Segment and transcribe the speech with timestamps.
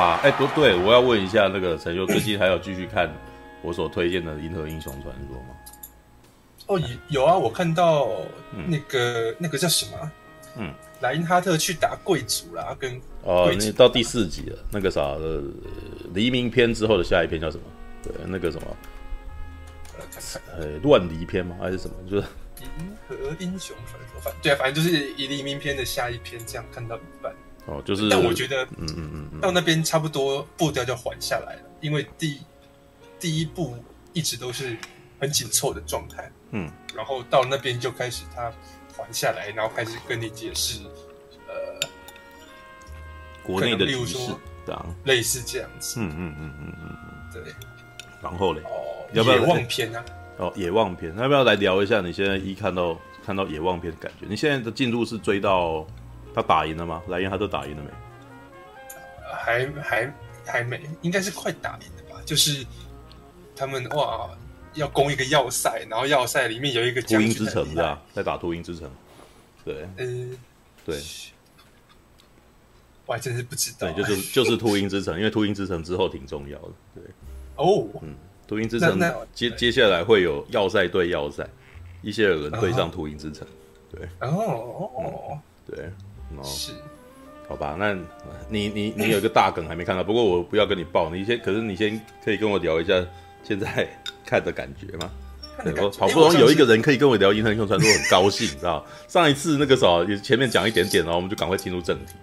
[0.00, 3.12] 吧，哎、欸，不对，我要问一下那个陈修，最近还有继续看
[3.60, 5.54] 我所推荐的《银河英雄传说》吗？
[6.68, 8.08] 哦，有有啊，我看到
[8.66, 10.10] 那个、嗯、那个叫什么？
[10.56, 15.42] 嗯，莱因哈特去打贵族啦，跟哦，那到第四集了，那个啥呃，
[16.14, 17.64] 黎明篇之后的下一篇叫什么？
[18.02, 18.76] 对，那个什么，
[20.56, 21.56] 呃，乱离篇吗？
[21.60, 21.94] 还是什么？
[22.10, 22.26] 就是
[22.62, 27.30] 银河英雄传说，反对啊，反正就是以黎明篇的下一篇这样看到一半。
[27.70, 32.40] 哦，就是，但我觉得，嗯嗯嗯，嗯，到那边差不多步调就缓下来了，因为第
[33.20, 33.76] 第一步
[34.12, 34.76] 一直都是
[35.20, 38.52] 很紧凑的状态，嗯，然后到那边就开始他
[38.96, 40.80] 缓下来，然后开始跟你解释，
[41.46, 41.88] 呃，
[43.44, 47.54] 国内的例如说，这样类似这样子，嗯嗯嗯嗯嗯嗯，对，
[48.20, 50.04] 然后嘞，哦，要不要野望篇啊？
[50.38, 52.00] 哦，野望篇，那要不要来聊一下？
[52.00, 55.86] 你现在一看到看到野望篇的感觉，你现在的进度是追到？
[56.34, 57.02] 他打赢了吗？
[57.08, 57.90] 莱茵他都打赢了没？
[59.32, 60.14] 还还
[60.44, 62.20] 还没，应该是快打赢了吧？
[62.24, 62.64] 就是
[63.56, 64.30] 他们哇，
[64.74, 68.00] 要攻一个要塞，然后要塞里面有一个秃鹰之城，是吧？
[68.12, 68.90] 在打秃鹰之城。
[69.64, 70.36] 对，嗯，
[70.84, 70.98] 对。
[73.06, 73.90] 我还真是不知道。
[73.90, 76.68] 对，就是就是秃鹰之城，因为秃鹰之城之后挺重要的。
[76.94, 77.04] 对。
[77.56, 77.86] 哦。
[78.02, 78.14] 嗯，
[78.46, 78.98] 秃鹰之城
[79.32, 81.48] 接接下来会有要塞对要塞，
[82.02, 83.46] 伊谢尔人对上秃鹰之城。
[83.90, 84.08] 对。
[84.20, 85.38] 哦哦。
[85.66, 85.90] 对。
[86.36, 86.72] 哦，是，
[87.48, 87.92] 好吧，那
[88.48, 93.04] 你你你有一个大梗还没看到，不过我不要跟你报，你先，可是你先可以跟我聊一下
[93.42, 93.88] 现在
[94.24, 95.10] 看的感觉吗？
[95.62, 102.14] 对，我好不容易有一个人可以跟我聊《银河英雄传说》，很高兴，你知道 上一次那个时候也前面讲一点点，然后我们就赶快进入正题。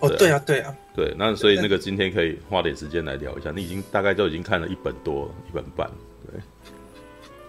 [0.00, 5.90] 哦，对啊，对啊，对，那所以那个今天可以花点时间来聊一下，你已经大概都已经看了一本多一本半，
[6.30, 6.40] 对，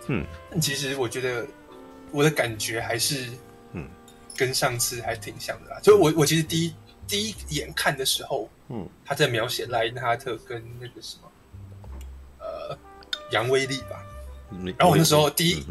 [0.07, 0.25] 嗯，
[0.61, 1.45] 其实我觉得
[2.11, 3.37] 我的感觉还是，嗯。
[4.37, 6.73] 跟上次还挺像的啦，就我我其实第一
[7.07, 11.31] 第一眼看的时候，嗯，他在描写莱因哈特跟那个什么，
[12.39, 12.77] 呃，
[13.31, 14.05] 杨威利吧，
[14.77, 15.65] 然后我那时候第一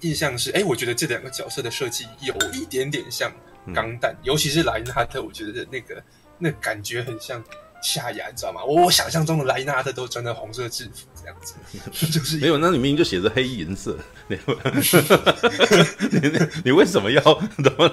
[0.00, 3.30] 印象是，哎，我觉得这两个角色的设计有一点点像
[3.74, 6.02] 钢弹，尤其是莱因哈特，我觉得那个
[6.38, 7.44] 那感觉很像。
[7.82, 8.64] 夏亚，你知道吗？
[8.64, 11.54] 我我想象中的莱因哈特都穿着红色制服这样子，
[12.10, 13.96] 就是没有，那里面就写着黑银色。
[14.28, 14.36] 你
[16.10, 17.88] 你你为什么要怎么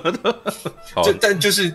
[0.96, 1.04] 好？
[1.04, 1.70] 就但就是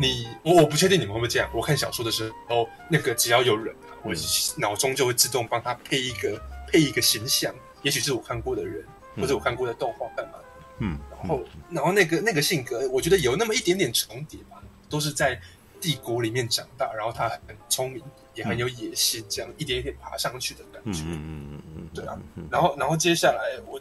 [0.00, 1.50] 你，我我不确定你们会不会这样。
[1.52, 4.12] 我看小说的时候，那个只要有人，我
[4.56, 7.52] 脑中就会自动帮他配一个配一个形象，
[7.82, 8.84] 也许是我看过的人，
[9.16, 10.34] 或者我看过的动画干嘛。
[10.78, 15.40] 嗯，然后然后那个那个性格，我觉得有那么一点点重叠吧，都是在。
[15.84, 18.02] 帝国里面长大，然后他很聪明，
[18.34, 21.02] 也很有野心，这样一点一点爬上去的感觉。
[21.02, 22.18] 嗯嗯嗯嗯，对啊。
[22.50, 23.78] 然后，然后接下来我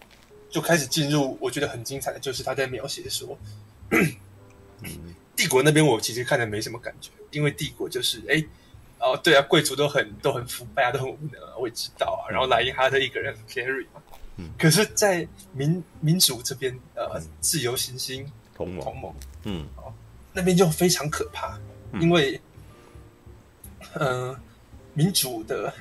[0.49, 3.37] 就开始进入，我觉得很精彩的就是他在描写说，
[5.33, 8.43] 帝国那边我其实看的没什么感觉，因为帝国就是哎，
[8.99, 12.27] 哦对啊，贵族都很都很腐败啊，都很无能啊，我也知道啊。
[12.29, 14.01] 然后莱因哈特一个人 carry 嘛，
[14.59, 19.15] 可是，在民民主这边，呃，自由行星同盟同盟，
[19.45, 19.65] 嗯，
[20.33, 21.57] 那边就非常可怕。
[21.99, 22.41] 因为，
[23.93, 24.39] 嗯、呃，
[24.93, 25.71] 民主的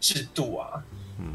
[0.00, 0.84] 制度啊，
[1.18, 1.34] 嗯，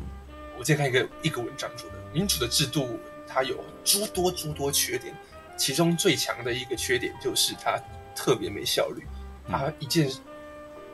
[0.58, 5.14] 我今天看一个一个文章说的，民主的制度它有诸多诸多缺点，
[5.58, 7.80] 其中最强的一个缺点就是它
[8.16, 9.04] 特别没效率，
[9.48, 10.10] 它一件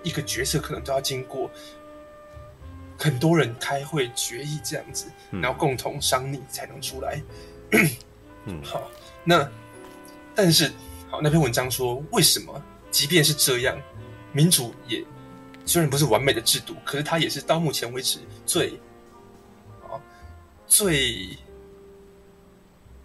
[0.04, 1.52] 一个决策可能都要经过
[2.98, 7.22] 很多人开会决议这样子，然后共同商议才能出来。
[8.46, 8.90] 嗯，好，
[9.26, 9.50] 那
[10.34, 10.72] 但是
[11.10, 12.64] 好，那篇文章说为什么？
[12.94, 13.76] 即便是这样，
[14.32, 15.04] 民主也
[15.66, 18.80] 虽然不是完美的制度，可是它也是到目前为止最
[19.82, 19.98] 啊
[20.68, 21.36] 最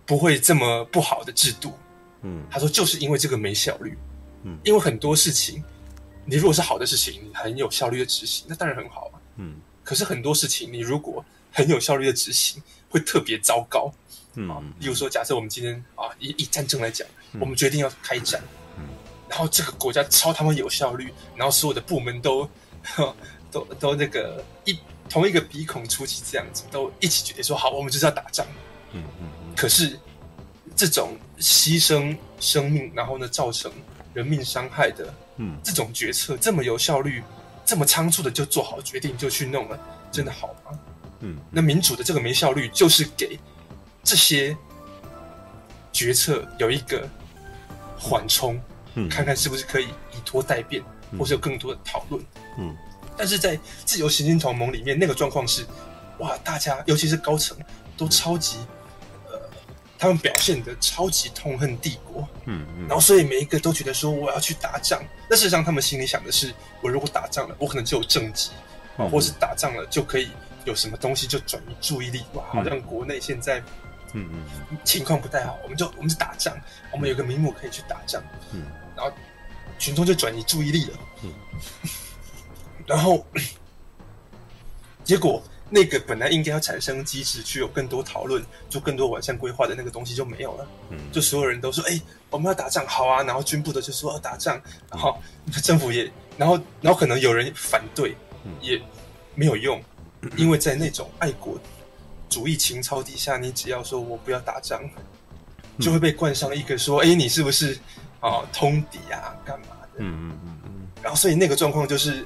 [0.04, 1.72] 不会这么不好的制度。
[2.22, 3.96] 嗯，他说就是因为这个没效率。
[4.42, 5.64] 嗯，因为很多事情，
[6.26, 9.16] 你如果是好的事情，你很有效率的执行，那当然很好啊。
[9.36, 13.90] 嗯，可是很多事情，你如果很有效率的执行，会特别糟糕。
[14.34, 17.08] 嗯，啊，例如说，假设我们今天啊以以战争来讲，
[17.40, 18.42] 我们决定要开战。
[19.28, 22.48] 然后这个国家超他妈有效率，然后所有的部门都
[23.50, 24.78] 都都那个一
[25.08, 28.46] 同一个鼻孔出气这样子，都一起决定说好，我们就是要打仗。
[28.92, 29.28] 嗯嗯。
[29.54, 29.98] 可是
[30.74, 33.70] 这种牺牲生命，然后呢造成
[34.14, 37.22] 人命伤害的，嗯，这种决策这么有效率，
[37.64, 39.78] 这么仓促的就做好决定就去弄了，
[40.10, 40.78] 真的好吗？
[41.20, 41.36] 嗯。
[41.50, 43.38] 那民主的这个没效率，就是给
[44.02, 44.56] 这些
[45.92, 47.08] 决策有一个
[47.98, 48.60] 缓冲。
[49.06, 50.82] 看看是不是可以以拖待变，
[51.18, 52.24] 或是有更多的讨论。
[52.56, 52.74] 嗯，
[53.18, 55.66] 但是在自由行星同盟里面，那个状况是，
[56.18, 57.54] 哇，大家尤其是高层
[57.96, 58.58] 都超级
[59.26, 59.38] 呃
[59.98, 65.02] 他们表现的超级痛恨帝国，嗯嗯，然后所以每一个都觉得说我要去打仗。
[65.28, 68.50] 那事实上他们心里想的是，我如果打仗了，我可能就有政绩，
[68.96, 70.30] 啊，或是打仗了就可以
[70.64, 72.24] 有什么东西就转移注意力。
[72.32, 73.58] 哇，好像国内现在，
[74.14, 76.56] 嗯嗯，情况不太好，我们就我们就打仗，
[76.92, 78.22] 我们有个名目可以去打仗，
[78.52, 78.62] 嗯，
[78.98, 79.16] 然后
[79.78, 81.32] 群众就转移注意力了，嗯，
[82.84, 83.24] 然后
[85.04, 85.42] 结果。
[85.70, 90.66] 那个本来应该要产生机制，去有更多讨论，做更多完善规划的那个东西就没有了。
[90.88, 94.58] 嗯，就所有人都说：“哎、欸，我们要打仗，好啊。”然后军部的就说要打仗，
[94.90, 95.18] 然后
[95.62, 98.16] 政府也，然后然后可能有人反对，
[98.62, 98.80] 也
[99.34, 99.78] 没有用，
[100.38, 101.60] 因为在那种爱国
[102.30, 104.80] 主义情操底下，你只要说我不要打仗，
[105.78, 107.78] 就会被冠上一个说：“哎、欸，你是不是
[108.20, 110.70] 啊通敌啊，干嘛的？”嗯嗯嗯嗯。
[111.02, 112.24] 然后所以那个状况就是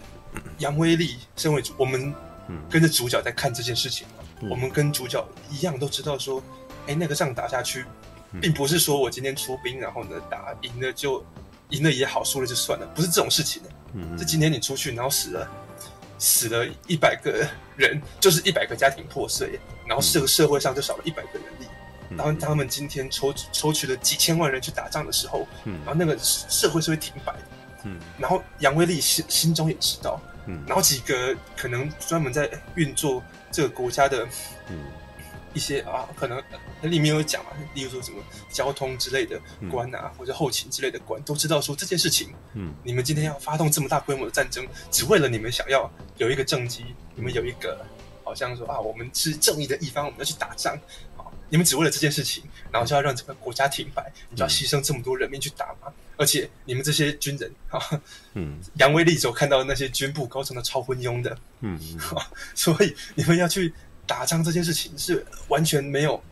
[0.59, 2.15] 杨威利身为主我们。
[2.69, 4.07] 跟着主角在看这件事情，
[4.43, 6.43] 嗯、我们跟主角一样都知道说，
[6.87, 7.87] 哎，那个仗打下去，
[8.43, 11.25] 并不是说我今天出兵，然后呢打赢了就
[11.71, 13.71] 赢了也好，输了就算了，不是这种事情的。
[13.95, 15.49] 嗯，这今天你出去，然后死了
[16.19, 21.67] 死了一百个人，就是一百个家庭破碎，然后这个社会上就少了一百个人力。
[22.17, 27.39] 然后他们今天抽抽取了几千万人去打仗的时候，嗯，然后那个社会是会停摆的。
[27.85, 30.21] 嗯，然后杨威利心心中也知道。
[30.47, 33.23] 嗯，然后几个可能专门在运作
[33.53, 34.27] 这个国家的，
[34.69, 34.87] 嗯，
[35.55, 36.43] 一些啊，可能
[36.81, 38.21] 那里面有讲啊，例如说什么
[38.51, 47.85] 交通之类的官啊，或者后勤之类的官，都知道说这件事情，嗯，你们今天要发动这么大规模的战争，只为了你们想要有一个政绩，你们有一个
[48.25, 50.77] 好像说啊，我们是正义的一方，我们要去打仗。
[51.53, 55.93] 你们只为了这件事情，然后就要让整个国家停摆，你就要牺牲这么多人命去打吗？
[56.17, 57.79] 而且你们这些军人啊，
[58.33, 61.79] 嗯，杨威利所看到的那些军部高层的超昏庸的，嗯，
[62.55, 63.75] 所以你们要去
[64.07, 66.23] 打仗这件事情是完全没有，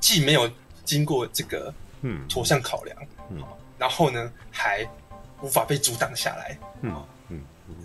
[0.00, 0.50] 既没有
[0.84, 1.72] 经过这个
[2.02, 2.26] 嗯。
[2.28, 2.98] 妥善考量，
[3.30, 3.40] 嗯，
[3.78, 4.84] 然后呢还
[5.42, 7.40] 无法被阻挡下来，嗯嗯，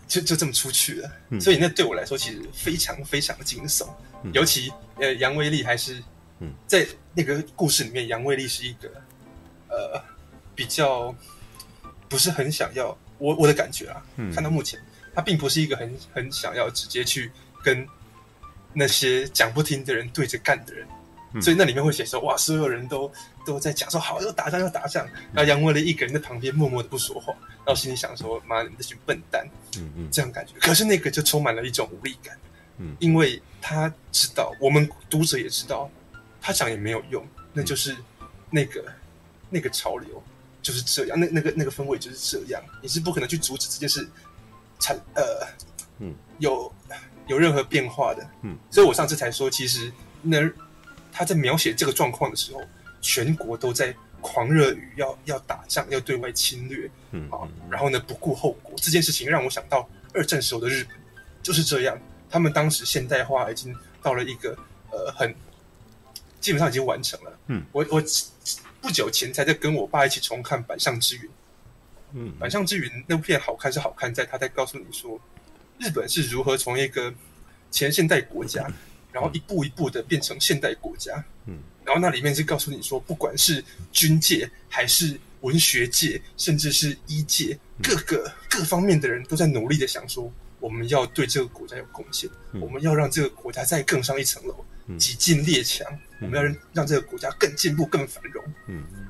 [0.07, 1.11] 就就这么出去了。
[1.39, 3.87] 所以那对我来说其实非常非常的惊悚，
[4.33, 6.01] 尤其呃杨威利还是。
[6.39, 8.89] 嗯，在那个故事里面，杨卫利是一个，
[9.67, 10.01] 呃，
[10.55, 11.13] 比较
[12.07, 14.79] 不是很想要我我的感觉啊，嗯，看到目前，
[15.13, 17.29] 他并不是一个很很想要直接去
[17.63, 17.85] 跟
[18.73, 20.87] 那些讲不听的人对着干的人，
[21.33, 23.11] 嗯，所以那里面会写说，哇，所有人都
[23.45, 27.33] 都在讲说，好，要打仗要打仗，然后杨威利一个人在旁边默默的不说话，
[27.65, 29.45] 然后心里想说，妈，你们这群笨蛋，
[29.77, 32.37] 嗯嗯，这样感觉，可是那个就充满了一种无力感，
[32.77, 35.91] 嗯，因为他知道，我们读者也知道。
[36.49, 37.23] 他讲也没有用，
[37.53, 37.95] 那就是
[38.49, 38.83] 那个
[39.51, 40.23] 那个潮流
[40.63, 44.09] 就是这样，那那个那个氛围就是这样，你是不可能去阻止这件事
[44.79, 45.47] 产呃
[45.99, 46.15] 嗯。
[46.39, 46.73] 有
[47.27, 48.27] 有任何变化的。
[48.41, 49.91] 嗯，所以我上次才说，其实
[50.23, 50.49] 那
[51.11, 52.63] 他在描写这个状况的时候，
[52.99, 60.97] 全国都在狂热于要要打仗，要对外侵略，嗯啊，然后呢不顾后果，这件事情让我想到二战时候的日本
[61.43, 61.95] 就是这样，
[62.27, 64.57] 他们当时现代化已经到了一个
[64.89, 65.35] 呃很。
[66.39, 67.39] 基本上已经完成了。
[67.47, 68.03] 嗯，我我
[68.81, 71.23] 不久前才在跟我爸一起重看《板上之云》。
[72.13, 75.19] 嗯，《板上之云》那部片好看是好看在他在告诉你说，
[75.77, 77.13] 日本是如何从一个
[77.69, 78.67] 前现代国家，
[79.11, 81.23] 然后一步一步的变成现代国家。
[81.45, 94.65] 嗯，然后那里面是告诉你说，不管是军界还是文学界，甚至是医界，各个各方面的人都在努力的想说，我们要对这个国家有贡献，我们要让这个国家再更上一层楼。
[94.97, 95.85] 挤进列强，
[96.21, 98.43] 我们要让让这个国家更进步、更繁荣。
[98.67, 99.07] 嗯嗯，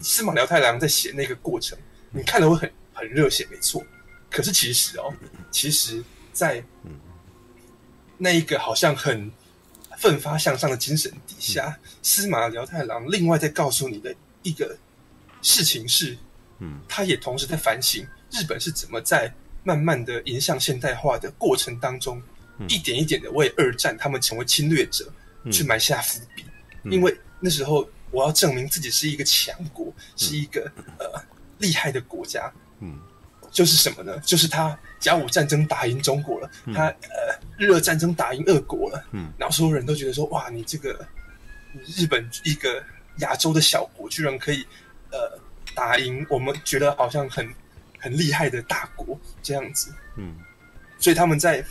[0.00, 1.76] 司马辽太郎在写那个过程，
[2.10, 3.84] 你看了会很很热血，没错。
[4.30, 5.12] 可是其实哦，
[5.50, 6.62] 其实，在
[8.16, 9.30] 那一个好像很
[9.98, 14.76] 奋发向上的精神底下，司马辽太郎另外在告诉你的一个
[15.42, 16.16] 事情是，
[16.58, 19.32] 嗯，他也同时在反省日本是怎么在
[19.64, 22.22] 慢慢的迎向现代化的过程当中。
[22.66, 25.08] 一点一点的为二战他们成为侵略者
[25.52, 26.44] 去埋下伏笔，
[26.82, 30.60] 嗯，因为那时候我要证明自己是一个强国，嗯，是一个
[30.98, 31.22] 呃
[31.58, 32.98] 厉害的国家，嗯，
[33.52, 34.18] 就是什么呢？
[34.20, 41.06] 就是他甲午战争打赢中国了，嗯，他呃日俄战争打赢俄国了，嗯，然后所有人都觉得说哇，你这个
[41.86, 42.82] 日本一个
[43.18, 44.66] 亚洲的小国居然可以
[45.12, 45.38] 呃
[45.74, 47.48] 打赢我们觉得好像很
[48.00, 50.34] 很厉害的大国这样子，嗯，
[50.98, 51.64] 所以他们在。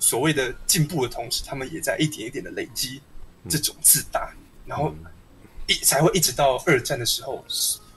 [0.00, 3.00] 所谓的进步的同时，他们也在一点一点的累积
[3.48, 4.92] 这种自大，嗯、然后
[5.68, 7.44] 一才会一直到二战的时候，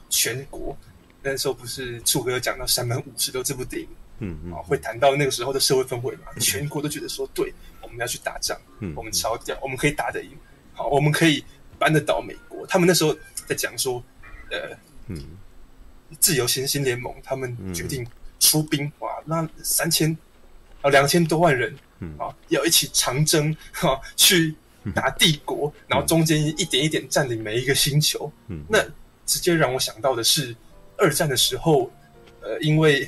[0.09, 0.77] 全国
[1.23, 3.87] 那时候不是楚哥有讲到《山本五十六》这部电影，
[4.19, 6.25] 嗯嗯，会谈到那个时候的社会氛围嘛？
[6.39, 10.31] 全国都觉得说，对，我们要去打仗，嗯，我们超掉，我们可以打得赢，
[10.73, 11.43] 好，我们可以
[11.79, 13.15] 扳得倒美国，国，他们那时候
[13.47, 14.03] 在讲说，
[14.51, 15.17] 呃，嗯，
[16.19, 18.05] 自由行星联盟他们决定
[18.39, 20.15] 出兵，嗯、哇，那三千
[20.81, 22.17] 啊两千多万人，嗯。
[22.19, 24.53] 啊，要一起长征哈、啊，去
[24.93, 28.79] 打帝国，嗯、然后中间一点一点占领每一个星球，嗯，那
[29.25, 30.55] 直接让我想到的是
[30.97, 31.91] 二战的时候，
[32.41, 33.07] 呃，因为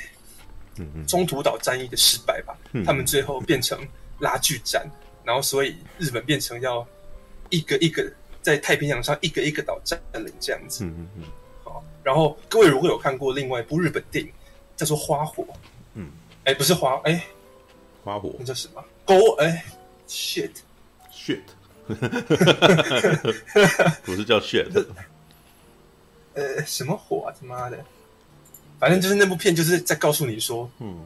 [1.08, 3.80] 中途岛战役的失败吧，嗯、他们最后变成
[4.20, 4.90] 拉锯战，
[5.24, 6.88] 然后所以日本变成要
[7.50, 8.12] 一个一个。
[8.46, 11.24] 在太平洋上一个一个岛占领这样子，嗯嗯嗯，
[11.64, 11.84] 好。
[12.04, 14.32] 然后各位如果有看过另外一部日本电影，
[14.78, 15.42] 叫做《花火》，
[15.96, 16.12] 嗯，
[16.44, 17.26] 哎，不是花，哎，
[18.06, 19.66] 花火，那叫什么？Go，哎
[20.08, 21.42] ，shit，shit，
[24.06, 24.68] 不是叫 shit，
[26.36, 27.34] 呃，什么火啊？
[27.38, 27.84] 他妈的，
[28.80, 31.04] 反正就是那部片，就是在告诉你说，嗯，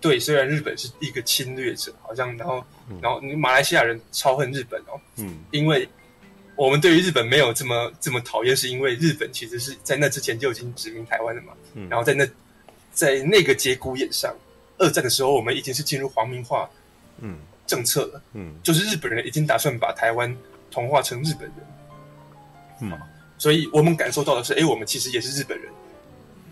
[0.00, 2.62] 对，虽然日本是一个侵略者，好像，然后，
[3.00, 5.88] 然后马来西亚人超恨日本哦，嗯，因为。
[6.54, 11.54] 我们对于日本没有这么这么讨厌，是因为日本其实是在那之前就已经殖民台湾了嘛。
[11.72, 11.88] 嗯。
[11.88, 12.28] 然后在那
[12.92, 14.32] 在那个节骨眼上，
[14.82, 16.68] 二战的时候，我们已经是进入皇民化
[17.20, 18.22] 嗯政策了。
[18.34, 18.54] 嗯。
[18.62, 20.36] 就是日本人已经打算把台湾
[20.70, 21.56] 同化成日本人。
[22.80, 22.92] 嗯。
[23.38, 25.72] 所以我们感受到的是，哎，我们其实也是日本人。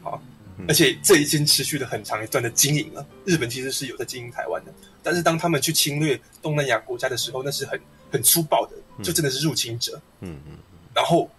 [0.03, 0.23] 好。
[0.69, 3.07] 而且这已经持续了很长一段的经营了。
[3.25, 4.73] 日本其实是有在经营台湾的，
[5.03, 7.81] 但是当他们去侵略东南亚国家的时候，那是很
[8.13, 8.73] 很粗暴的。
[9.03, 10.59] 就真的是入侵者，嗯嗯，
[10.93, 11.31] 然后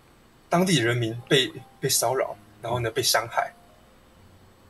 [0.49, 3.53] 当地人民被被骚扰，然后呢被伤害，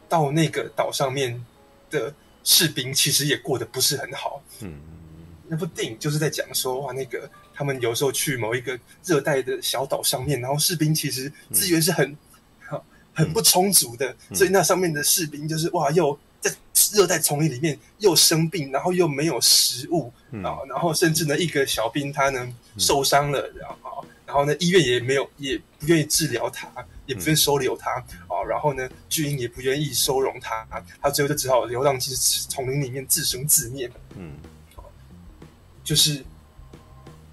[0.10, 1.42] 到那个岛上面
[1.91, 2.12] 的
[2.43, 4.69] 士兵其实也过得不是很好，嗯。
[4.69, 12.17] 嗯，那部电影就是在讲说哇，那个他们有时候去某一个热带的小岛上面，然后士兵其实资源是很
[13.13, 16.17] 很不充足的，所以那上面的士兵就是哇又。
[16.41, 16.51] 在
[16.91, 26.69] 热带丛林里面又生病，然后又没有食物啊，嗯、然后甚至呢，一个小兵他呢受伤了，然后然后呢，医院也没有，也不愿意治疗他，
[27.05, 27.91] 也不愿意收留他
[28.29, 30.65] 啊，然后呢，巨婴也不愿意收容他，
[31.01, 33.91] 他最后就只好流浪去丛林里面自生自灭。
[34.15, 34.38] 嗯，
[35.83, 36.23] 就是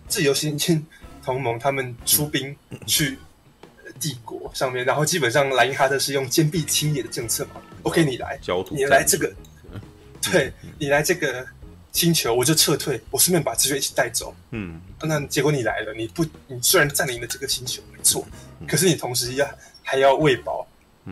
[0.08, 0.84] 自由行进
[1.22, 3.16] 同盟他们出兵去
[4.00, 7.62] 帝国上面，然后基本上莱因哈特是用坚壁清野的政策嘛。
[7.84, 8.40] OK，你来，
[8.72, 9.32] 你来这个，
[10.20, 11.46] 对，你来这个
[11.92, 14.34] 星球，我就撤退，我顺便把资源一起带走。
[14.50, 18.26] 嗯，那结果你来了，你不，你虽然占领了这个星球，没错，
[18.66, 19.48] 可是你同时要
[19.82, 20.66] 还要喂饱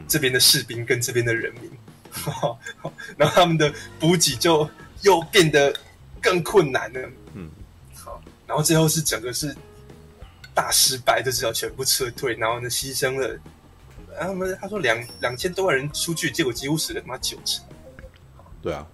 [0.07, 1.71] 这边的士兵跟这边的人民，
[3.17, 4.69] 然后他们的补给就
[5.03, 5.75] 又变得
[6.21, 7.11] 更困难了。
[7.35, 7.51] 嗯，
[7.95, 9.57] 好，然后最后是整个是
[10.55, 13.29] 大失败，就只好全部撤退，然后呢，牺牲了。
[14.19, 17.65] 然后他们他说两两千多万人出去，结果几乎死了他妈九成。
[18.63, 18.87] 对啊，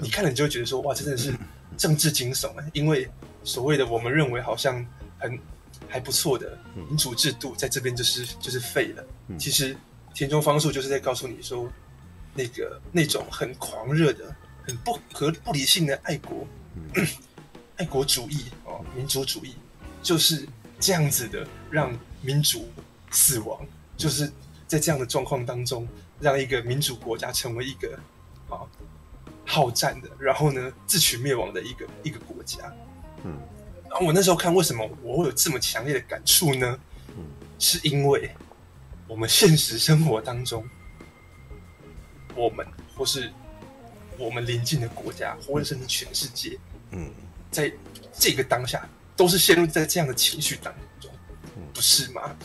[0.00, 1.34] 你看了你就会觉得说哇，这真的是
[1.76, 2.64] 政治惊悚啊！
[2.72, 3.08] 因为
[3.44, 4.84] 所谓的我们认为好像
[5.18, 5.38] 很
[5.88, 9.04] 还不错的民主制度，在这边就是就是废了。
[9.38, 9.76] 其实
[10.14, 11.70] 田中芳树就是在告诉你说，
[12.34, 16.46] 那个那种很狂热的、很不合不理性的爱国、
[17.76, 19.54] 爱国主义哦，民主主义
[20.02, 20.46] 就是
[20.78, 22.68] 这样子的，让民主
[23.10, 23.66] 死亡，
[23.96, 24.30] 就是。
[24.70, 25.84] 在这样的状况当中，
[26.20, 27.98] 让一个民主国家成为一个
[28.48, 28.62] 啊
[29.50, 32.72] 好战的，然后呢自取灭亡的一个一个国家。
[33.24, 33.36] 嗯，
[33.88, 36.78] 然后我那时候看，为什么我会有这么强烈的感触呢？
[37.16, 37.24] 嗯，
[37.58, 38.30] 是因为
[39.08, 40.64] 我们现实生活当中，
[42.36, 42.64] 我们
[42.96, 43.32] 或是
[44.16, 46.56] 我们邻近的国家，或者甚至全世界，
[46.92, 47.10] 嗯，
[47.50, 47.72] 在
[48.16, 51.10] 这个当下，都是陷入在这样的情绪当中。
[51.72, 52.36] 不是吗？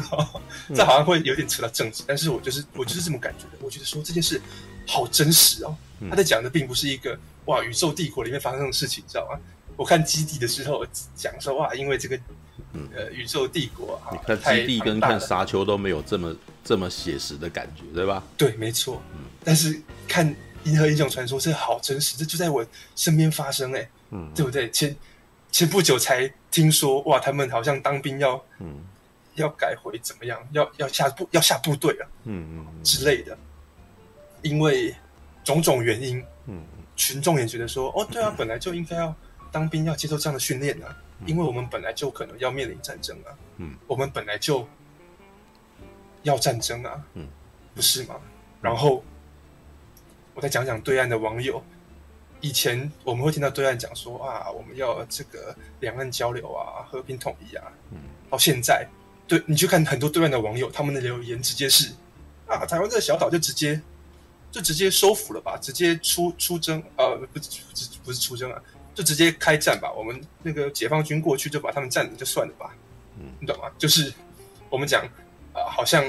[0.74, 3.58] 这好像会有点扯到政治，但是我就是我就是这么感觉的。
[3.60, 4.40] 我觉得说这件事
[4.88, 5.76] 好真实哦。
[6.10, 9.38] 他在讲的并不是一个哇宇宙帝国里面发生的事情，知道吗？
[9.76, 12.18] 我看基地的时候讲说哇，因为这个
[12.94, 18.24] 呃宇宙帝国啊，你看基地跟看沙丘都没有这么这么写实的感觉，对吧？
[18.36, 19.00] 对，没错。
[19.12, 22.66] 嗯，但是看银河英雄传说，这好真实，这就在我
[22.96, 24.68] 身边发生哎，嗯，对不对？
[24.70, 24.96] 前
[25.52, 26.32] 前不久才。
[26.50, 28.80] 听说哇，他们好像当兵要，嗯，
[29.34, 30.40] 要改回怎么样？
[30.52, 33.36] 要要下部要下部队了，嗯嗯，嗯之类的。
[34.42, 34.94] 因为
[35.44, 36.62] 种种原因，嗯，
[36.96, 39.14] 群众也觉得说，哦，对啊，嗯、本来就应该要
[39.50, 44.66] 当兵，要接受这样的训练啊，嗯、因为我们本来就可能要面临战争啊，嗯，我们本来就
[46.22, 47.28] 要战争啊，嗯，
[47.74, 48.16] 不是吗？
[48.60, 49.04] 然后
[50.34, 51.62] 我再讲讲对岸的网友。
[52.40, 57.64] 以前我们会听到对岸讲说啊，我们要这个两岸交流啊，和平统一啊。
[57.90, 57.98] 嗯，
[58.30, 58.86] 到现在，
[59.26, 61.92] 对你去看很多对岸的网友，他们的留言直接是
[62.46, 63.82] 啊，台湾这个小岛就直接
[64.50, 67.46] 就直接收服了吧，直接出出征呃，不不
[68.04, 68.62] 不是出征啊，
[68.94, 69.92] 就直接开战吧。
[69.92, 72.74] 我们那个解放军过去就把他们占领就算了吧。
[73.18, 73.70] 嗯，你懂吗？
[73.76, 74.12] 就是
[74.70, 75.02] 我们讲
[75.52, 76.04] 啊、呃，好像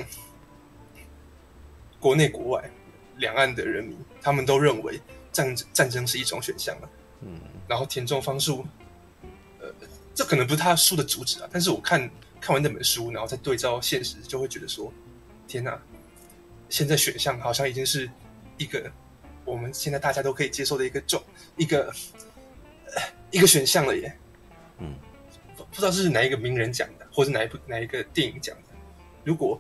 [1.99, 2.69] 国内国外
[3.17, 4.99] 两岸的人民，他们都认为
[5.31, 6.89] 战战争是一种选项了。
[7.21, 8.65] 嗯，然后田中芳树，
[9.59, 9.69] 呃，
[10.15, 14.91] 这可能不是他书的主旨啊，但是我看看完那本书，然后再对照现实，就会觉得说，
[15.47, 15.77] 天哪，
[16.69, 18.09] 现在选项好像已经是
[18.59, 18.91] 一个
[19.43, 21.19] 我们现在大家都可以接受的一个种
[21.57, 21.91] 一个、
[22.95, 23.01] 呃、
[23.31, 24.15] 一个选项了耶。
[24.77, 24.93] 嗯，
[25.57, 28.63] 不知道是哪一个名人讲的，或是哪一部哪一个电影讲的。
[29.23, 29.59] 如果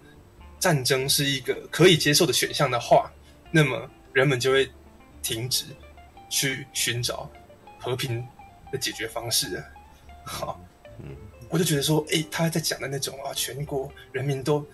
[0.59, 3.11] 战争是一个可以接受的选项的话，
[3.49, 4.71] 那么人们就会
[5.23, 5.65] 停止
[6.29, 7.27] 去寻找。
[7.81, 8.27] 和平
[8.73, 9.63] 的解决方式，
[10.25, 10.59] 好，
[11.01, 11.15] 嗯，
[11.47, 14.67] 我就觉得说，哎，他在讲的那种啊，全国人民都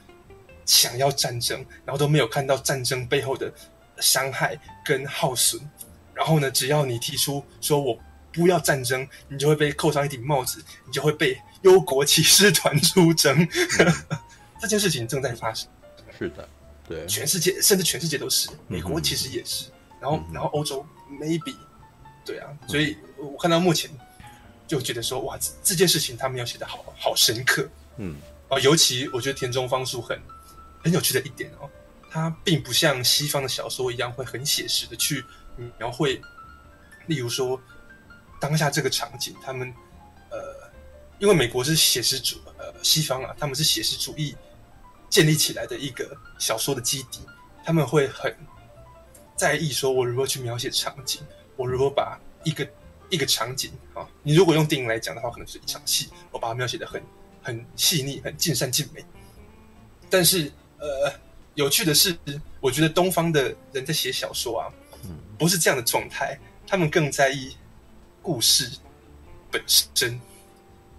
[0.66, 3.54] 想要战争，然后都没有看到战争背后的
[4.00, 5.60] 伤害跟耗损，
[6.14, 7.98] 然后呢，只要你提出说我
[8.34, 13.42] 不要战争，你就会被扣上一顶帽子，你就会被忧国骑士 团出征。
[13.42, 14.20] 嗯、
[14.60, 15.70] 这件事情正在发生，
[16.18, 16.48] 是的，
[16.88, 19.72] 对，全世界甚至全世界都是，美国其实也是，嗯、
[20.02, 21.56] 然后、嗯、然后欧洲 maybe。
[22.26, 23.88] 对啊，所以我看到目前
[24.66, 28.16] 就觉得说，哇，这件事情他们要写的好好深刻，嗯，
[28.50, 30.20] 啊，尤其我觉得田中芳树很
[30.84, 31.70] 很有趣的一点哦，
[32.16, 35.22] 他并不像西方的小说一样会很写实的去
[35.78, 36.22] 描绘，
[37.08, 37.62] 例如说
[38.40, 39.68] 当下这个场景，他们
[40.30, 40.72] 呃，
[41.20, 44.34] 因为美国是写实主，呃，西方啊，他们是写实主义
[45.10, 47.20] 建立起来的一个小说的基底，
[47.66, 48.34] 他们会很
[49.36, 51.22] 在意说我如何去描写场景。
[51.58, 52.66] 我如果把一个
[53.10, 57.04] 一个场景啊，你如果用电影来讲的话，可能是一场戏，我把它描写的很
[57.44, 59.04] 很细腻、很尽善尽美。
[60.10, 61.12] 但是，呃，
[61.56, 62.16] 有趣的是，
[62.62, 64.72] 我觉得东方的人在写小说啊，
[65.38, 67.58] 不是这样的状态，他们更在意
[68.22, 68.70] 故事
[69.52, 70.20] 本身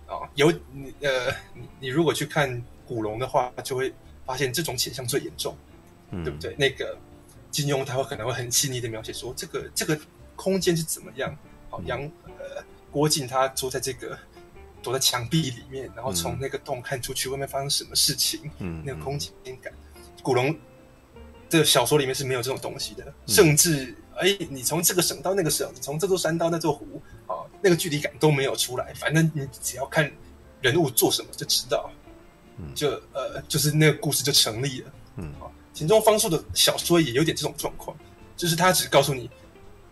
[0.06, 0.28] 啊。
[0.34, 3.94] 有你呃，你你如果去看古龙的话，就会
[4.24, 5.56] 发现这种倾向最严重，
[6.10, 6.54] 对不对？
[6.58, 6.98] 那个
[7.50, 9.98] 金庸他会可能会很细腻的描写说这个这个。
[10.38, 11.34] 空间是怎么样？
[11.70, 14.18] 好，杨呃郭靖他坐在这个
[14.82, 18.50] 躲在墙壁里面，然后从那个洞看出去，外面发生什么事情？
[18.58, 19.72] 嗯，那个空间感，
[20.26, 20.52] 古龙
[21.48, 28.92] 的小说里面是没有这种东西的，嗯、甚至哎，你从这个省到那个省，从这座山到那座湖，啊，那个距离感都没有出来。
[28.94, 30.10] 反正你只要看
[30.60, 31.88] 人物做什么就知道，
[32.58, 34.92] 嗯，就呃，就是那个故事就成立了。
[35.14, 37.96] 嗯，啊，田中芳树的小说也有点这种状况，
[38.36, 39.30] 就是他只告诉你。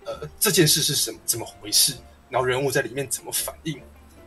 [0.07, 1.19] 呃，这件事是什么？
[1.25, 1.95] 怎么回事？
[2.29, 3.81] 然后人物在里面怎么反应？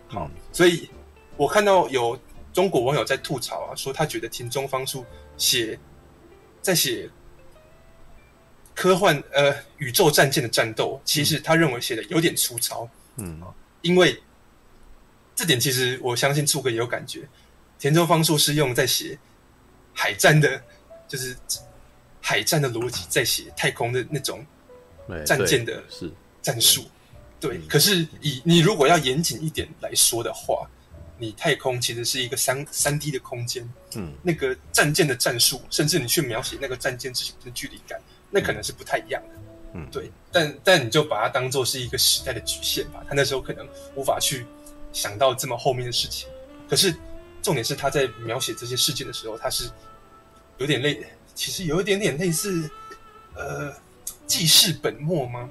[0.08, 0.90] 好，所以
[1.36, 2.18] 我看到有
[2.54, 5.06] 中国网友在吐槽啊，说他觉得田中芳树
[5.38, 5.78] 写
[6.68, 7.10] 在写
[8.76, 12.90] 科幻呃宇宙战舰的战斗，其实他认为写的有点粗糙。
[13.16, 13.42] 嗯，
[13.82, 14.22] 因为
[15.34, 17.26] 这点其实我相信柱哥也有感觉，
[17.80, 19.18] 田中芳树是用在写
[19.94, 20.62] 海战的，
[21.08, 21.34] 就是
[22.20, 24.46] 海战的逻辑在写太空的那种。
[25.26, 25.82] 战舰的
[26.42, 26.84] 战术，
[27.40, 27.58] 对。
[27.58, 30.70] 对，可是以你如果要严谨一点来说的话，
[31.18, 38.00] 你太空其实是一个三三 D 的空间，嗯，那个战舰的战术，甚至你去描写那个战舰之间的距离感，
[38.30, 39.36] 那可能是不太一样的，
[39.74, 40.12] 嗯，对。
[40.32, 44.46] 但但你就把它当做是一个时代的局限吧，他那时候可能无法去
[44.94, 46.28] 想到这么后面的事情。
[46.70, 46.96] 可是
[47.42, 49.70] 重点是他在描写这些事件的时候，他是
[50.58, 52.70] 有点类，其实有一点点类似，
[53.36, 53.74] 呃。
[54.28, 55.50] 记事本末吗？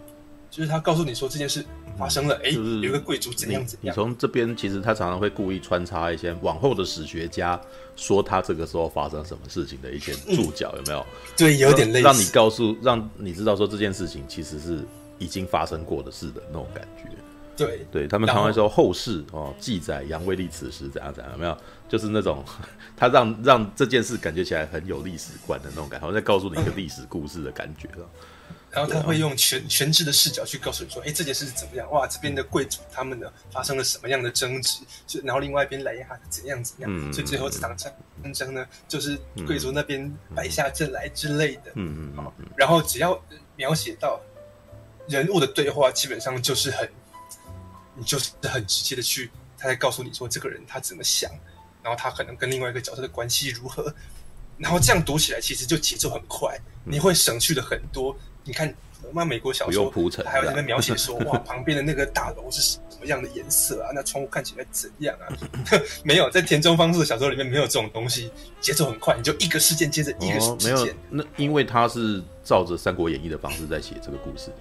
[0.50, 1.64] 就是他告诉你说这件事
[1.96, 3.92] 发生了，哎、嗯，就是、有个贵族怎样怎样。
[3.92, 7.60] 你从这边其实他常常会故意穿插一些往后的史学家
[7.96, 11.06] 说他这个时候发生什么事情的一些注脚，有没有？
[11.36, 14.80] 对，有点类似，让你告诉，让你知道说这件事情其实是
[15.18, 17.08] 已经发生过的事的那种感觉。
[17.56, 21.56] 对，对他们常常说后世哦记载杨威利此时怎样怎样，有没有？
[21.88, 22.44] 就是那种
[22.94, 28.06] 他让让这件事感觉起来很有历史观的那种感觉，好像在告诉你一个历史故事的感觉了。
[28.76, 31.90] 然后他会用全全知的视角去告诉你说：“哎，这件事是怎么样？
[31.90, 34.80] 哇，这边的贵族他们呢发生了什么样的争执？
[35.06, 36.90] 就然后另外一边莱雅怎样怎样？
[36.92, 37.90] 嗯、所以最后这场战
[38.22, 41.72] 战争呢，就是贵族那边败下阵来之类的。
[41.76, 43.18] 嗯嗯，然后只要
[43.56, 44.20] 描写到
[45.08, 46.86] 人物的对话，基本上就是很，
[47.94, 51.30] 你就是很直接的去他在告诉你说这个人他怎么想，
[51.82, 53.90] 然后他可能跟另外一个角色的关系如何。
[54.58, 58.14] 然后这样读起来其实就节奏很快，你会省去了很多。”
[58.46, 58.72] 你看，
[59.12, 59.92] 那美国小说
[60.24, 63.90] 还有在那描写说，哇， 旁边的那个大楼是什么样的颜色啊？
[63.94, 65.26] 那窗户看起来怎样啊？
[66.04, 68.30] 没有，在田中芳树的小说里面没有这种东西，
[68.60, 70.74] 节奏很快，你就一个事件接着一个事件。
[70.74, 74.54] 哦、没有，那因为他是照着《三国演义》的方式在写这个故事的。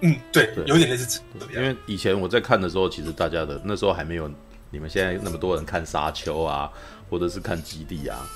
[0.00, 1.52] 嗯，对，对有点类似这样。
[1.54, 4.30] 因为以前我在看的时候，其实大家的那时候还没有
[4.70, 6.70] 你们现在那么多人看《沙丘》啊，
[7.08, 8.26] 或者是看《基地》啊，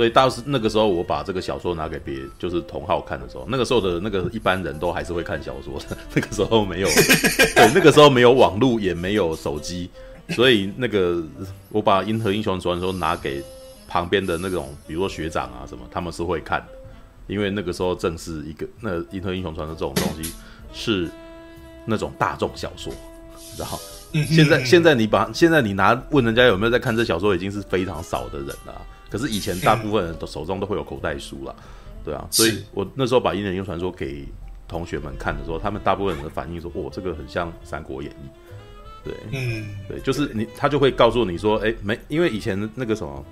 [0.00, 9.90] 所以当时那个时候我把这个小说拿给别就是同好看的时候，那个时候的那个一般人都还是会看小说的， 那个时候没有，对，那个时候没有网络，也没有手机，
[10.30, 11.22] 所以那个
[11.68, 13.44] 我把《银河英雄传说》拿给
[13.86, 16.68] 旁边的那种，比如说学长啊什么，他们是会看的，
[17.26, 20.32] 因为那个时候正是一个那《银河英雄传说》这种东西
[20.72, 21.10] 是
[21.84, 22.90] 那种大众小说，
[23.58, 23.78] 然后。
[24.26, 28.80] 现在现在你把现在你拿问人家有没有在看这小说，已经是非常少的人了。
[29.10, 31.54] 可是以前大部分人都手中都会有口袋书啦，
[32.04, 32.26] 对啊。
[32.30, 34.24] 所以我那时候把《伊人英雄传说》给
[34.68, 38.14] 同学们看的时候，他们大部分人的反应说：“哦，这个很像《三国演义》。”
[39.02, 43.24] 对，嗯，对，就是你他就会告诉你说：“哎，没，因为以前那个什么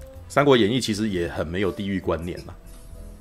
[0.28, 2.54] 《三国演义》其实也很没有地域观念嘛。”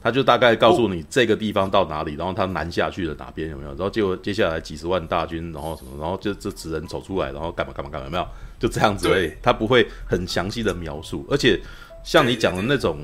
[0.03, 3.69] 他就大概告诉你这个地方到哪里，然后他南下去了哪边有没有？
[3.69, 8.27] 然后结果接下来几十万大军，然后什么，然后就这只能走出来，然后干嘛干嘛干嘛，有没有？
[8.59, 9.31] 就这样子而已。
[9.43, 11.61] 他不会很详细的描述，而且
[12.03, 12.97] 像你讲的那种，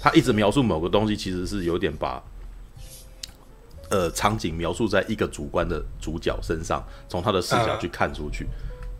[0.00, 2.22] 他一直描述某个东西，其实是有点把
[3.90, 8.46] 呃场景描述在一个主观的主角身上，从他的视角去看出去。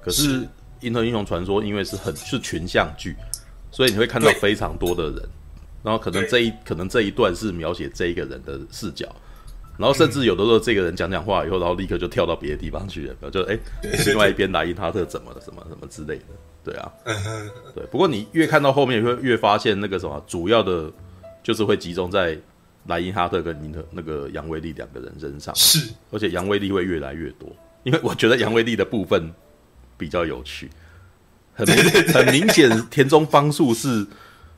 [0.02, 0.40] 可是
[0.80, 3.16] 《银河英雄传说》因为是很是群像剧，
[3.70, 5.28] 所以你会看到非常多的人。
[5.84, 9.06] 然后可能这一可能这一段是描写这一个人的视角，
[9.76, 13.58] 然后甚至有的时候这个人讲讲话以后，然后立刻就跳到别的地方去了，就哎，
[14.06, 16.24] 另外一边莱因哈特怎么了，什么什么之类的，
[16.64, 16.90] 对啊，
[17.74, 17.84] 对。
[17.90, 20.90] 不过你越看到后面，会越发现那个什么，主要的
[21.42, 22.38] 就是会集中在
[22.86, 29.30] 莱因哈特跟尼特那个杨威利两个人身上，是，而且杨威利会越来越多，因为我觉得杨威利的部分
[29.98, 30.70] 比较有趣，
[31.52, 34.06] 很很明显，田中芳树是。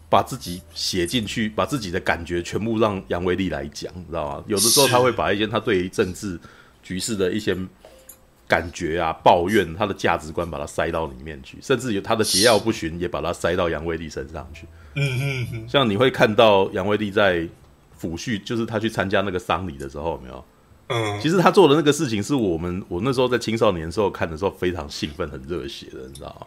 [0.09, 4.45] 把自己写进去，把自己的感觉全部让杨威利来讲，你知道吗？
[4.47, 6.39] 有的时候他会把一些他对于政治
[6.83, 7.57] 局势的一些
[8.47, 14.67] 感觉啊、抱怨，他的价值观，把它塞到里面去，甚至有他的桀骜不驯，也把它塞到杨威利身上去。
[14.95, 15.69] 嗯嗯嗯。
[15.69, 17.41] 像你会看到杨威利在
[18.01, 20.45] 抚恤，就是他去参加那个丧礼的时候，有没有？
[20.87, 21.21] 嗯。
[21.21, 26.47] 其实他做的那个事情，是我们我那时候在青少年的时候看的时候非常兴奋、很热血的，你知道吗？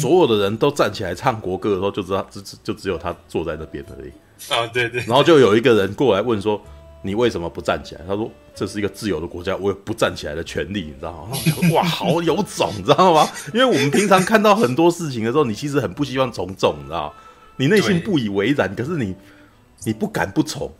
[0.00, 4.10] 所有的人都站起来唱国歌的时候，就知道只只就只有他坐在那边而已。
[4.52, 5.00] 啊，对对。
[5.00, 6.60] 然后就有一个人过来问说
[7.02, 11.36] ：“你为什么不站起来？”他说：“这是一个自由的国家，我有不站起来的权利，你知道吗？”
[11.74, 13.28] 哇，好有种，你知道吗？
[13.52, 17.12] 因为我们平常看到很多事情的时候，你其实很不希望从众，你知道吗？
[17.56, 19.14] 你内心不以为然，可是你
[19.84, 20.70] 你不敢不从。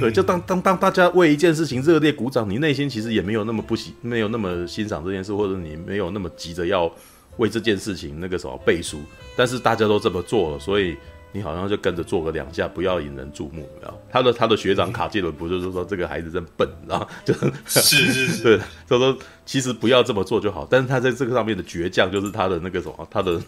[0.00, 6.90] 对，就当当当大家为一件事情热烈鼓掌，你内心其实也没有那么不喜，没有那么欣赏这件事，或者你没有那么急着要。
[7.36, 9.00] 为这件事情那个什么背书，
[9.36, 10.96] 但是大家都这么做了，所以
[11.32, 23.40] 你好像就跟着做个两下，不要引人注目，然后他的他的学长卡介伦不就是说这个孩子真笨，然后就是是是是，对，他说其实不要这么做就好，但是他在这个上面的倔强就是他的那个什么，他的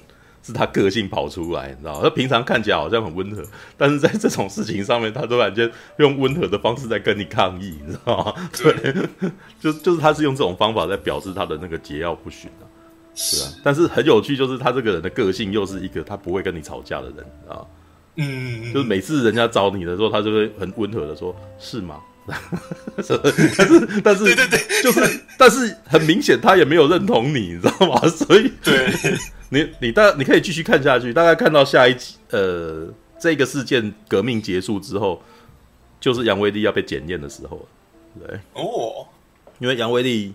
[0.43, 2.01] 是他个性跑出来，你知道吗？
[2.03, 3.45] 他平常看起来好像很温和，
[3.77, 8.35] 但是在这种事情上面，他突然间用温和的方式在跟你抗议，你知道吗？
[8.53, 8.95] 对，
[9.61, 12.67] 就就是他是用这种方法在表示他的那个桀骜不驯啊。
[13.17, 17.65] 是啊，但是很有趣，就是他这个人的个性又是一个他不会跟你吵架的人啊。
[18.17, 22.01] 嗯，就是每次人家找你的时候，他就会很温和的说：“是吗？”
[22.97, 23.21] 但是，
[24.03, 28.01] 但是，对对对，就是，但是很明显他也没有认同你，你知道吗？
[28.09, 28.93] 所以，对，
[29.49, 35.23] 你你大你可以继续看下去，大概看到下一集，呃，这个事件革命结束之后，
[36.01, 37.67] 就是杨威利要被检验的时候，
[38.19, 39.07] 对哦，
[39.59, 40.35] 因为杨威利。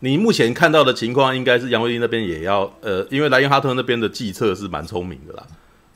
[0.00, 5.44] 你目前看到的情况，应该是杨威利那边也要，呃，因为莱因哈特那边的计策是蛮聪明的啦，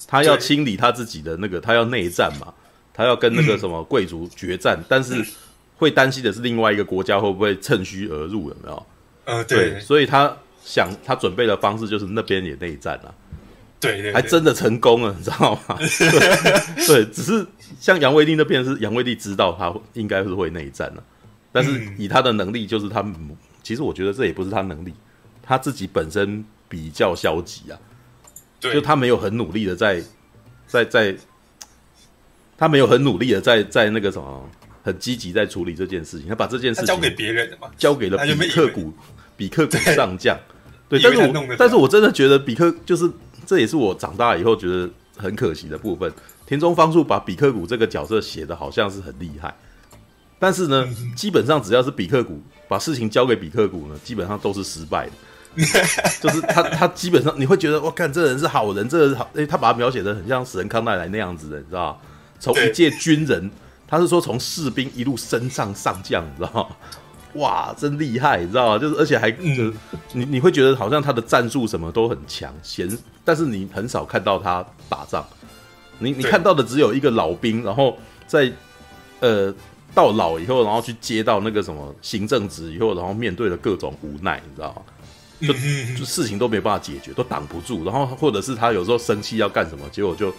[0.09, 2.53] 他要清理他自己的那个，他要内战嘛，
[2.93, 5.25] 他要跟那个什么贵族决战，嗯、但是
[5.77, 8.87] 会担心的是另外一个国家会不会趁虚而入，有没有？
[9.25, 13.15] 呃，对，对，所以他想他准备的方式就是那边也内战了，
[13.79, 15.79] 对，对，对，还真的成功了，你知道吗？
[15.79, 17.47] 对，对，只是
[17.79, 21.05] 像杨威利那边是杨威利知道他应该是会内战了，
[21.53, 23.01] 但是以他的能力，就是他。
[23.63, 24.93] 其实我觉得这也不是他能力，
[25.43, 27.79] 他自己本身比较消极啊，
[28.61, 30.03] 对，就他没有很努力的在，
[30.67, 31.17] 在在，
[32.59, 34.49] 他没有很努力的在在那个什么，
[34.83, 38.93] 很积极在处理这件事情，他把这件事情交给别人的嘛，交给了比克股，
[39.37, 40.37] 比克股上将，
[40.89, 43.11] 对，但是我但是我真的觉得比克就是
[43.47, 46.13] 这也是我长大以后觉得很可惜的部分，
[46.47, 49.55] 田中芳树把比克谷这个角色写的好像是很厉害。
[50.43, 55.13] 但是呢，基本上只要是比克谷把事情交给比克谷呢，基本上都是失败的。
[56.21, 61.99] 就是他，他基本上你会觉得，我看这人是好人，这个人好，哎，他把他描写的很像死人康奈来那样子的，你知道吗？
[62.41, 63.49] 从一介军人，
[63.87, 66.77] 他是说从士兵一路升上上将，你知道吗？
[67.35, 68.79] 哇，真厉害，你知道吗？
[68.81, 69.73] 就是而且还就是
[70.13, 72.91] 你你会觉得好像他的战术什么都很强，闲，
[73.25, 75.25] 但是你很少看到他打仗。
[76.01, 78.51] 你你看到的只有一个老兵，然后在
[79.21, 79.55] 呃
[79.95, 84.83] 到老以后，然后去接到那个什么行政职以后，然后面对了各种无奈，你知道吗？
[85.41, 85.53] 就
[85.99, 87.85] 就事情都没办法解决，都挡不住。
[87.85, 90.33] 然后或者是他有时候生气要干什么，结果就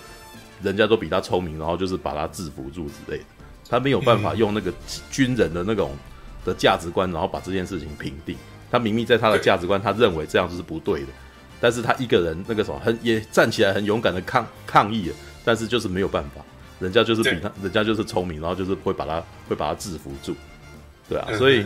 [0.61, 3.25] 人家都比他聪明，然后就是把他制服住之类的。
[3.69, 4.71] 他没有办法用那个
[5.11, 5.91] 军人的那种
[6.45, 8.35] 的价值观，然后把这件事情平定。
[8.71, 11.07] 他明明在他的价值观，他认为这样子是不对的，
[11.59, 15.15] 但是他一个人那个什么很也站起来很勇敢的抗抗议了。
[15.45, 16.41] 但是就是没有办法，
[16.79, 20.35] 人家就是比他，人家就是聪明，然后就是会把他会把他制服住，
[21.07, 21.65] 对啊，所以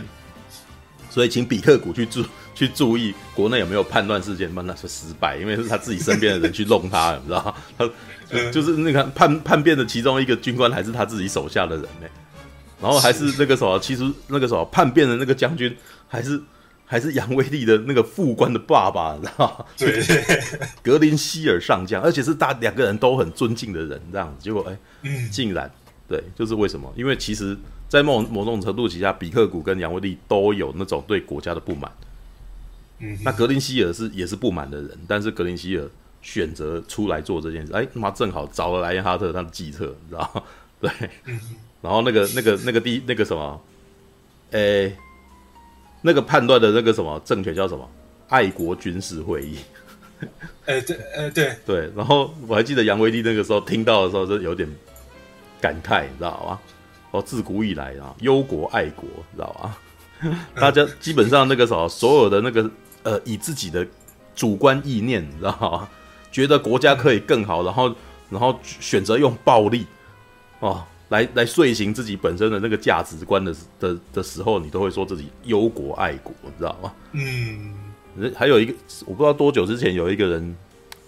[1.10, 7.90] 所以请比特谷去注去注意国内有没有叛乱事件，那是失败，因为是他自己身边的人去弄他， 你知道他
[8.30, 12.08] 就，就是那个叛叛变的其中一个军官还是他自己手下的人呢，
[12.82, 15.76] 然后还是那个什么，其实那个什么叛变的那个将军
[16.08, 16.42] 还是。
[16.90, 19.66] 还是杨威利的那个副官的爸爸， 你知道吗？
[19.78, 20.02] 对，
[20.82, 24.42] 格林希尔上将，而且是大两个人都很尊敬的人，这样子。
[24.42, 25.70] 结果，哎、欸，竟然，
[26.08, 26.92] 对，就是为什么？
[26.96, 27.58] 因为其实，
[27.90, 31.92] 在某某种程度之下，比克谷跟杨威利都有那种对国家的不满。
[33.00, 35.86] 嗯，那格林希尔是也是不满的人，但是格林希尔
[36.22, 40.42] 选择出来做这件事，哎，他妈正好找了莱因哈特他的计策，你知道吗？
[40.80, 40.90] 对，
[41.82, 43.62] 然后那个那个那个第那个什么，
[44.52, 44.98] 哎、欸。
[46.08, 47.86] 那个判断的那个什么政权叫什么？
[48.30, 49.58] 爱国军事会议。
[50.66, 51.92] 哎、欸，对，呃，对，对。
[51.96, 54.68] 然后我还记得杨威利那个时候听到的时候，就有点
[55.60, 56.60] 感慨，你知道吗？
[57.12, 60.38] 哦，自古以来啊，忧国爱国，你知道吗？
[60.56, 62.72] 大家基本上那个什么，所有的那个
[63.04, 63.86] 呃，以自己的
[64.34, 65.90] 主观意念，你知道吗？
[66.32, 67.94] 觉得国家可以更好，然后
[68.30, 69.86] 然后选择用暴力，
[70.62, 70.84] 哦。
[71.10, 76.94] 来来遂行自己本身的那个价值观的的的时候，你都会说自己忧国爱国，你知道吗？
[77.14, 78.74] 嗯，还有一个
[79.06, 80.56] 我不知道多久之前有一个人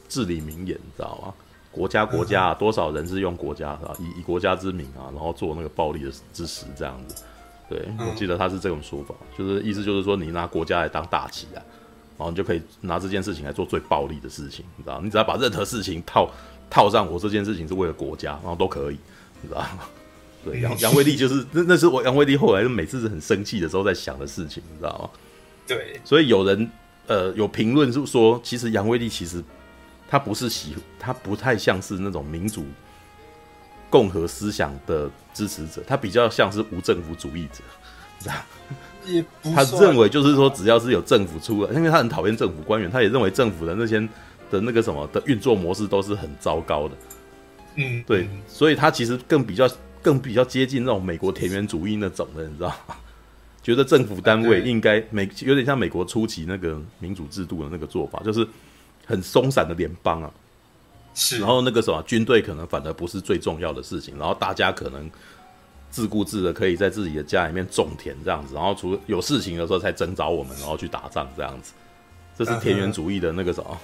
[0.07, 1.33] 至理名言，你知道吗？
[1.71, 7.23] 国家国家啊，多少人是用国家啊，以以国家之名啊，然后做那个暴力的之实这样子。
[7.69, 11.61] 对，我记得他是这种说法，就是意思就是说，你拿国家来当大旗啊，
[12.17, 14.99] 然后你就可以拿这件事情来做最暴力的事情，你知道？
[14.99, 16.27] 你只要把任何事情套
[16.69, 18.97] 套上我这件事情是为了国家，然后都可以。
[19.41, 19.79] 你知道吗？
[20.43, 25.09] 对，杨杨威利就是那那是我杨威利后来每次是很生气的时候在想的事情，你知道吗？
[25.67, 26.69] 对，所以有人
[27.07, 29.43] 呃有评论是说，其实杨威利其实
[30.07, 32.65] 他不是喜，他不太像是那种民主
[33.89, 37.61] 共和思想的支持者，他比较像是无政府主义者，
[38.19, 38.35] 知道
[39.05, 43.99] 也不他认为就是说，只要是有政府出来，因为他很讨厌政府官员，他也认为政府的那些
[44.49, 46.95] 的那个什么的运作模式都是很糟糕的。
[47.75, 49.69] 嗯，对，所以他其实更比较
[50.01, 52.95] 更比较接近那种美国田园主义那种的，你知道吗？
[53.61, 58.47] 觉得政府单位应该美有点像美国初期那个民主制度的那个做法，就是
[59.05, 60.31] 很松散的联邦啊。
[61.13, 65.11] 是，然后那个什么军队可能反而不是最重要的事情，然后大家可能
[65.91, 71.73] 自顾自的可以在自己的家里面种田这样子，然后除了有事情的时候才征召我们，然后去打仗这样子。
[72.37, 73.77] 这是田园主义的那个什么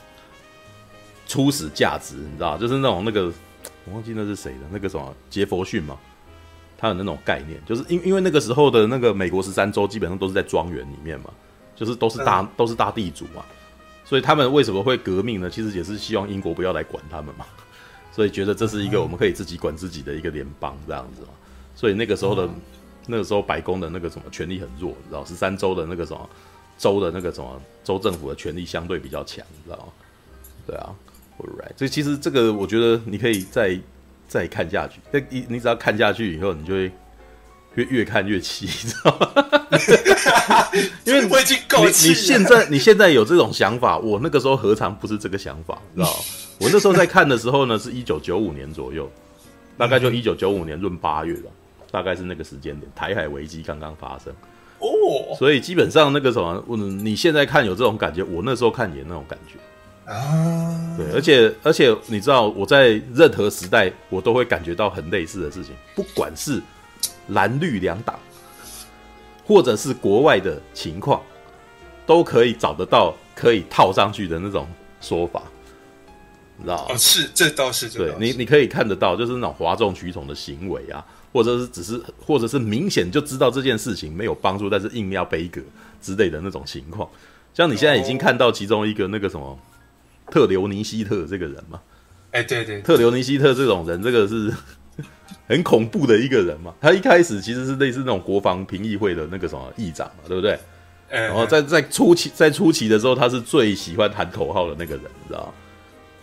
[1.28, 3.32] 初始价值，你知道，就是那种那个。
[3.88, 5.98] 我忘记那是谁的，那个什么杰佛逊嘛，
[6.78, 11.30] 他有那种概念，就是因因为那个时候的那个美国十三州基本上都是在庄园里面嘛，
[11.76, 13.46] 就是都是大、嗯、都是大地主嘛，
[14.04, 15.50] 所以他们为什么会革命呢？
[15.50, 17.46] 其实也是希望英国不要来管他们嘛，
[18.12, 21.30] 所以觉得这是一个我们可以自己管自己的一个联邦这样子嘛，
[21.76, 22.56] 所以那个时候的、嗯、
[23.06, 26.30] 那个时候白宫的那个什么权力很弱，你知道十三州的那个什么
[26.78, 29.94] 州的那个什么州政府的权力相对比较强，你知道吗？
[30.66, 30.90] 对啊。
[31.38, 33.78] Right，所以其实这个我觉得你可以再
[34.28, 35.00] 再看下去。
[35.12, 36.92] 那你你只要看下去以后，你就会
[37.76, 39.32] 越越看越气，你知道吗？
[41.06, 42.10] 因为我已经够气。
[42.10, 45.78] 你现在你现在有这种想法，我那个时候何尝不是这个想法？
[45.94, 46.24] 你知道吗？
[46.62, 49.12] 我那时候在看的时候呢，是一九九五年左右，
[49.78, 51.52] 大概就一九九五年闰八月吧，
[51.92, 54.34] 大概是那个时间点，台海危机刚刚发生
[54.80, 55.36] 哦。
[55.38, 59.56] 所以基本上那个什么，你现在看有这种感觉，我那时候看也那种感觉。
[60.06, 66.62] 啊，对，而且而且你知道，我在任何时代，我都会感觉到很类似的事情，不管是
[67.30, 68.20] 蓝绿两党，
[69.48, 71.20] 或者是国外的情况，
[72.06, 74.68] 都可以找得到可以套上去的那种
[75.02, 75.42] 说法，
[76.58, 76.94] 你知道吗？
[76.94, 85.64] 哦，是，这倒是，对你，你可以看得到，就是那种哗众取宠的行为啊，或者是只是，或者是明显就知道这件事情没有帮助，但是硬要背锅
[86.00, 87.10] 之类的那种情况，
[87.56, 89.58] 像你现在已经看到其中一个那个什么。
[90.30, 91.80] 特留尼希特这个人嘛，
[92.32, 94.52] 哎，对对，特留尼希特这种人，这个是
[95.48, 96.74] 很恐怖的一个人嘛。
[96.82, 100.58] 他一开始其实是类似那种国防评议会的那个什么议长嘛，对不对？
[101.10, 105.54] 然后在在初期在初期的时候，他是最喜欢喊口号的那个人，你知道吗？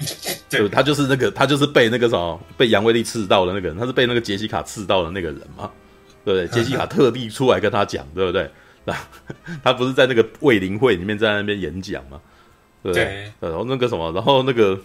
[0.51, 5.71] 对，他就是那个他就是被那个什么被杨威利刺到的那个人，他是被那个杰西卡刺到的那个人嘛，
[6.25, 6.49] 对不对？
[6.53, 8.51] 杰西卡特地出来跟他讲，对不对？
[8.85, 8.95] 那
[9.63, 12.21] 他不是在那个卫灵会里面在那边演讲吗？
[12.83, 14.79] 对，对，然后那个什么，然后那个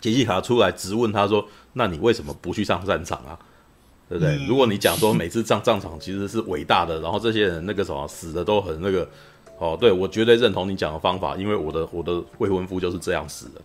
[0.00, 3.38] 杰西卡出来质问他说：“那你为什么不去上战场啊？
[4.08, 4.36] 对不对？
[4.36, 9.08] 嗯、如果你讲说每次上战场其实是伟大的，然后这些人那个什么死的都很那个，
[9.58, 13.60] 哦，对我绝对认同你讲的方法，因为我的我的未婚夫就是这样死的。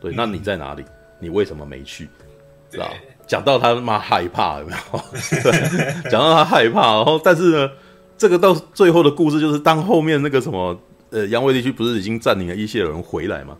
[0.00, 0.84] 对，那你在哪里？
[1.20, 2.08] 你为什么没去？
[2.70, 2.90] 知道？
[3.26, 5.00] 讲到他妈害怕有没有？
[5.42, 7.70] 对，讲到他害怕，然后但是呢，
[8.16, 10.78] 这个到最后的故事就是当后面那个什么。
[11.10, 13.56] 呃，杨威利区不是已经占领了伊谢尔人回来吗？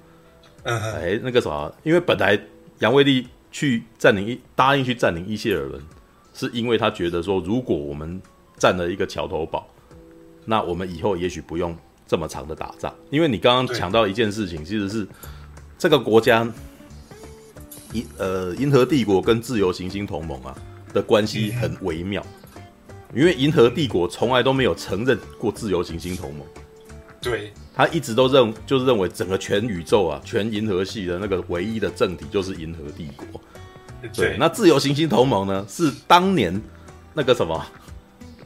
[0.65, 2.39] 嗯，哎，那个什么，因为本来
[2.81, 5.81] 杨威利去占领一答应去占领伊谢尔人，
[6.35, 8.21] 是因为他觉得说，如果我们
[8.59, 9.67] 占了一个桥头堡，
[10.45, 11.75] 那我们以后也许不用
[12.07, 12.95] 这么长的打仗。
[13.09, 15.07] 因为你刚刚讲到一件事情，其实是
[15.79, 16.47] 这个国家
[17.93, 20.55] 银呃银河帝国跟自由行星同盟啊
[20.93, 22.23] 的关系很微妙，
[23.15, 26.47] 因为银河帝国从来都没有承认过自由行星同盟。
[27.21, 33.41] 对，他一直都认，就是认为整个全宇宙啊，全银河系的那个唯一的政体就是银河帝国。
[34.15, 36.61] 对，那自由行星同盟呢，是当年
[37.15, 37.65] 那个什么，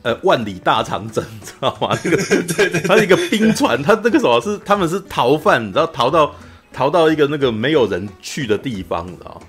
[0.02, 1.96] 呃，万里大长征，知道吗？
[2.02, 6.34] 那个对对，他是一个冰船，他那个什么是他们是逃犯，你知道逃到
[6.72, 9.42] 逃到一个那个没有人去的地方，你知道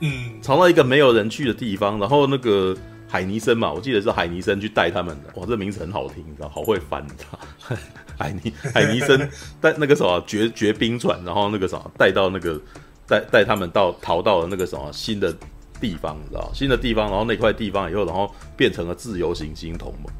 [0.00, 2.76] 嗯，逃到一个没有人去的地方，然后那个。
[3.06, 5.40] 海尼森嘛，我记得是海尼森去带他们的。
[5.40, 7.76] 哇，这名字很好听，你知道，好会翻，你知道。
[8.18, 9.28] 海尼海尼森
[9.60, 12.60] 带那个什么绝绝冰船，然后那个什么带到那个
[13.06, 15.34] 带带他们到逃到了那个什么新的
[15.80, 20.12] 地方，你知道，新的地方，然后那块地方以后，然后变成了自由行星同盟。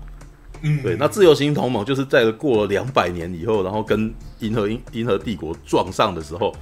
[0.63, 6.55] 嗯，对，那自由行星同盟就是在过了两百年以后，然后跟银河银银河帝国撞上的时候，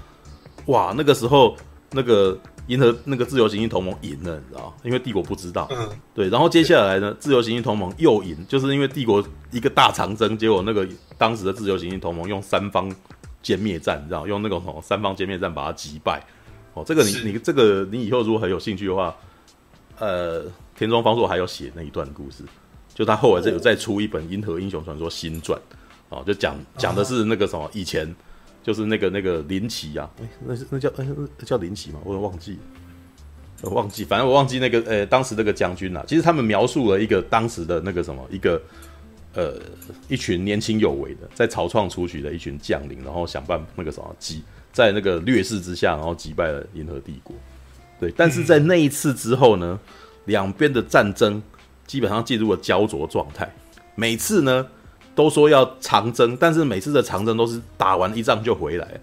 [0.67, 1.57] 哇，那个时候
[1.91, 2.39] 那个。
[2.69, 4.73] 银河那个自由行星同盟赢了，你知道？
[4.85, 5.69] 因为帝国不知道。
[5.73, 6.29] 嗯，对。
[6.29, 10.87] 然后接下来呢，自由行星同盟又赢，就是因为帝国一个大长征，结果那个
[11.19, 12.89] 当时的自由行星同盟用三方
[13.43, 14.27] 歼灭战，你知道？
[14.27, 16.23] 用那个什么三方歼灭战把它击败。
[16.75, 19.15] 哦，这个你你这个你以后如果很有兴趣的话，
[19.99, 20.45] 呃，
[20.77, 22.45] 田中方硕还有写那一段故事，
[22.95, 25.59] 就他后来就有再出一本《银河英雄传说新传》，
[26.09, 28.15] 哦，就讲讲的是那个什么以前。
[28.63, 31.99] 就是那个那个林奇啊，哎、那那叫哎、那叫林奇吗？
[32.05, 32.57] 我忘记，
[33.63, 36.05] 我忘记，反正我忘记那个呃、当时那个将军啊。
[36.07, 38.63] 其实他们描述了一个当时的那个什么，一个
[39.35, 39.61] 呃，
[40.09, 47.35] 一群年轻有为的，在草创出去的一群将领，然后想办那个什么击，在那个劣势之下，然后击败了银河帝国。
[47.99, 49.81] 对，但是在那一次之后呢，
[50.27, 51.43] 两边的战争
[51.87, 53.53] 基本上进入了胶着状态，
[53.97, 54.67] 每次呢。
[55.15, 59.01] 都说要长征，但是每次的长征都是打完一仗就回来，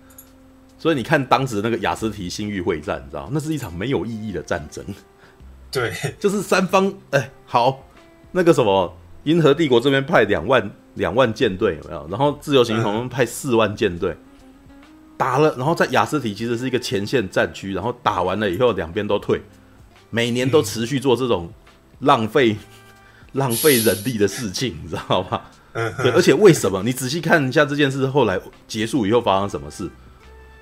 [0.77, 4.83] 所以你看当时那个雅斯提星域会战，你知道那是一场没有意义的战争。
[5.71, 7.85] 对，就是三方哎，好，
[8.31, 8.91] 那个什么，
[9.25, 12.07] 银河帝国这边派两万两万舰队有没有？
[12.09, 14.17] 然后自由行星同盟派四万舰队
[15.15, 19.41] 打了，然后在雅斯提其实是一个前线战区，然后打完了以后两边都退，
[20.09, 21.53] 每年都持续做这种
[21.99, 22.57] 浪费
[23.33, 25.93] 浪费人力的事情，你知道吗？
[26.01, 26.81] 对，而且为什么？
[26.83, 29.89] 你仔细看一下这件事后来结束以后发生什么事？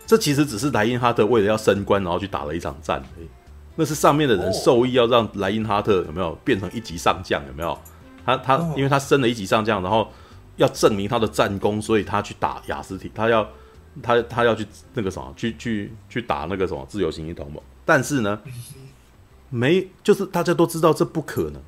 [0.05, 3.03] 这其实只是莱因哈特为了要升官，然后去打了一场战。
[3.75, 7.45] 那是上面的人授意要让莱因哈特有没有变成一级上将？
[7.47, 7.77] 有没有？
[8.25, 10.11] 他他因为他升了一级上将，然后
[10.55, 13.47] 要证明他的战功，所以他去打雅斯提，他要
[14.01, 17.61] 他他要去那个什么，去去去打那个什么自由行星同盟。
[17.85, 18.39] 但是呢，
[19.49, 21.61] 没就是大家都知道这不可能。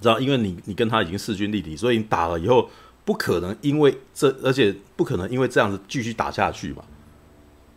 [0.00, 2.68] 知道，因为你你跟他已经势均力敌，所以你打了以后
[3.04, 6.82] 不可能因为这，而且不可能因为这样子继续打下去嘛。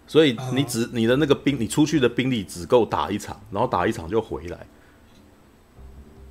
[0.05, 4.67] 所以你只你的那个兵，你出去的兵力只够打一场，然后打一场就回来。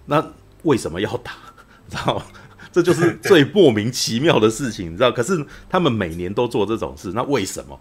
[0.07, 1.33] 那为什么要打？
[1.89, 2.25] 知道吗？
[2.71, 5.11] 这就是最莫名其妙的事情，你知道？
[5.13, 7.79] 可是他们每年都做这种事，那为什么？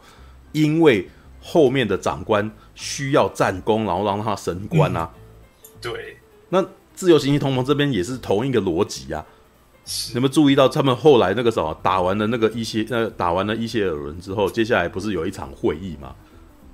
[0.51, 1.09] 因为
[1.41, 5.09] 后面的长官需要战功，然后让他升官啊。
[5.13, 6.17] 嗯、对，
[6.49, 6.65] 那。
[6.93, 9.25] 自由行星同盟这边也是同一个逻辑啊，
[10.09, 16.13] 你有没有注意到他们后来那个什么打完了那个伊谢呃打完了伊谢尔伦之后，接下来不是有一场会议吗？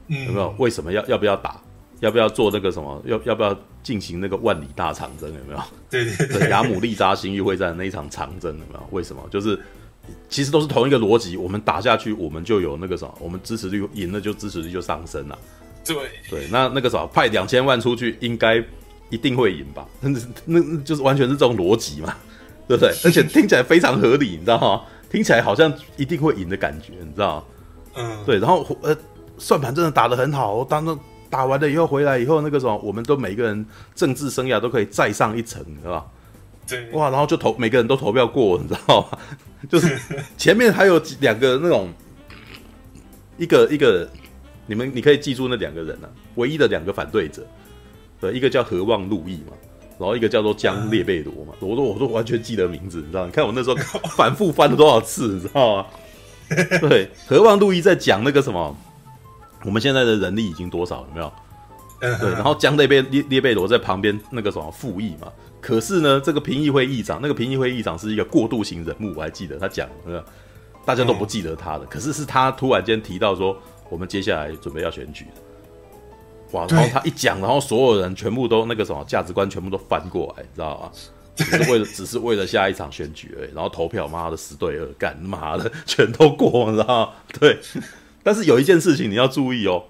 [0.07, 0.53] 嗯，有没有？
[0.57, 1.61] 为什么要要不要打？
[1.99, 3.01] 要不要做那个什么？
[3.05, 5.27] 要要不要进行那个万里大长征？
[5.29, 5.59] 有没有？
[5.89, 8.87] 对对对，亚姆利扎星域会战那一场长征有没有？
[8.91, 9.23] 为什么？
[9.31, 9.59] 就是
[10.29, 15.39] 其实都是同一个逻辑，我们打下去，我们就有那个什么，我们支持率赢了就支持率就上升了。
[15.83, 15.95] 对
[16.29, 18.63] 对，那那个什么派两千万出去，应该
[19.09, 19.87] 一定会赢吧？
[20.01, 22.15] 那那就是完全是这种逻辑嘛，
[22.67, 22.89] 对不对？
[23.05, 24.81] 而且听起来非常合理，你知道吗？
[25.09, 27.43] 听起来好像一定会赢的感觉，你知道吗？
[27.95, 28.37] 嗯，对。
[28.39, 28.95] 然后呃，
[29.37, 30.97] 算盘真的打得很好，当那
[31.29, 36.05] 打完了以后回来以后，那个什么，我们都每个人政治生涯都可以再上一层，是吧？
[36.67, 36.89] 对。
[36.91, 39.17] 哇，然后就投每个人都投票过，你知道吗？
[39.69, 39.97] 就是
[40.37, 41.89] 前面还有两个那种，
[43.37, 44.07] 一个一个，
[44.65, 47.47] 你们你可以记住那两个人啊，唯一的两个反对者，
[48.19, 49.53] 对，一个叫何望路易嘛。
[49.99, 53.25] 然后一个叫做江列贝罗嘛，我都我都完全记得名字，你知道？
[53.25, 53.75] 你看我那时候
[54.15, 55.85] 反复翻了多少次，你知道吗？
[56.81, 58.77] 对，何望路易在讲那个什么，
[59.65, 61.05] 我们现在的人力已经多少？
[61.09, 61.31] 有没有？
[62.19, 65.33] 对，然后江列贝列列贝罗在旁边那个什么复议嘛。
[65.59, 69.89] 可是呢，这个评议会议长，那个评议会议长是一个过渡型人物，我还记得他讲，
[70.85, 73.57] 大家都不记得他的，可是是他突然间提到说，
[73.89, 75.25] 我们接下来准备要选举。
[76.51, 76.65] 哇！
[76.69, 80.91] 然后他一讲，然后所有人全部都那个什么价值观全部都翻过来，你知道吗？
[81.37, 83.51] 只是为了只是为了下一场选举而已。
[83.53, 87.13] 然后投票，妈的十对二，干妈的全都过，你知道吗？
[87.39, 87.59] 对。
[88.23, 89.83] 但是有一件事情你要注意哦，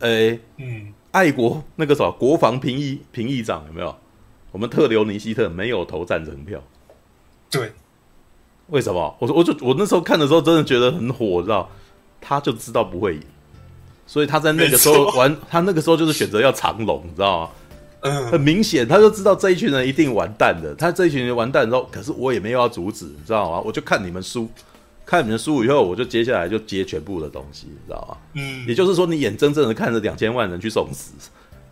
[0.00, 3.96] 诶，嗯，爱国那个什么国防评议评议长有没有？
[4.52, 6.62] 我们特留尼希特没有投赞成票。
[7.50, 7.72] 对。
[8.68, 9.16] 为什么？
[9.18, 11.68] 我说我就我那时候看的时候真的觉得很火，知道？
[12.20, 13.22] 他就知道不会赢。
[14.06, 17.50] 所以他在那个时候玩，他那个时候就是选择要长龙，你知道吗？
[18.00, 20.74] 嗯，很明显，他就知道这一群人一定完蛋的。
[20.74, 23.62] 他这一群人完蛋之后，可是我也没有要阻止，你知道吗？
[23.64, 24.46] 我就看你们输，
[25.06, 28.16] 看你们输以后，我就接下来就接全部的东西，你知道吗？
[28.34, 31.12] 嗯，也就是说，你眼睁睁的看着两千万人去送死，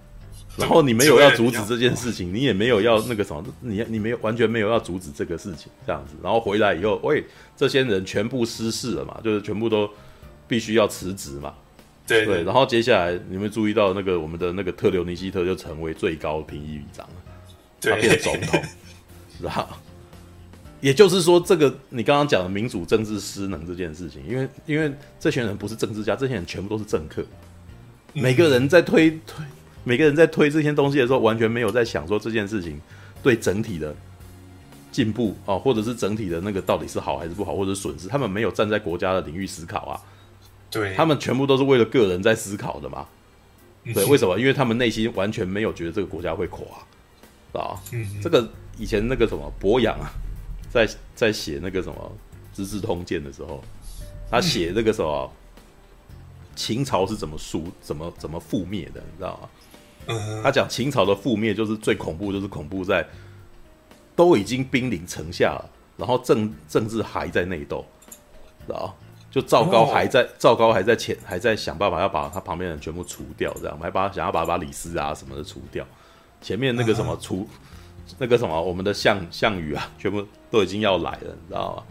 [0.56, 7.22] 然后你没有要阻止这件事情，你也没有要那个什么，你你没有完全没有要阻止这个事情，这样子，然后回来以后，喂，
[7.54, 9.86] 这些人全部失势了嘛，就是全部都
[10.48, 11.52] 必须要辞职嘛。
[12.06, 17.14] 对，对，然后接下来你们注意到那个我们的那个特留尼希特就成为最高评议长了，
[17.80, 18.60] 他变总统，
[19.40, 19.66] 然后
[20.80, 27.24] 也就是说，这个你刚刚讲的民主政治失能这件事情，因为因为这群人不是政治家，这些人全部都是政客，
[28.12, 29.44] 每个人在推推，
[29.84, 32.80] 每个人在推这些东西的时候，完全没有在想说这件事情
[33.22, 33.94] 对整体的
[34.90, 40.00] 进步啊，或者是整体的那个到底是好还是不好，或者损失，他们没有站在国家的领域思考啊。
[40.72, 43.06] 对，他们全部都是为了个人在思考的嘛？
[43.84, 44.38] 对，为什么？
[44.38, 46.64] 因为他们内心完全没有觉得这个国家会垮，
[47.52, 47.78] 啊，
[48.22, 48.48] 这个
[48.78, 50.10] 以前那个什么博阳啊，
[50.70, 52.12] 在在写那个什么
[52.56, 53.62] 《资治通鉴》的时候，
[54.30, 55.30] 他写那个什么
[56.56, 59.48] 秦朝是怎么输、怎么怎么覆灭的，你知道吗？
[60.42, 63.06] 他讲秦朝的覆灭就是最恐怖，就是恐怖在
[64.16, 67.84] 都已经兵临城下了，然后政政治还在内斗，
[68.66, 68.96] 知道
[69.32, 75.82] 就赵高还在，赵高还在前，还在想办法要把他旁边的人全部除掉，这样还把想要把把李斯啊什么的除掉。
[76.42, 77.48] 前面那个什么除，
[78.18, 81.82] 那个什么我们的项项羽啊，全部都已经要来了，你知道吗？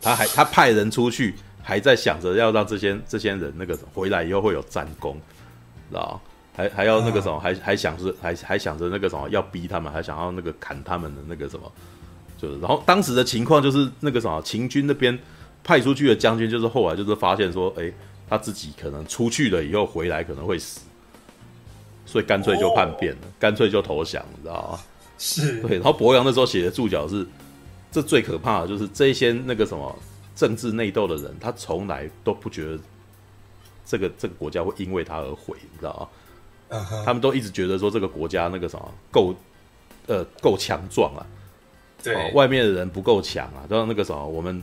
[0.00, 1.34] 他还他派人出去，
[1.64, 5.20] 还在想着要让这些这些人那个回来以后会有战功，
[5.90, 6.20] 知道吗？
[6.54, 11.72] 还还要那个什么，还还想着还还想着那个什么要逼他们，还想要那个砍他们的那个什么，
[12.38, 15.18] 就是然后当时的情况就是那个什么秦军那边。
[15.64, 17.90] 派出去的将军就是后来就是发现说，哎，
[18.28, 20.82] 他自己可能出去了以后回来可能会死，
[22.04, 24.80] 所以干脆就叛变了，干脆就投降，你知道吗？
[25.18, 25.76] 是对。
[25.76, 27.26] 然后伯阳那时候写的注脚是，
[27.90, 29.98] 这最可怕的就是这些那个什么
[30.36, 32.78] 政治内斗的人，他从来都不觉得
[33.86, 36.10] 这个这个国家会因为他而毁，你知道
[36.68, 36.86] 吗？
[37.06, 39.34] 他们都一直觉得说这个国家那个什么够
[40.08, 41.24] 呃够强壮啊，
[42.02, 44.62] 对，外面的人不够强啊，然后那个什么我们。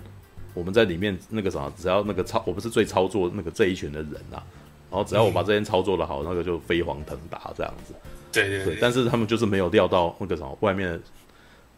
[0.54, 4.44] 我们在里面那个什么，只要那个操，我们是最操作那个这一群的人啊，
[4.90, 7.94] 然后只要我把这边操作的好，那个就飞黄腾达这样子。
[8.32, 8.78] 对对对。
[8.82, 11.00] 但是他们就是没有料到那个什么，外面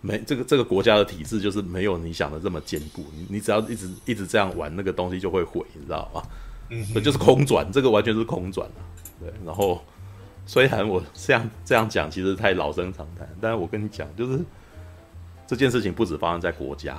[0.01, 3.05] 没这个这个国家的体制就是没有你想的这么坚固。
[3.13, 6.24] 你你只要一直一直这样玩，那个东西就会毁，你知道吗？
[6.69, 6.86] 嗯。
[6.93, 8.82] 这就是空转，这个完全是空转啊。
[9.19, 9.32] 对。
[9.45, 9.84] 然后
[10.45, 14.39] 虽然我这样这样讲，其实太老生常谈，但是我跟你讲，就是
[15.45, 16.97] 这件事情不止发生在国家。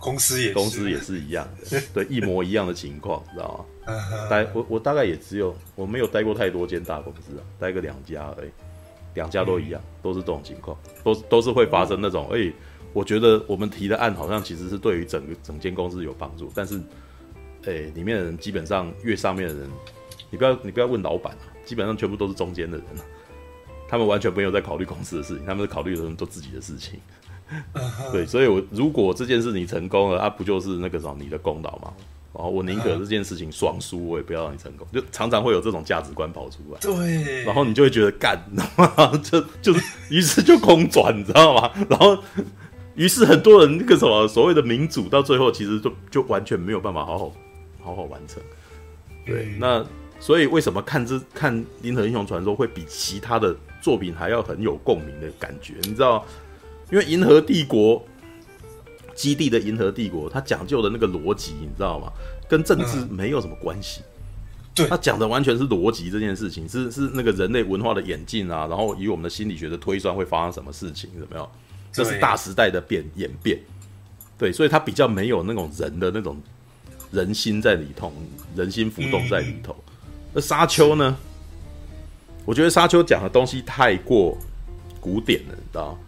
[0.00, 3.94] 公司也公司也是一样的，对，一模一样的情况，知道吗？
[4.28, 8.50] 待我我大概也只有我没有待过太多间大公司啊，待个两家而已，
[9.14, 12.52] 两家都一样，都是这种情况，都都是会发生那种，哎、欸，
[12.92, 16.76] 我觉得我们提的案好像其实是对于整个整间公司有帮助，但是，
[17.64, 19.68] 哎、欸，里面的人基本上越上面的人，
[20.30, 22.86] 你不要你不要问老板啊，基本上全部都是中间的人，
[23.88, 27.00] 他们完全没有在考虑公司的事情，他们是考虑的人做自己的事情。
[28.12, 31.92] 对，所以，我如果这件事你成功了，啊，不就是那个什么你的功劳吗？
[32.32, 36.78] 然后我宁可这件事情双输，我也不要让你成功，就常常会有这种价值观跑出来。
[36.80, 38.40] 对，然后你就会觉得干，
[38.76, 41.70] 然后 就就是，于是就空转，你知道吗？
[41.88, 42.16] 然后，
[42.94, 47.32] 于是很多人那个什么所谓的民主，到最后其实就就完全没有办法好好
[47.82, 48.40] 好好完成。
[49.26, 49.86] 对，嗯、那
[50.20, 55.74] 所以为什么看这看《银河英雄传说》会比其他的作品还要很有共鸣的感觉？
[55.82, 56.24] 你知道，
[56.90, 57.96] 因为《银河帝国》。
[59.12, 62.10] 基地的银河帝国，它讲究的那个逻辑，你知道吗？
[62.48, 64.00] 跟政治没有什么关系。
[64.00, 71.46] 嗯、对，它讲的完全是逻辑这件事情，是是那个人类文化的演进啊，然后以我们的心理学的推算会发生什么事情，有没有？
[71.92, 73.60] 这是大时代的变演变。
[74.38, 76.40] 对，所以它比较没有那种人的那种
[77.10, 78.10] 人心在里头，
[78.56, 79.76] 人心浮动在里头。
[80.32, 81.14] 那、嗯、沙丘呢？
[82.46, 84.38] 我觉得沙丘讲的东西太过
[84.98, 85.98] 古典了，你知道吗？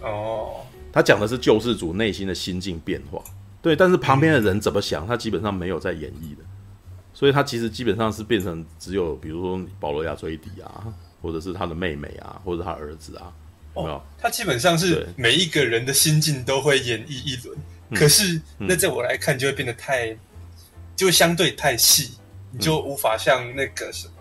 [0.00, 0.60] 哦。
[0.92, 3.22] 他讲的是救世主内心的心境变化，
[3.62, 6.42] 对，但是旁边的人怎么想，他基本上没有在演绎的，
[7.14, 10.92] 所以他其实基本上是变成只有比如说保罗·亚崔迪啊，
[11.22, 13.32] 或者是他的妹妹啊，或者他儿子啊，
[13.76, 14.02] 有没有？
[14.18, 17.56] 他基本上是每一个人的心境都会演绎一轮，
[17.94, 20.16] 可是那在我来看就会变得太，
[20.96, 22.14] 就相对太细，
[22.50, 24.14] 你就无法像那个什么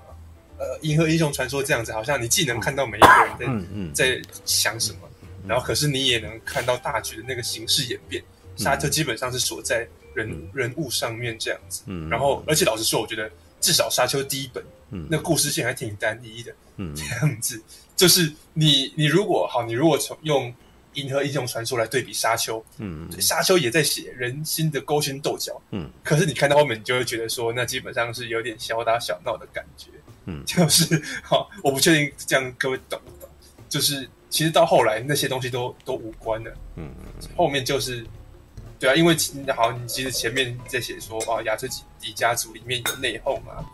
[0.59, 4.99] 呃《银河英雄传说》这样子，好像你既能看到每一个人在在想什么。
[5.49, 8.23] 然后，可是你也能看到大局的那个形势演变。
[8.55, 11.81] 沙丘基本上是锁在人、嗯、人物上面这样子。
[11.85, 13.31] 嗯，然后，而且老实说，我觉得
[13.61, 16.53] 至少沙丘第一本，嗯，那故事线还挺单一的。
[16.75, 17.61] 嗯， 这样子
[17.95, 20.51] 就是你你如果好，你如果从用
[20.93, 25.61] 《银河英雄传说》来对比沙丘，嗯，沙丘也在写人心的勾心斗角。
[25.71, 29.87] 嗯，可是你看到后面，你就会觉得说，那基本上是有点小打小闹的感觉。
[30.25, 33.29] 嗯，就是好，我不确定这样各位懂不懂？
[33.69, 34.09] 就是。
[34.29, 36.91] 其实到后来那些东西都都无关了，嗯，
[37.35, 38.05] 后面就是，
[38.79, 39.15] 对啊，因为
[39.55, 41.67] 好，你其实前面在写说啊，亚崔
[41.99, 43.65] 迪家族里面有内讧啊，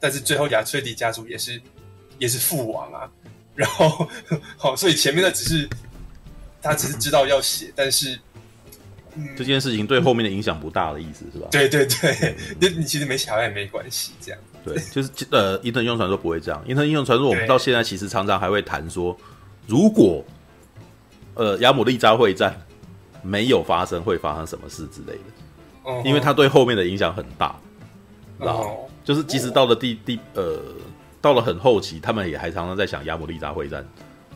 [0.00, 1.62] 但是最后亚崔迪家族也是
[2.18, 3.08] 也是父王啊，
[3.54, 4.08] 然后
[4.56, 5.68] 好，所以前面的只是
[6.60, 8.18] 他只是知道要写，但是、
[9.14, 11.46] 嗯、这件事情对后面的影响不大的意思是吧？
[11.52, 19.16] 对对对，那你其实没写好也没关系，这样对，就是呃，伊藤英雄传说不会这样，伊藤英雄传说我们到现在其实常常还会谈说。
[19.66, 20.22] 如果，
[21.34, 22.54] 呃，亚姆利扎会战
[23.22, 26.04] 没有发生，会发生什么事之类的？Uh huh.
[26.04, 27.56] 因为它对后面的影响很大，
[28.38, 28.90] 然后、uh huh.
[29.02, 30.60] 就是即使到了第第呃，
[31.22, 33.86] 到了很后期，他们也还常常在想亚姆利扎会战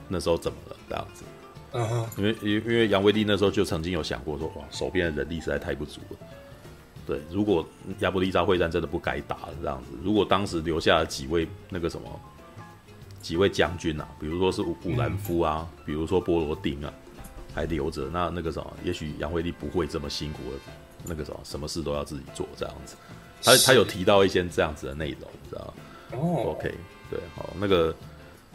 [0.09, 1.25] 那时候怎么了这样子。
[1.73, 2.19] 嗯哼、uh，huh.
[2.19, 6.17] 因为因因为杨威利那时候就曾经有想过说，哇，手边的人力实在太不足了。
[7.07, 7.67] 对，如果
[8.01, 12.09] 亚姆利扎会战真的不该打了这样子，如果当时留下了几位那个什么。
[13.29, 16.91] 几位将军啊，比如说是伍兰夫啊，嗯、比如说波罗丁啊，
[17.55, 18.09] 还留着。
[18.11, 20.59] 那那个什么，也许杨惠丽不会这么辛苦的，
[21.05, 22.97] 那个什么，什么事都要自己做这样子。
[23.43, 25.75] 他他有提到一些这样子的内容，知道吗？
[26.13, 26.75] 哦，OK，
[27.11, 27.95] 对，好，那个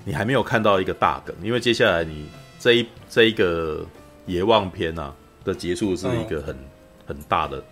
[0.03, 3.85] 你还没有看到一个大梗，因为接下来你这一这一个
[4.25, 5.13] 野望篇啊
[5.43, 6.69] 的结束是一个很、嗯、
[7.05, 7.63] 很大的。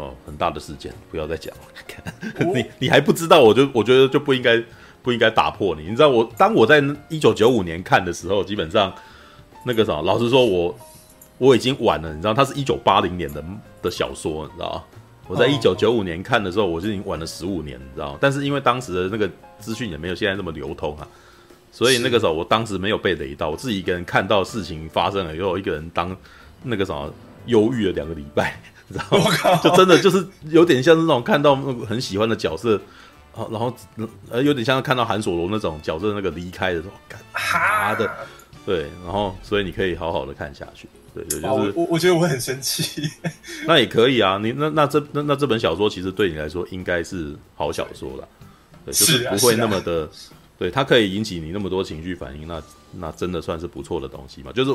[0.00, 2.44] 哦，很大的事件，不要再讲了。
[2.54, 4.62] 你你还不知道，我就我觉得就不应该
[5.02, 5.82] 不应该打破你。
[5.82, 8.92] 你知道我当我在一九九五年看的时候，基本上
[9.66, 10.74] 那个什么，老实说我
[11.36, 12.14] 我已经晚了。
[12.14, 13.44] 你知道，它是一九八零年的
[13.82, 14.82] 的小说，你知道
[15.28, 18.16] 我在一九九五年看的时候，我就已经晚了十五年，你知道。
[18.20, 21.06] 但是因为当时的那个资讯也没有现在这么流通啊，
[21.70, 26.16] 所以那个时候我当时没有被雷到，我自己一个人看到事情发生了以后，一个人当
[26.62, 27.12] 那个什么
[27.46, 28.60] 忧郁了两个礼拜。
[28.92, 29.18] 然后
[29.62, 31.54] 就真的就是有点像那种看到
[31.86, 32.80] 很喜欢的角色，
[33.36, 33.72] 然后
[34.30, 38.10] 呃有点像看到韩索罗那种角色那个离开的时候，干的，
[38.66, 43.08] 对，然后所以你可以好好的看下去，对对，就是我我觉得我很生气，
[43.64, 48.28] 那也可以啊，你那那这那那这本小说其实对你来说应该是好小说了，
[48.84, 50.10] 对，就是不会那么的，
[50.58, 52.60] 对，它可以引起你那么多情绪反应，那
[52.92, 54.74] 那真的算是不错的东西嘛，就是。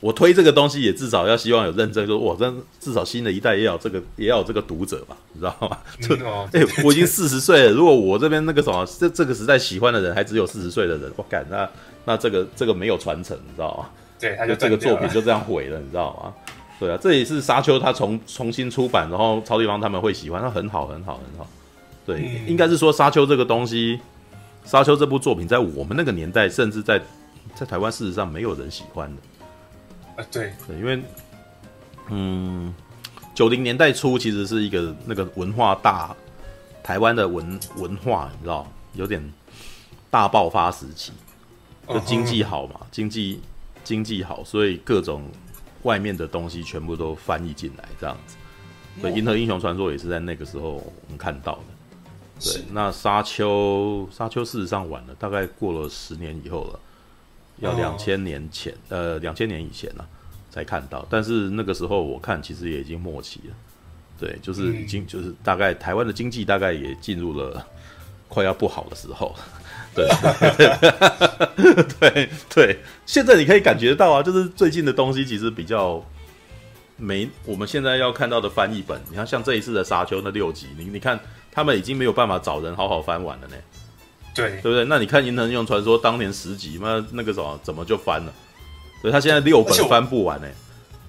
[0.00, 5.78] 我推这个东西也至少要希望有认证，说哇，真至少新的一代也有这个，也要有这个读者吧，你知道吗？
[6.00, 6.14] 就
[6.52, 11.68] 哎、欸，我已经四十岁了，如果我这边那个什么，这这个时代喜欢的人还只有四十岁的人，我干那
[12.04, 13.88] 那这个这个没有传承，你知道吗？
[14.20, 16.34] 对，他就这个作品就这样毁了，你知道吗？
[16.78, 21.48] 对啊，这也是沙丘他重重新出版，然后超地方他们会喜欢，他很好很好很好。
[22.04, 23.98] 对，嗯、应该是说沙丘这个东西，
[24.64, 27.00] 沙丘这部作品在我们那个年代，甚至在
[27.54, 29.22] 在台湾事实上没有人喜欢的。
[30.16, 30.52] 啊，对。
[30.66, 31.02] 对，因为，
[32.10, 32.74] 嗯，
[33.34, 36.14] 九零年代初其实是一个那个文化大，
[36.82, 39.32] 台湾的文文化，你知道，有点
[40.10, 41.12] 大爆发时期，
[41.88, 43.40] 就经济好嘛，经济
[43.82, 45.24] 经济好，所以各种
[45.82, 48.36] 外面的东西全部都翻译进来这样子。
[49.00, 51.60] 所以《银河英雄传说》也是在那个时候我们看到的。
[52.40, 56.80] 对，那沙丘，沙丘事实上晚了，大概过了十年以后了，
[57.58, 60.06] 要两千年前，哦、呃，两千年以前了
[60.50, 61.06] 才看到。
[61.08, 63.54] 但是那个时候我看其实也已经末期了，
[64.18, 67.66] 对，就是已经就是大概台湾的经济大概也进入了
[68.28, 69.34] 快要不好的时候，
[69.94, 70.08] 对，
[72.00, 76.04] 对对，现在你可以感觉到啊，就是最近的东西其实比较
[76.96, 81.18] 没我们现在要看到的翻译本，你看像这一次的沙丘那六集，你你看。
[81.56, 83.54] 他们已经没有办法找人好好翻完了呢，
[84.34, 84.84] 对对不对？
[84.86, 88.32] 那你看《银河英雄传说》当年十集，那那个什么怎么就翻了？
[89.00, 90.48] 所以他现在六本翻不完呢，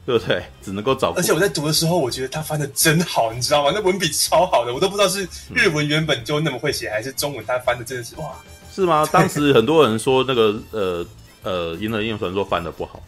[0.06, 0.44] 对不对？
[0.62, 1.12] 只能够找。
[1.14, 3.72] 而且我在读的时候，我觉得他翻的真好，你知道吗？
[3.74, 8.32] 那文笔超好的，我都不知道是日文原本就那么会写，嗯、还是中文他翻的真的是哇？
[8.74, 9.08] 是吗？
[9.12, 11.06] 当时很多人说那个呃
[11.44, 13.02] 呃《银河英雄传说》翻的不好，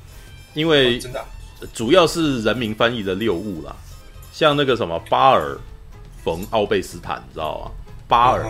[0.54, 1.24] 因为真的
[1.74, 3.76] 主要是人民翻译的六误啦，
[4.34, 5.58] 像那个什么巴尔。
[6.24, 7.72] 冯奥贝斯坦，你知道吗？
[8.06, 8.46] 巴尔，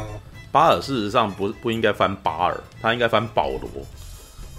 [0.58, 3.70] 巴尔事实上不不应该翻巴尔，他应该翻保罗，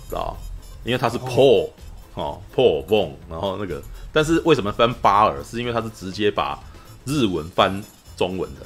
[0.08, 0.36] 知道？
[0.84, 1.70] 因为他是 Paul
[2.14, 3.82] 哦，Paul Wong，然后那个，
[4.12, 5.42] 但是为什么翻巴尔？
[5.42, 6.56] 是因为他是直接把
[7.04, 7.82] 日文翻
[8.16, 8.60] 中文的，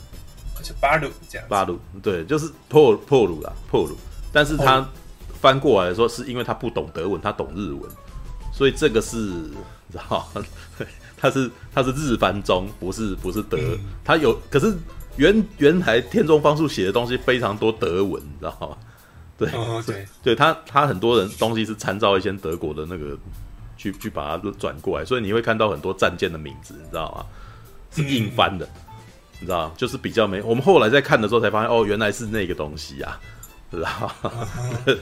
[0.63, 1.49] 就巴鲁这样。
[1.49, 3.97] 巴鲁对，就是 Paul Paul 鲁啦，Paul 鲁，
[4.31, 4.87] 但是他
[5.41, 7.91] 翻过来的时候，是因为他不懂德文，他懂日文，
[8.53, 9.57] 所以这个是，你
[9.91, 10.29] 知道？
[11.17, 13.57] 他是他是日翻中，不是不是德，
[14.05, 14.77] 他有可是
[15.17, 18.77] 原原来田中方树写的东西非常多德文，你知道吗？
[19.39, 23.19] 对、哦、对，对他他很多人东西是参照一些德国的那个
[23.77, 27.27] 去去把它转过来，所以你会看到很多战舰的名字，你知道吗？
[27.91, 28.95] 是硬翻的，嗯、
[29.41, 30.41] 你知道，就是比较没。
[30.43, 33.19] 我们后来在看的时候才发现，哦，原来是那个东西啊，
[33.71, 33.89] 知道
[34.23, 34.31] 吗？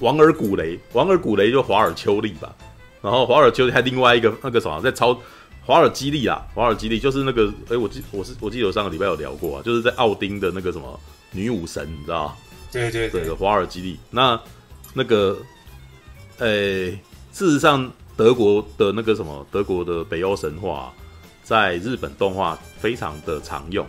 [0.00, 2.54] 王尔古雷，王尔古雷就华尔丘利吧。
[3.00, 5.18] 然后华尔丘利还另外一个那个什么，在超
[5.68, 10.98] 华尔基利啊，华尔基利就是那个哎，我记我是我记得我上个礼拜有聊过啊，就是在奥丁的那个什么
[11.30, 12.36] 女武神，你知道吗？
[12.72, 14.00] 对对对，华尔基利。
[14.10, 14.40] 那
[14.94, 15.36] 那个
[16.38, 16.92] 诶，
[17.34, 20.90] 事实上德国的那个什么德国的北欧神话，
[21.42, 23.86] 在日本动画非常的常用，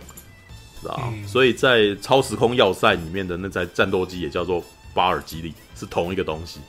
[0.82, 4.62] 知道所以在超时空要塞里面的那台战斗机也叫做
[4.92, 6.60] 巴尔基利，是同一个东西。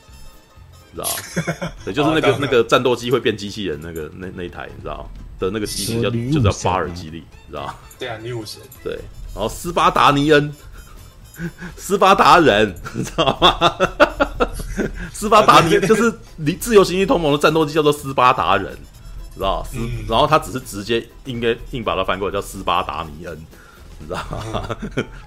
[0.95, 1.09] 知道
[1.85, 7.17] 对，就是那个那个战斗机会变机器人那个那那一台，你知道的那个机器叫就叫巴尔基利，
[7.47, 8.61] 你知道对啊，女武神。
[8.83, 8.93] 对，
[9.33, 10.53] 然后斯巴达尼恩，
[11.77, 13.77] 斯巴达人，你知道吗？
[15.13, 18.77] 斯巴达尼就是离自由行星同盟的战斗机叫做斯巴达人，
[19.33, 19.63] 知道？
[19.71, 19.77] 斯，
[20.07, 23.45] 然后他只是直接应该硬把它翻过来叫斯巴达尼恩。
[24.01, 24.77] 你知道吗？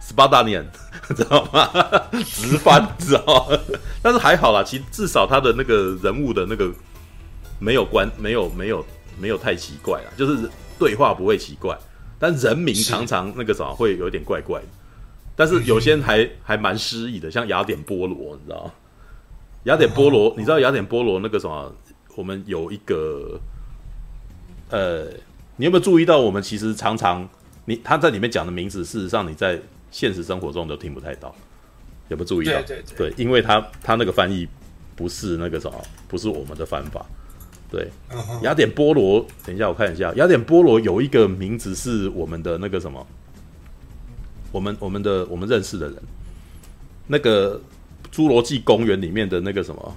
[0.01, 0.69] 斯巴达尼人，
[1.15, 1.71] 知道吗？
[2.25, 3.49] 直翻，知道？
[4.03, 6.71] 但是还好啦，其实至少他的那个人物的那个
[7.59, 8.85] 没有关，没有没有
[9.19, 11.79] 没有太奇怪啦，就是对话不会奇怪，
[12.19, 14.67] 但人名常常那个什么会有点怪怪的。
[15.37, 18.71] 但是有些人还还蛮诗意的，像雅典波罗，你知道？
[19.65, 21.73] 雅典波罗，你知道雅典波罗那个什么？
[22.17, 23.41] 我们有一个，
[24.71, 25.05] 呃，
[25.57, 26.19] 你有没有注意到？
[26.19, 27.29] 我们其实常常。
[27.67, 29.61] 你他在里面讲的名字，事实上你在
[29.91, 31.35] 现实生活中都听不太到，
[32.09, 32.53] 有没有注意到？
[32.63, 34.47] 对对对，对，因为他他那个翻译
[34.95, 37.05] 不是那个什么，不是我们的翻法。
[37.71, 37.91] 对，
[38.43, 43.05] 雅典波罗，等一下我看一下，雅典波罗有一个名字是我们的那个什么，
[44.53, 45.97] 我们我们的我们认识的人，
[47.09, 47.61] 那个
[48.13, 49.97] 侏罗纪公园里面的那个什么，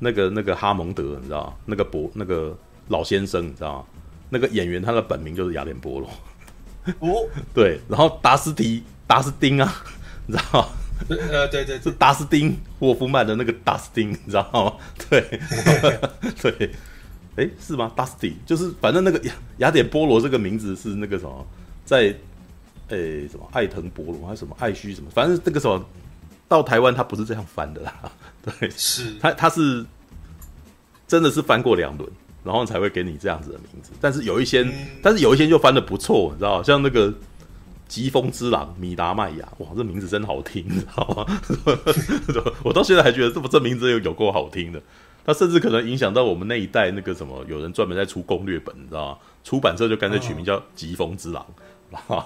[0.00, 1.54] 那个那个哈蒙德，你知道吗？
[1.66, 2.58] 那个博那个
[2.88, 3.86] 老先生，你知道吗？
[4.30, 6.10] 那个演员他的本名就是雅典波罗。
[7.00, 9.74] 哦，对，然后达斯提达斯丁啊，
[10.26, 10.68] 你知道吗？
[11.08, 14.72] 呃，对对，是达斯丁沃夫曼的那个达斯丁，你知道吗？
[15.08, 15.40] 对，
[16.42, 16.70] 对，
[17.36, 17.90] 哎，是吗？
[17.96, 21.46] 达斯蒂就是，反正那个雅雅典波罗这个名字是那个什么，
[21.84, 22.14] 在
[22.88, 25.82] 诶什么艾腾波罗还是什么艾虚什么，反正这个什么
[26.48, 27.94] 到台湾他不是这样翻的啦，
[28.42, 29.84] 对，是他他是
[31.08, 32.10] 真的是翻过两轮。
[32.44, 34.72] 然后才会给你这样子的名字，但是有一些，嗯、
[35.02, 37.12] 但是有一些就翻得不错，你知道像那个
[37.88, 41.26] 疾风之狼米达麦雅，哇，这名字真好听，你知道吗？
[42.64, 44.82] 我到现在还觉得这不这名字有有够好听的。
[45.22, 49.18] 它甚至可能影响到我们那一代那个什么，有人专门在出攻略本，你知道吗？
[49.44, 51.46] 出版社就干脆取名叫疾风之狼，
[52.08, 52.24] 哦，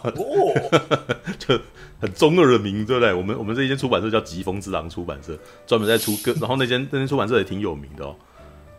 [1.36, 1.58] 就
[2.00, 3.12] 很中二的名，对不对？
[3.12, 5.36] 我们我们这一间出版社叫疾风之狼出版社，
[5.66, 8.14] 专门在出歌，然后那间那间出版社也挺有名的哦。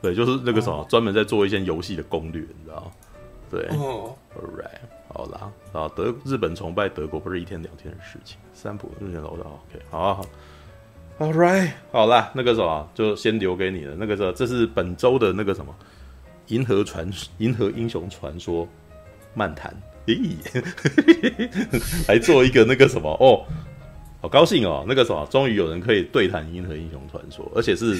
[0.02, 2.92] 对，就是那个什么，专门在做一些游戏的攻略，你知道？
[3.50, 4.16] 对，All
[4.58, 4.80] right，
[5.14, 8.38] 好啦，啊，德日本崇拜德国不是一天两天的事情。
[8.54, 10.26] 三浦日前楼的 OK，好啊好
[11.20, 13.96] ，All right，好啦，那个什么就先留给你了。
[13.98, 15.74] 那个时候，这是本周的那个什么
[16.48, 18.68] 银河传银河英雄传说
[19.36, 19.74] 漫谈，
[20.08, 20.36] 咦，
[22.10, 23.46] 来做一个那个什么哦，
[24.22, 27.96] 好高兴哦，那个什么，终于有人可以对谈银河英雄传说，而且是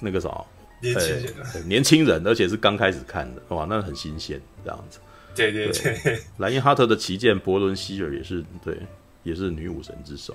[0.00, 0.46] 那个什么
[0.84, 4.98] 年轻人、欸，年轻人，而且是刚开始看的，哇，那很新鲜，这样子。
[5.34, 8.76] 对对对，对 莱因哈特的旗舰伯伦希尔也是对，
[9.24, 10.34] 也是女武神之首，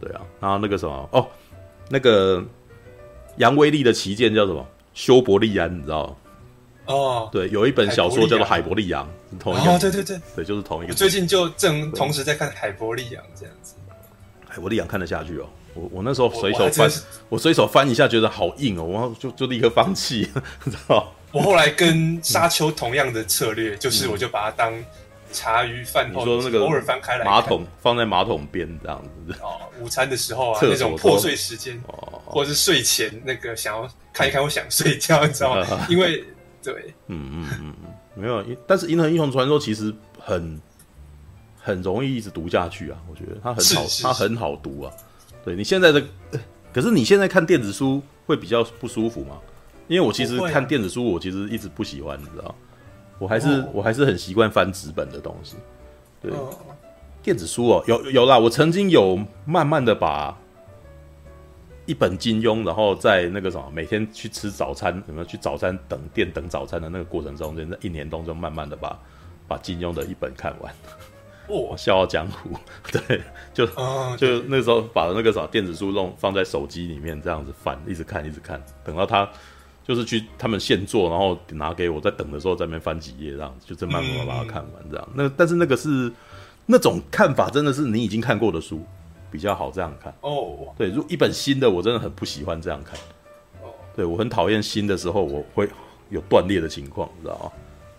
[0.00, 1.28] 对啊，然后那个什么哦，
[1.88, 2.44] 那个
[3.36, 4.66] 杨威利的旗舰叫什么？
[4.92, 6.16] 修伯利安，你知道吗？
[6.86, 9.08] 哦，对，有一本小说叫做《海伯利昂》，
[9.38, 10.92] 同一个，哦，对对对，对，就是同一个。
[10.92, 13.74] 我最近就正同时在看《海伯利昂》这样子，
[14.48, 15.48] 海伯利昂看得下去哦。
[15.74, 16.90] 我我那时候随手翻，
[17.28, 20.30] 我随手翻一下，觉得好硬哦，我就就立刻放弃，
[20.64, 21.12] 你知道。
[21.32, 24.72] 我后来跟沙丘同样的策略，就是我就把它当
[25.32, 29.34] 茶余饭后，你说那个偶尔翻开来，马桶放在马桶边这样子。
[29.42, 35.86] 哦，午餐的时候啊，那种破碎时间，哦，或者是睡前那个想要看一看，我想睡觉，你知道吗？
[35.90, 36.22] 因为
[36.62, 40.60] 对，嗯嗯嗯嗯，没有，但是《银河英雄传说》其实很
[41.60, 44.92] 很容易一直读下去啊，我觉得它很好，它很好读啊。
[45.44, 46.02] 对你现在的，
[46.72, 49.38] 可是你现在看电子书会比较不舒服吗？
[49.86, 52.54] 因为我其实看电子书，我其实一直不喜欢，你知道，
[53.18, 55.56] 我还是、哦、我还是很习惯翻纸本的东西。
[56.22, 56.48] 对，哦、
[57.22, 60.34] 电子书哦，有有啦，我曾经有慢慢的把
[61.84, 68.98] 一本金庸，然后在那个什么，每天去吃早餐，什么去早餐等店等早餐的那个过程中，在一年当中慢慢的把
[69.46, 70.74] 把金庸的一本看完。
[71.48, 72.50] 哦，笑傲江湖，
[72.90, 73.20] 对，
[73.52, 79.28] 就、哦、就那时候把那个啥电子书弄放在手机里面，这样子翻，一直看，一直看，等到他。
[79.86, 85.06] 就是去他们现做，然后拿给我，在等的时候在那边翻几页，这样子就这慢慢把它看完，这样。
[85.08, 86.10] 嗯、那但是那个是
[86.64, 88.82] 那种看法，真的是你已经看过的书
[89.30, 90.72] 比较好这样看哦。
[90.78, 92.98] 对，如果一本新的，我真的很不喜欢这样看。
[93.60, 95.68] 哦，对我很讨厌新的时候，我会
[96.08, 97.52] 有断裂的情况，你知道吗？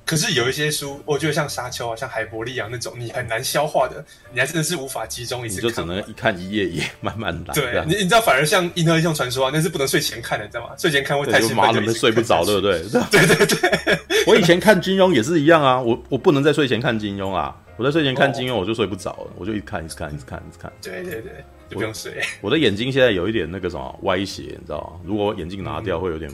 [0.06, 5.66] 可是有一些书，我觉得像沙丘啊，像海伯利亚那种，你很难消化的，你还真的是无法集中一次看。
[5.66, 7.54] 你就只能一看一页一页，慢慢来。
[7.56, 10.76] 对，你你知道，反而像《银河英雄传说》啊，那是不能睡前看的，你知道吗？
[10.78, 12.80] 睡前看会太兴奋，就睡不着，对不对？
[13.10, 14.00] 对对对。
[14.28, 20.72] 我以前看金庸也是一样啊，我我不能在睡前看金庸啊，我在睡前看金庸我就睡不着了，我就一直看一直看一直看一直看。
[20.84, 22.22] 对对对，就不用睡。
[22.42, 25.00] 我的眼睛现在有一点那个什么歪斜，你知道吗？
[25.04, 26.30] 如果眼镜拿掉会有点，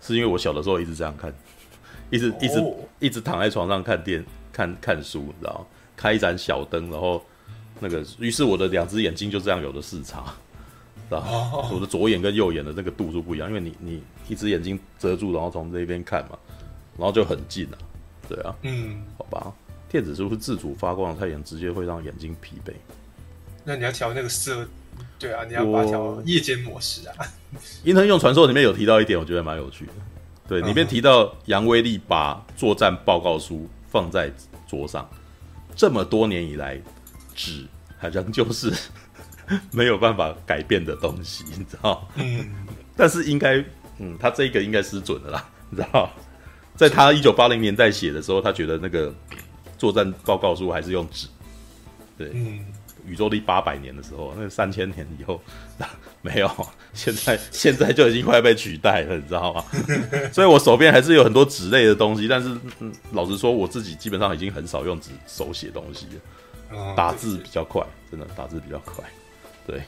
[0.00, 1.32] 是因为我小的时候一直这样看。
[2.10, 2.74] 一直一直、oh.
[3.00, 5.66] 一直躺在床上看电看看书，你知道？
[5.96, 7.24] 开一盏小灯，然后
[7.80, 10.24] 那个，于是我的两只眼睛就这样有了视差，
[11.08, 11.72] 知道吗？Oh.
[11.74, 16.38] 我的左眼跟右眼的那个度数不一样，因为你你一只眼睛遮住，然后从这边看嘛，
[16.96, 17.78] 然后就很近了，
[18.28, 19.52] 对啊，嗯，好吧。
[19.90, 22.72] 电子书是自主发光的太阳，直接会让眼睛疲惫。
[23.64, 24.68] 那你要调那个色，
[25.18, 27.14] 对啊，你要把它调夜间模式啊。
[27.84, 29.92] 《银河英雄传说》里面有提到一点，我觉得蛮有趣的。
[30.48, 34.32] 对，里面提到杨威利把作战报告书放在
[34.66, 35.06] 桌上，
[35.76, 36.80] 这么多年以来，
[37.34, 37.66] 纸
[37.98, 38.72] 好像就是
[39.70, 42.08] 没有办法改变的东西，你知道？
[42.14, 42.48] 嗯。
[42.96, 43.62] 但是应该，
[43.98, 46.10] 嗯，他这个应该是准的啦，你知道？
[46.74, 49.14] 在他一九八零年代写的时候，他觉得那个
[49.76, 51.28] 作战报告书还是用纸。
[52.16, 52.30] 对。
[52.32, 52.64] 嗯。
[53.08, 55.40] 宇宙第八百年的时候，那三千年以后，
[56.20, 56.50] 没有，
[56.92, 59.64] 现在现在就已经快被取代了，你知道吗？
[60.32, 62.48] 所以我手边还是有很多纸类的东西，但是、
[62.80, 66.06] 嗯、老实说，我自己基本上已经很少用纸手写东西
[66.70, 69.04] 了，打字比较快，真的打字比较快。
[69.66, 69.82] 对，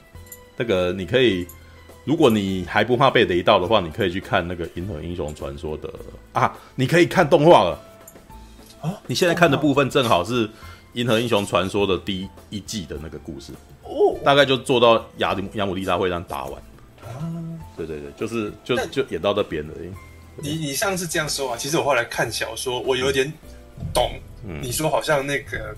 [0.56, 1.46] 那个你可以，
[2.04, 5.92] 如果你还不怕被雷到的话，你可以去看那个《银河英雄传说》的
[6.32, 7.80] 啊，你可以看动画了
[8.80, 10.48] 啊，你现在看的部分正好是。
[10.94, 13.52] 《银河英雄传说》的第一季的那个故事，
[13.84, 16.60] 哦，大概就做到亚里亚姆利莎会这样打完，
[17.04, 17.22] 啊，
[17.76, 19.74] 对对对，就是就就演到这边了。
[20.42, 23.32] 你你上次这样说啊，其实我后来看小说，我有点
[23.94, 24.18] 懂。
[24.44, 25.76] 嗯，你说好像那个，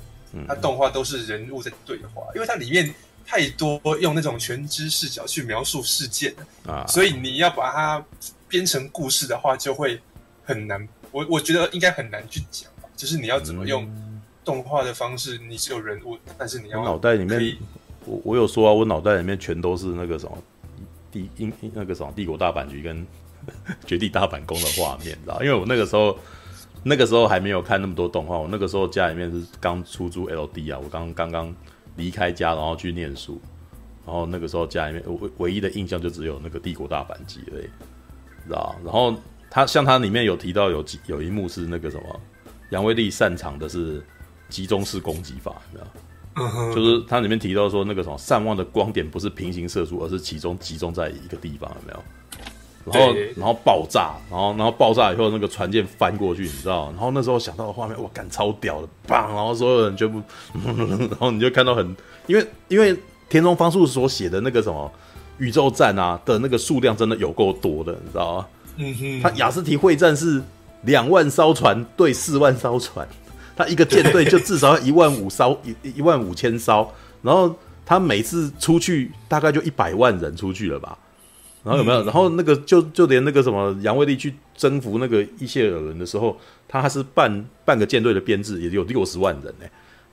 [0.49, 2.95] 它动画都是人物在对话，因为它里面
[3.27, 6.35] 太多用那种全知视角去描述事件
[6.67, 8.05] 啊，所以你要把它
[8.49, 10.01] 编成故事的话，就会
[10.45, 10.89] 很难。
[11.11, 13.87] 我我觉得应该很难去讲吧，就是你要怎么用。
[14.43, 17.57] 嗯动画的方式，你是有人物，但是你要脑袋里面，
[18.05, 20.37] 我我有说啊，我脑袋里面全都是那个什么
[21.13, 23.07] 帝英那个什么帝国大阪局跟
[23.87, 25.41] 绝地大阪宫的画面，知道？
[25.41, 26.19] 因为我那个时候
[26.83, 31.55] 那个时候还没有看那么多动画，我那个时候家里面是刚出租 LD 啊，我刚刚刚
[31.95, 33.41] 离开家，然后去念书，
[34.05, 37.71] 然后那个时候家里面唯唯一的印象就只有那个帝国大阪局而已，
[38.47, 38.75] 知道？
[38.85, 39.15] 然后
[39.49, 42.21] 他像他里面有提到有几有一幕是那个什么
[42.71, 44.05] 杨威利擅长的是。
[44.53, 46.75] 集中式攻击法，你知道？
[46.75, 52.03] 就是它里面提到说，那个什么，善忘的光点不是平行射出，而是其中集中在一个地方，有没有？
[52.85, 56.87] 然后然后爆炸，然后然后爆炸以后那个船舰翻过去，你知道？
[56.93, 59.29] 然后那时候想到的画面，哇，干超屌的，棒！
[59.33, 60.21] 然后所有人全部，
[60.55, 61.97] 然后你就看到很，
[62.27, 62.97] 因为因为
[63.29, 64.91] 田中芳树所写的那个什么
[65.39, 68.47] 宇宙战啊的那个数量真的有够多的，你知道吗？
[68.79, 70.43] 嗯哼，他雅斯提会战是
[70.83, 73.07] 两万艘船对四万艘船，
[73.63, 76.93] 他一个舰队就至少要一万五艘一一万五千艘，
[77.23, 77.55] 然后
[77.87, 80.99] 他每次出去大概就一百万人出去了吧。
[81.65, 82.03] 然后有没有？
[82.05, 86.37] 然后那个就就连那个什么杨威利去征服那个伊谢尔人的时候，
[86.67, 89.67] 他还是半半个舰队的编制，也有六十万人呢。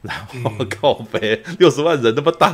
[0.04, 2.54] 然后靠北六十万人，那么大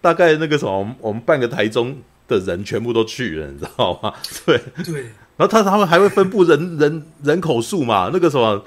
[0.00, 4.12] 大概那个什么，我们半个台中的人全部都去了，你知道吗？
[4.44, 5.02] 对对。
[5.36, 8.10] 然后他他们还会分布人人人口数嘛？
[8.12, 8.64] 那个什么，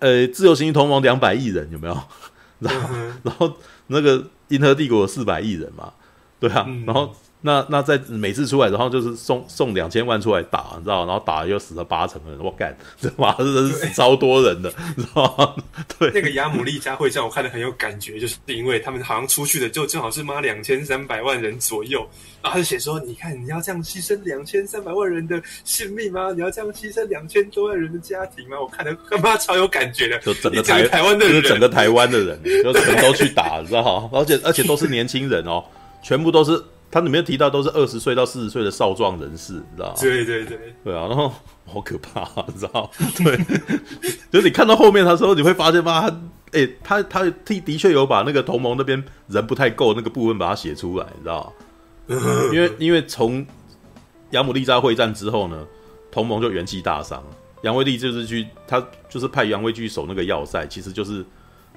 [0.00, 1.98] 呃，自由行星同盟两百亿人有没有？
[2.60, 3.56] 然后然后
[3.88, 5.92] 那个银河帝国四百亿人嘛？
[6.40, 7.14] 对啊，然后。
[7.40, 11.06] 那那在每次出来，然后就是送送两千万出来打，你知道？
[11.06, 15.54] 然后打了又死了八成的人，我干，这妈的人死超多人的，你知道吗？
[15.98, 22.00] 对，那个亚姆利加会战我看的很有感觉，就是因为他们好像出去的就正好是妈两千三百万人左右，
[22.42, 26.32] 然后他就写说，你看你要这样牺牲两千三百万人的性命吗？
[26.32, 28.60] 你要这样牺牲两千多万人的家庭吗？
[28.60, 34.10] 我看得他妈超有感觉的，就整个台台湾的人，就是整个台湾的人，就全都去打，你知道吗？
[34.12, 35.62] 而且而且都是年轻人哦，
[36.02, 36.60] 全部都是。
[36.90, 39.94] 他里面提到都是二十岁到四十岁的少壮人士，你知道吗？
[40.00, 41.32] 对对对，对啊，然后
[41.66, 43.08] 好可怕，你知道吗？
[43.16, 43.36] 对，
[44.32, 46.06] 就是你看到后面的时候，你会发现吧，
[46.52, 47.30] 哎、欸，他他的
[47.60, 51.52] 的确有把那个同盟那边人不太够那个部分把它写出来，你知道
[52.52, 53.46] 因为因为从
[54.30, 55.66] 亚姆利扎会战之后呢，
[56.10, 57.22] 同盟就元气大伤，
[57.62, 61.22] 杨威利就是去他就是派杨威去守那个要塞，其实就是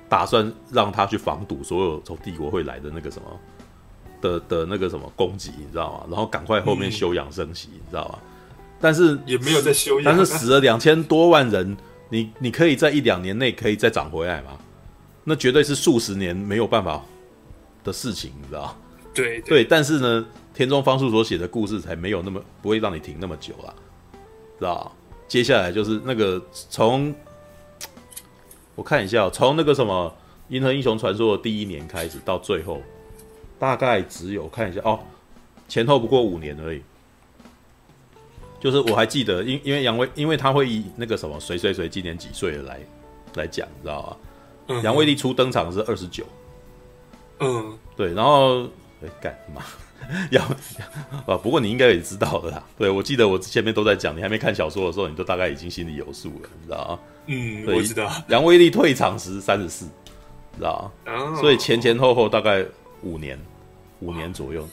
[0.08, 3.28] 打算让他去防堵所有从帝国会来的那个什么。
[4.22, 6.06] 的的那个什么攻击，你知道吗？
[6.10, 8.20] 然后赶快后面休养生息，嗯、你知道吗？
[8.80, 11.76] 但是也没有在休养，但是死了两千多万人，
[12.10, 14.58] 你你可以在一两年内可以再涨回来吗？
[15.24, 17.04] 那绝对是数十年没有办法
[17.84, 18.76] 的事情，你知道吗？
[19.14, 23.74] 对对，但是呢，田中方树所写的故事才没有那么不会让你停那么久啦，
[24.58, 24.92] 知道吗？
[25.28, 27.14] 接下来就是那个从
[28.74, 30.12] 我看一下，从那个什么
[30.54, 32.82] 《银河英雄传说》的第一年开始到最后。
[33.62, 35.00] 大概只有看一下哦，
[35.68, 36.82] 前后不过五年而已。
[38.60, 42.80] 就是我还记得，因因为杨威，因为他会以那个什么谁谁谁今年几岁来
[43.36, 44.18] 来讲，你知道吗？
[44.70, 46.26] 嗯、杨威利初登场是二十九。
[47.40, 48.64] 嗯，对，然后
[49.04, 49.62] 哎干嘛？
[50.32, 50.44] 杨
[51.28, 52.64] 啊，不过你应该也知道的啦。
[52.80, 57.00] 对，我记得我前面都在讲，你还没看小说的时候，你都大概已经心里有数了，你知道吗？
[57.28, 58.12] 嗯，我知道。
[58.30, 59.86] 杨威利退场时三十四，
[60.58, 61.14] 知道吗？
[61.14, 62.66] 哦、所以前前后后大概
[63.04, 63.40] 五年。
[64.02, 64.68] 五年左右，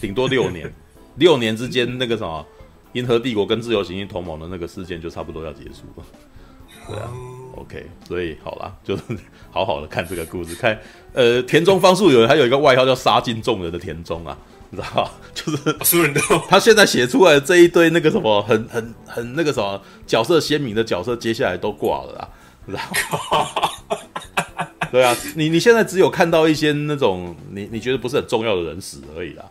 [0.00, 0.72] 顶多六年，
[1.16, 2.46] 六年之间那个什么，
[2.92, 6.04] 银河帝国跟自由行星同盟的那个事件就差不多要结束了。
[6.88, 7.10] 对啊
[7.56, 9.02] ，OK，所以好啦， 就是
[9.50, 10.78] 好好的看这个故事，看
[11.14, 14.38] 呃田中芳树有人还有一个外号叫杀尽众人的田中啊，
[14.70, 15.10] 你知道吗？
[15.34, 22.28] 就是所有人都他现在写出来的这一堆那个什么很很很那个什么角色鲜明的角色，接下来都挂了啦，
[22.66, 22.84] 你知道
[23.32, 24.75] 吗？
[24.96, 29.44] 对啊，你你现在只有看到一些那种你你觉得不是很重要的人死而已啦，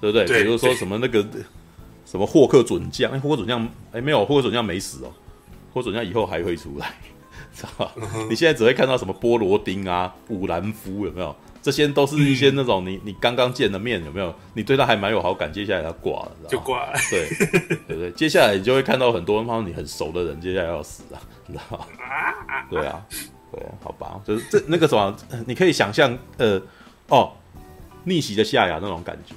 [0.00, 0.24] 对不对？
[0.24, 1.22] 对，比如说什么那个
[2.06, 5.12] 什么霍克准将，哎，霍克准将哎没有，霍克准将没死哦，
[5.74, 6.94] 霍克准将以后还会出来，
[7.54, 7.92] 知道吧？
[7.96, 11.36] 嗯、你现在只会看到什么波罗丁啊、武兰夫有没有？
[11.60, 14.34] 这些都是一些那种你、嗯、你刚刚见的面有没有？
[14.54, 17.28] 你对他还蛮有好感，接下来他挂了，就挂了，对
[17.86, 21.86] 对对，接下来你就会看到很多帮你很熟的人接下来要死啊，你知道吧？
[22.70, 23.04] 对啊。
[23.50, 26.60] 对，好吧，就是这那个什么，你可以想象，呃，
[27.08, 27.32] 哦，
[28.04, 29.34] 逆袭的夏亚那种感觉，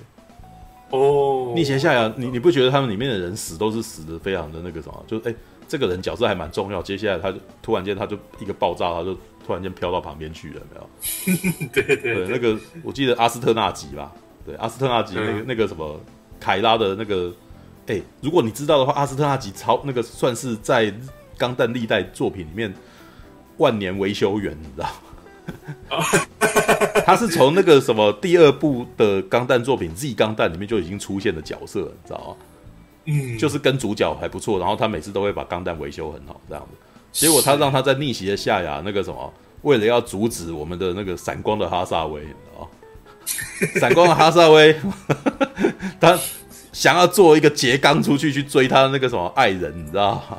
[0.89, 5.05] 哦，逆袭夏亚，你你不觉得他们里面的人死都是死的非常的那个什么？
[5.07, 5.33] 就是哎，
[5.67, 9.13] 这个人角色还蛮重要，接下来他就突然间他就一个爆炸，他就
[9.45, 11.69] 突然间飘到旁边去了，没有？
[11.71, 14.11] 对对那个我记得阿斯特纳吉吧，
[14.45, 15.97] 对，阿斯特纳吉那个、嗯、那个什么
[16.37, 17.33] 凯拉的那个，
[17.87, 20.93] 哎，如果你知道的话，阿斯特纳吉超那个算是在
[21.37, 22.73] 钢弹历代作品里面。
[23.61, 24.89] 万年维修员，你知道？
[27.05, 32.35] 他是从那个什么第二部的钢弹作品《Z 钢弹》里面就已经出现的角色，你知道吗？
[33.05, 36.77] 嗯，就是跟主角还不错，然后他每次都会把钢弹维修很好，这样子。
[37.11, 39.33] 结果他让他在逆袭的夏亚那个什么，
[39.63, 42.67] 为了要阻止我们的那个闪光的哈萨威，你知道吗？
[43.81, 44.75] 闪光的哈萨威，
[45.99, 46.17] 他
[46.71, 50.37] 想要做一个截钢出去去追他的那个什么爱人，你知道吗？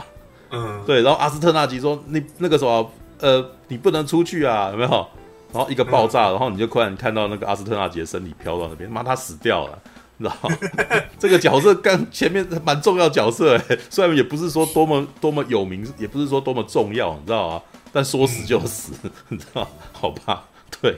[0.53, 1.03] 嗯，对。
[1.03, 2.91] 然后阿斯特纳吉说：“你那个什么。”
[3.23, 5.07] 呃，你不能出去啊，有没有？
[5.53, 9.79] 然后一个爆炸，嗯、然后你就突然看到那个阿斯特纳杰身体飘到那边，妈，他死掉了，
[10.17, 10.57] 你知道吗？
[11.19, 17.63] 这个角色刚前面蛮重要角色，哎，虽然也不是说多么多么有名，也不是说多么重要，你知道啊？
[17.93, 18.93] 但说死就死，
[19.29, 19.69] 你知道？
[19.93, 20.45] 好吧，
[20.81, 20.97] 对。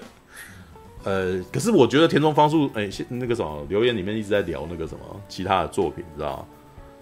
[1.02, 6.46] 呃，可是我觉得田中芳树，哎，那个什么留言里面一直在聊那个什么其他的作品，你知道吗？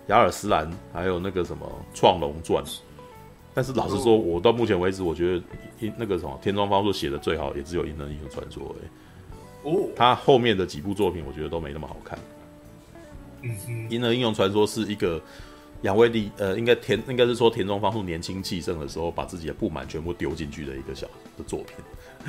[0.08, 1.64] 亚尔斯兰，还有那个什么
[1.96, 2.64] 《创龙传》。
[3.54, 9.70] 但是老实说，我到目前为止，我觉得那个什么田中芳树写的最好，也只有《银河英雄传说》哎。
[9.70, 9.88] 哦。
[9.94, 12.18] 他后面的几部作品，我觉得都没那么好看。
[13.42, 13.88] 嗯嗯。
[13.90, 15.20] 《银河英雄传说》是一个
[15.82, 21.76] 杨威力，呃，应该田应该是说田中芳树年轻气盛的时候，把自己的不满全部丢进去的一个小的作品。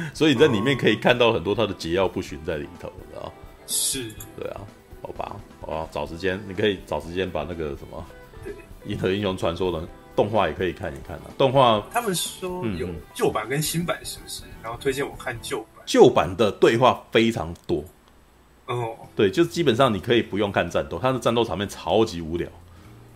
[0.14, 3.32] 所以你在里面可以看到很多他的桀骜不驯在里头，知道
[3.68, 4.62] 是，对啊，
[5.04, 8.04] 好吧，好，找时间，你可以找时间把那个什么
[8.90, 11.24] 《银河英雄传说》的动画也可以看一看啊。
[11.38, 14.44] 动画他们说有旧版跟新版，是不是？
[14.62, 15.84] 然后推荐我看旧版。
[15.86, 17.84] 旧版的对话非常多，
[18.68, 22.48] 哦，对，就基本上你可以不用看战斗，它的战斗场面超级无聊。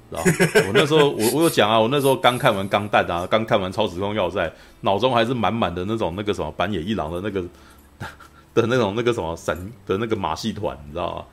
[0.09, 0.29] 然后
[0.67, 4.47] 我那时候我我有讲啊，我那时候刚看完《钢弹》啊，刚看完《超时空要塞》，
[4.81, 7.41] 脑中还是满满的那种那个什么板野一郎的那个
[8.53, 11.25] 的那种那个什么神的那个马戏团，你知道吗？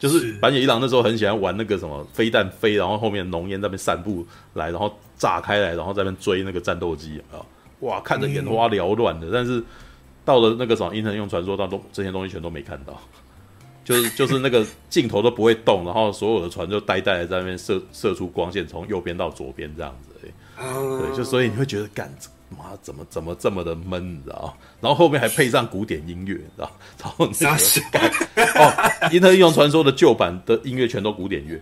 [0.00, 7.38] 就是坂野一郎那时候很喜欢玩那个什么飞弹飞，然后后面浓烟在那边散布来，然后炸开来，然后在那边追那个战斗机啊，
[7.80, 9.28] 哇，看着眼花缭乱的。
[9.32, 9.62] 但是
[10.24, 12.98] 到了那个什么《英雄传说》当中，这些东西全都没看到。
[13.82, 20.32] 就是就是那个镜头都不会动，然后所有的船就呆呆的在那边射射出光线，从右边到左边这样子，欸，
[20.98, 22.12] 对，就所以你会觉得，干
[22.50, 24.56] 妈怎么怎么这么的闷，你知道？
[24.80, 26.70] 然后后面还配上古典音乐，你知道？
[27.02, 27.54] 然后那个
[28.60, 28.72] 哦，
[29.12, 31.60] 《银河英雄传说》的旧版的音乐全都古典乐，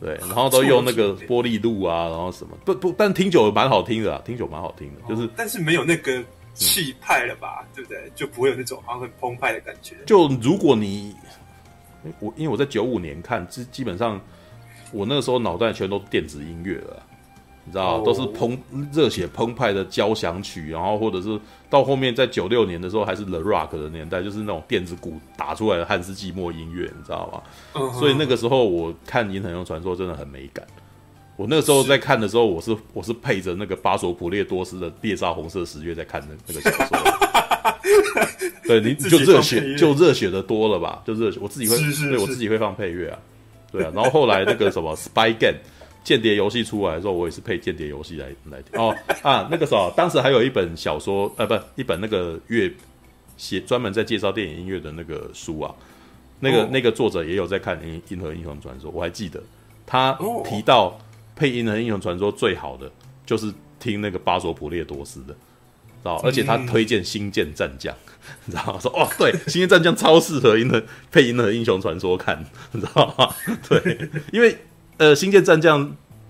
[0.00, 6.22] 对，然后都用那个玻璃路啊，然后什么不不，但听久了蛮好听的，听久蛮好听的，就是但是没有那个
[6.54, 8.10] 气派了吧，对不对？
[8.14, 9.96] 就不会有那种好像很澎湃的感觉。
[10.06, 11.14] 就如果你。
[12.18, 14.18] 我因为我在九五年看，基基本上
[14.90, 17.02] 我那个时候脑袋全都电子音乐了，
[17.64, 18.04] 你知道，oh.
[18.04, 18.58] 都是澎
[18.92, 21.38] 热血澎湃的交响曲，然后或者是
[21.68, 27.42] 到后面在九六年的时候还是 The Rock 的年代，就是那种电子鼓打出来的汉斯季默音乐，你知道吗
[27.74, 27.92] ？Uh.
[27.98, 30.66] 所以那个时候我看《银河英雄传说》真的很美感。
[31.36, 36.98] 我那个时候在看的时候，我是我是配着那个巴索普列多斯的《猎杀红色十月》在看那那个小说。
[38.68, 41.02] 对，你就热血就热血的多了吧？
[41.04, 41.76] 就热血，我自己会，
[42.08, 43.18] 对我自己会放配乐啊，
[43.72, 43.90] 对啊。
[43.94, 45.58] 然后后来那个什么 Spy Game
[46.02, 48.80] 间谍游戏出来的时候，我也是配间谍游戏来来听。
[48.80, 52.72] 哦 啊，那个时候当时还有一本小说，呃，不，一本那个乐
[53.36, 55.74] 写专门在介绍电影音乐的那个书啊，
[56.40, 59.42] 那个、哦、那个作者也有在看《银银河英雄传说》，我还记得
[59.86, 60.98] 他提到
[61.36, 62.90] 配《银河英雄传说》最好的
[63.24, 65.34] 就是听那个巴索普列多斯的。
[66.02, 67.94] 知道，而且他推荐《星舰战将》，
[68.46, 68.80] 你知道吗？
[68.80, 70.82] 说哦，对，《星舰战将》超适合银河
[71.12, 72.42] 配《银河英雄传说》看，
[72.72, 73.34] 你知道吗？
[73.68, 74.56] 对，因为
[75.00, 75.84] 呃，《星舰战将》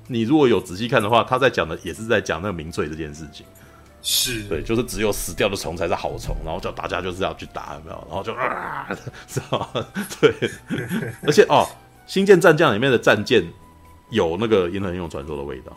[0.07, 3.45] 你如果有仔细看的话，他在讲的也是在讲那个民粹这件事情。
[4.01, 8.07] 是对，就是只有死掉的虫才是好虫，然后叫大家就是要去打，有没有？
[8.09, 8.89] 然后就啊，
[9.27, 9.87] 知道吗？
[10.21, 10.33] 对，
[11.27, 11.67] 而且哦，
[12.07, 13.45] 《星舰战将》里面的战舰
[14.11, 15.77] 有那个《银河英雄传说》的味道。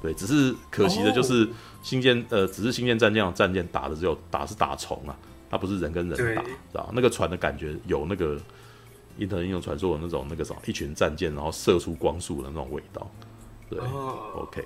[0.00, 1.46] 对，只是可惜的就是。
[1.82, 5.16] 星舰呃，只是星舰战将的战舰打的只有打是打虫啊，
[5.50, 8.36] 它不是人跟人打，知道那个船的感觉有那个
[9.20, 13.08] 《银河英雄传说》的那种那个什么一群战舰然后射出光束的那种味道。
[13.68, 14.64] 对、哦、OK，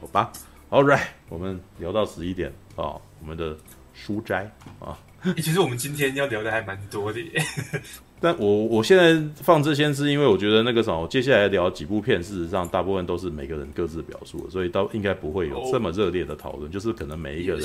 [0.00, 0.32] 好吧
[0.70, 3.56] ，All right，我们聊到十一点啊、哦，我们的
[3.94, 4.98] 书斋啊。
[5.36, 7.30] 其实我们今天要聊的还蛮多的耶。
[8.22, 16.64] 但我我现在放这些是因为我觉得那个什么，接下来聊几部片，事实上大部分都是每个人各自表述的，所以到应该不会有这么热烈的讨论。
[16.64, 17.64] Oh, 就是可能每一个人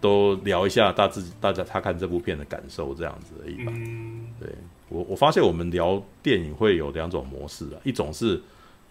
[0.00, 3.72] 都聊一下大自大家他看这部片的感受这样子而已吧。
[3.74, 4.48] 嗯、对
[4.88, 8.40] 我我发现我们聊电影会有两种模式啊，一种是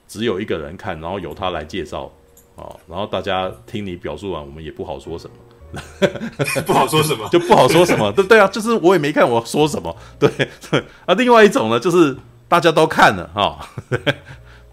[0.08, 2.12] 只有一个人看，然后由他来介绍
[2.56, 5.36] 啊，然后大家听你表述完，我们也不好说什么。
[6.66, 10.30] 不好说什么，就不好说什么，对对啊，就是我也没看，我说什么，对
[10.72, 11.14] 对啊。
[11.16, 12.16] 另外一种呢，就是
[12.48, 13.68] 大家都看了哈，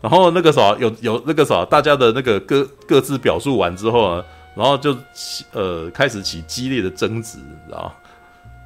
[0.00, 4.96] 然后那个啥，有有那个啥，大家的那个各各自表述完之后呢，然后就
[5.50, 7.92] 呃开始起激烈的争执，你知道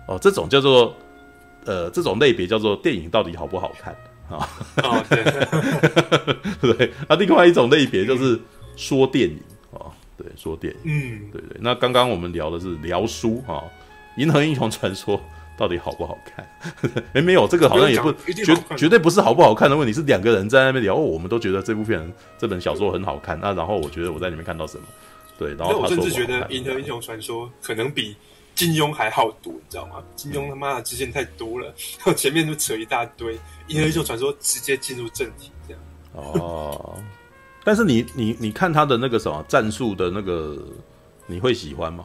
[0.07, 0.95] 哦，这种叫做
[1.69, 3.93] 呃这种类别叫做电影到底好不好看
[4.31, 4.49] 啊？
[4.83, 5.05] 哦，
[6.61, 7.15] 对 对啊。
[7.17, 8.41] 另外一种类别就是
[8.77, 9.39] 说电影
[9.73, 9.93] 啊。
[10.17, 11.57] 对，说电影，嗯，对对。
[11.61, 13.63] 那刚刚我们聊的是聊书哈，
[14.21, 15.17] 《银河英雄传说》
[15.57, 16.45] 到底好不好看？
[17.15, 23.39] 哎，没有，这个好像也不绝绝对不是好不好看的问题，是两个人在那边聊，我们都觉得这部片这本小说很好看。
[23.41, 24.83] 那然后我觉得我在里面看到什么？
[25.39, 28.17] 对，然后我甚至觉得《银河英雄传说》可能比
[28.59, 30.03] 金庸还好读，你知道吗？
[30.17, 31.67] 金庸他妈的支线太多了，
[31.99, 33.37] 然 后前面都扯一大堆，
[33.69, 35.81] 《银河英雄传说》直接进入正题，这样。
[36.13, 37.01] 哦，
[37.63, 40.61] 但是你你你看他的那个什么战术的那个，
[41.29, 42.05] 你会喜欢吗？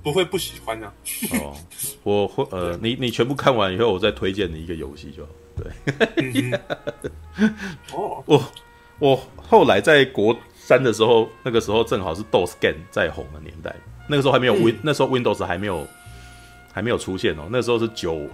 [0.00, 0.94] 不会不喜欢啊。
[1.42, 1.56] 哦，
[2.04, 5.32] 我会呃，你你全部看完以后，我再推荐你一个游戏就好。
[5.56, 6.60] 对。
[7.92, 8.52] 哦，我
[9.00, 13.74] 我后来在国三的时候，那个时候正好是 DOS game 在红的年代，
[14.06, 15.86] 那个时候还没有 Win，、嗯、那时候 Windows 还没有
[16.72, 18.28] 还没有出现哦，那时候是九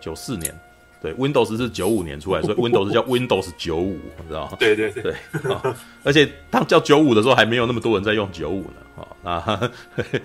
[0.00, 0.54] 九四年。
[0.98, 4.56] 对，Windows 是九五年出来，所以 Windows 叫 Windows 九五，你知道吗？
[4.58, 5.14] 对对对，
[6.02, 9.04] 而且当叫九五的时候，还没有那么多人在用九五呢。
[9.22, 9.70] 啊、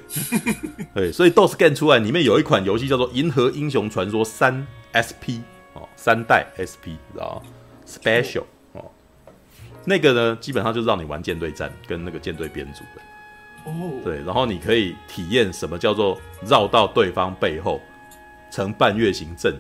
[0.95, 4.65] 对，所以 DOS game 出来，里面有一款游戏叫做《银河英雄传说三
[4.95, 5.25] SP》
[5.73, 7.51] 哦，三代 SP，知道吗
[7.85, 8.85] ？Special 哦，
[9.83, 13.01] 那个呢，基本上就是让你玩舰队战，跟那个舰队编组的。
[13.65, 17.81] 哦，对，然后你可以体验什么叫做绕到对方背后，
[18.51, 19.55] 呈半月形阵。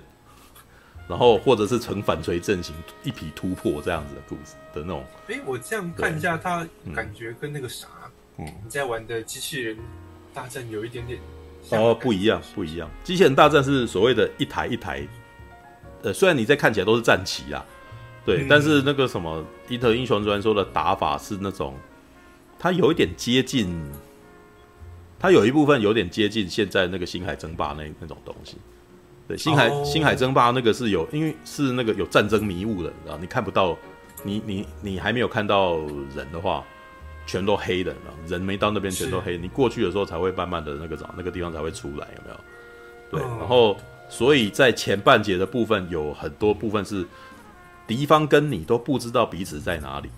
[1.07, 2.73] 然后或者是呈反锤阵型
[3.03, 5.03] 一匹突破这样子的故事的那种。
[5.27, 7.87] 哎，我这样看一下，它感觉跟那个啥，
[8.37, 9.77] 嗯，你在玩的机器人
[10.33, 11.19] 大战有一点点。
[11.71, 12.89] 哦，不一样，不一样。
[13.03, 15.05] 机器人大战是所谓的一台一台，
[16.03, 17.65] 呃，虽然你在看起来都是战旗啦，
[18.25, 21.75] 对，嗯、但是那个什么《伊特英雄传说》的打法是那种，
[22.61, 23.75] 它有一点接近，
[25.17, 28.55] 它有一部分有点接近现在那个星海争霸那那种东西。
[29.27, 29.83] 对，星海、oh.
[29.83, 33.75] 星海争霸那个是有，因为是那个有战争迷雾的，你知道，你看不到，
[34.21, 35.77] 你你你还没有看到
[36.15, 36.63] 人的话，
[37.25, 37.95] 全都黑的，
[38.27, 42.39] 人没到那边全都黑，你过去的时候才会慢慢的那个找那个地方才会出来，有没有？
[43.09, 43.41] 对，oh.
[43.41, 43.75] 然后
[44.07, 47.03] 所以在前半节的部分有很多部分是
[47.87, 50.11] 敌方跟你都不知道彼此在哪里。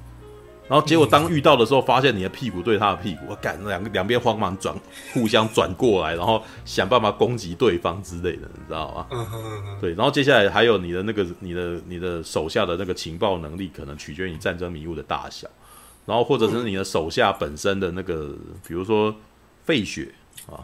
[0.70, 4.74] 然后结果当遇到的时候，发现你的屁股对他的屁股，我干两个两边慌忙转，
[5.14, 9.08] 互相转过来，然后想办法攻击对方之类的，你知道吗？
[9.12, 15.48] 嗯嗯对，然后接下来还有你的那个你的你的手下的那个情报能力，可能取决于你战争迷雾的大小，
[16.06, 18.34] 然后或者是你的手下本身的那个，
[18.66, 19.14] 比如说
[19.66, 20.14] 费雪
[20.48, 20.64] 啊，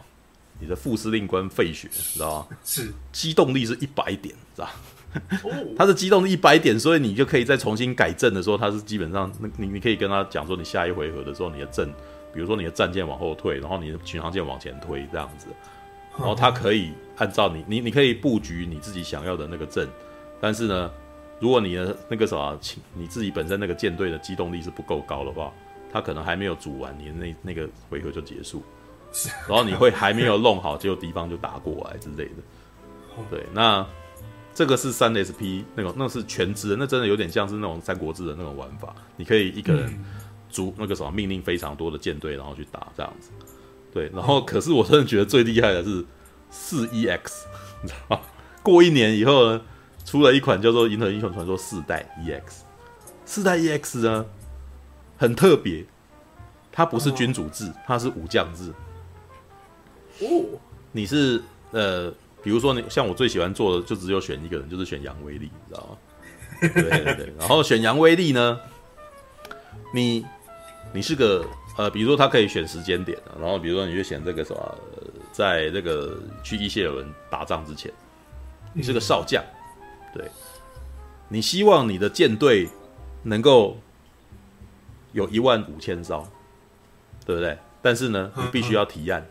[0.58, 2.56] 你的副司令官费雪，知道吗？
[2.64, 4.68] 是机动力是一百点，知道？
[5.76, 11.88] 它是机动一百点，所以你就可以再重新改正的时候，他是基本上，你你可以跟他讲说，你下一回合的时候，你的阵，
[12.32, 15.48] 比如说你的战舰往后退，然后你的巡航舰往前推这样子，
[16.16, 19.88] 然后它可以按照你你你可以布局你自己想要的那个阵，
[20.40, 20.90] 但是呢，
[21.40, 22.58] 如果你的那个什么，
[22.94, 25.52] 你自己本身那个舰队的机动力是不够高的话，
[25.92, 28.62] 它可能还没有组完，你的那那个回合就结束，
[29.48, 32.42] 然后你会还没有弄好，结果敌方就打过来之类的，
[33.28, 33.84] 对，那。
[34.52, 38.94] 这个是三 SP 那个，那是全职的，那真的有点像是那种三国志的那种玩法。
[39.16, 40.04] 你可以一个人
[40.50, 43.30] 组那个什么命令非常多的舰队，然后去打这样子。
[43.92, 46.04] 对，然后可是我真的觉得最厉害的是
[46.50, 47.20] 四 EX，
[47.82, 48.22] 你知道吗？
[48.62, 49.62] 过一年以后呢，
[50.04, 52.40] 出了一款叫做《银河英雄传说四代 EX》。
[53.24, 54.26] 四代 EX 呢，
[55.16, 55.86] 很特别，
[56.70, 58.74] 它不是君主制，它是武将制。
[60.20, 60.58] 哦，
[60.92, 61.40] 你是
[61.70, 62.12] 呃。
[62.42, 65.96] 比如说，你像我最喜欢做的，就只有选一个人，就是选杨威利，你知道吗？
[66.60, 67.34] 对对对。
[67.38, 68.60] 然后选杨威利呢，
[69.94, 70.24] 你
[70.92, 71.44] 你是个
[71.76, 74.78] 呃，比如说他可以选时间点，然后比如说你就选这个什么，
[75.32, 77.92] 在这个去伊谢尔文打仗之前，
[78.72, 79.42] 你是个少将，
[80.14, 80.28] 对，
[81.28, 82.68] 你希望你的舰队
[83.22, 83.78] 能够
[85.12, 86.26] 有一万五千艘，
[87.24, 87.56] 对不对？
[87.82, 89.26] 但是呢，你必须要提案，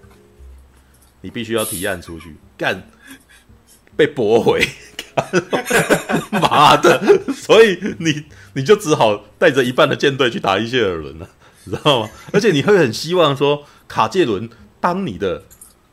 [1.22, 2.90] 你必须要提案出去干。
[3.98, 4.66] 被驳回，
[6.32, 7.20] 妈的！
[7.34, 8.24] 所以你
[8.54, 11.28] 你就只好带着一半的舰队去打伊谢尔伦了，
[11.66, 12.10] 知道吗？
[12.32, 15.44] 而且你会很希望说卡介伦当你的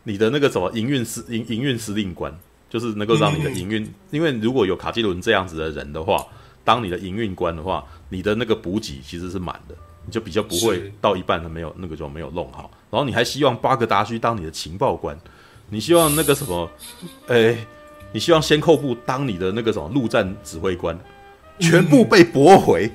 [0.04, 2.32] 你的那个什么营运司营营运司令官，
[2.70, 6.24] 就是能够让你的营运，因为如果有卡介伦这样子的人的话，
[6.62, 9.74] 当你的营运官的话，你的那个补给其实是满的，
[10.04, 12.70] 你就比较不会到一半都没有那个就没有弄好。
[12.96, 15.14] 然后你还希望巴格达区当你的情报官，
[15.68, 16.70] 你希望那个什么，
[17.28, 17.58] 哎。
[18.12, 20.98] 你希望先扣部当你的那个什么陆战指挥官，
[21.58, 22.90] 全部被驳回，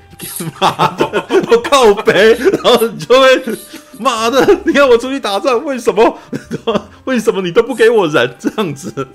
[0.60, 1.06] 妈的，
[1.52, 3.58] 我靠北，然后你就会
[4.00, 6.18] 妈的，你看我出去打仗，为什么？
[7.04, 9.08] 为什么你都不给我人这样子？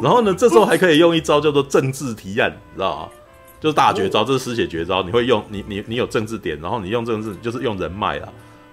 [0.00, 3.08] 然后呢，这时候还可以用一招叫做政治提案，知道吗？
[3.60, 5.02] 就是大绝招，这是失血绝招。
[5.02, 8.28] 你会用你你你有政治点，然后你用政治就是用人脉啊，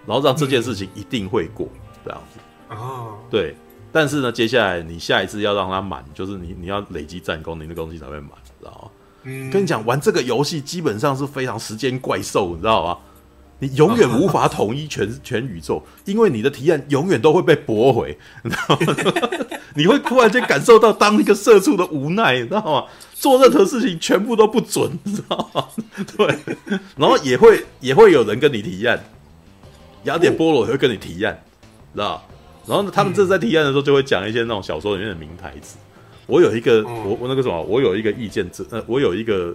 [0.06, 1.68] 然后让这件事情一定会过
[2.04, 2.40] 这样子
[2.74, 3.56] 啊，对。
[3.92, 8.90] 但是呢，接下来你下一次要让它满，就是你你要累积战功，你那个东西才会满，知道吗？
[9.24, 12.98] 嗯，跟你讲，玩这个游戏基本上是非常时间怪兽，你知道吗？
[13.60, 19.48] 你永远无法统一全 全宇宙，因为你的提案永远都会被驳回，你知道吗？
[19.76, 22.86] 你会突然间感受到当一个社畜的无奈，你知道吗？
[23.14, 25.66] 做任何事情全部都不准，你知道吗？
[26.18, 26.40] 对，
[26.98, 29.02] 然后也会也会有人跟你提案，
[30.04, 31.44] 雅典波罗也会跟你提案，
[31.94, 32.26] 知道？
[32.66, 35.78] 然后他们这在提案的时候就会讲一些那种小说里面的名台词。
[36.26, 39.54] 我有一个，我我那个什么，我有一个意见责，呃，我有一个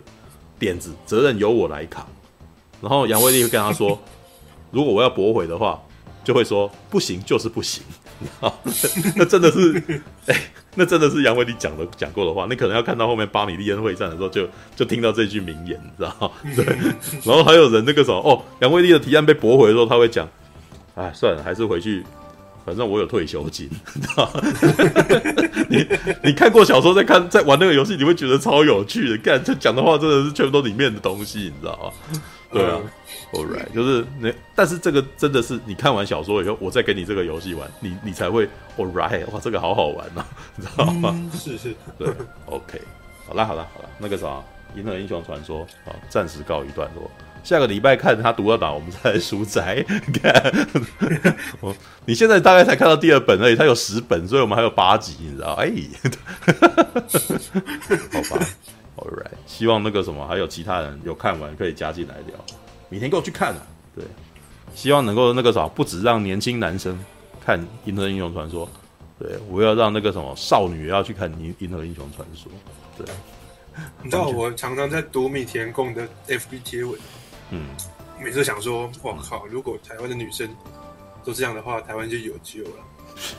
[0.59, 2.07] 点子，责任由我来扛。
[2.83, 3.99] 然后杨威利会跟他说，
[4.71, 5.83] 如果我要驳回的话，
[6.23, 7.83] 就会说不行就是不行。
[9.17, 10.41] 那真的是，哎、欸，
[10.79, 12.47] 那真的是杨威利讲的讲过的话。
[12.49, 16.33] 你可能要看到后面巴米利恩会战的时候就，就听到这句名言，你知道？
[16.55, 16.65] 对。
[17.27, 20.29] 然后还有人那个什么，哦，杨威利的提案被驳回的时候，他会讲，
[20.95, 22.05] 哎，算了，还是回去。
[22.65, 24.31] 反正我有退休金， 你知道
[25.71, 25.87] 你
[26.23, 29.17] 你看过小说，在看在玩那个游戏，你会觉得超有趣的。
[29.17, 32.21] 干这讲的话，真的是全部都里面的东西，你知道吗？
[32.53, 32.79] 对啊、
[33.33, 40.27] uh,，Alright， 就是那，但是这个真的是你看完小说以后，我再给你这个游戏玩，你你才会 Alright，哇，这个好好玩呐、啊，
[40.57, 41.11] 你知道吗？
[41.15, 42.09] 嗯、是是，对
[42.47, 42.81] ，OK，
[43.27, 44.43] 好啦好啦好啦，那个啥，
[44.75, 47.11] 银河英雄传说啊，暂时告一段落。
[47.45, 49.83] 下个礼拜看他读到哪，我们再来书摘。
[50.21, 50.33] 看，
[51.63, 51.75] 我
[52.05, 55.53] 你现在大概才看到第二本而已，他有十本，所以我们还有八集，你知道？
[55.55, 55.71] 哎，
[58.13, 58.45] 好吧
[58.97, 62.37] ，All right，希望那个什么，还有其他人有看完可以加进来聊。
[62.89, 63.63] 明天给我去看啊！
[63.95, 64.05] 对，
[64.75, 66.99] 希望能够那个啥，不止让年轻男生
[67.45, 68.67] 看《银河英雄传说》，
[69.19, 72.51] 对，我要让那个什么少女也要去看《银银河英雄传说》。
[72.97, 73.07] 对，
[74.03, 76.99] 你知道我常常在读米田共的 FB 贴文。
[77.51, 77.67] 嗯，
[78.23, 79.47] 每次想说，我靠！
[79.47, 80.49] 如果台湾的女生
[81.25, 82.71] 都这样的话，台湾就有救了。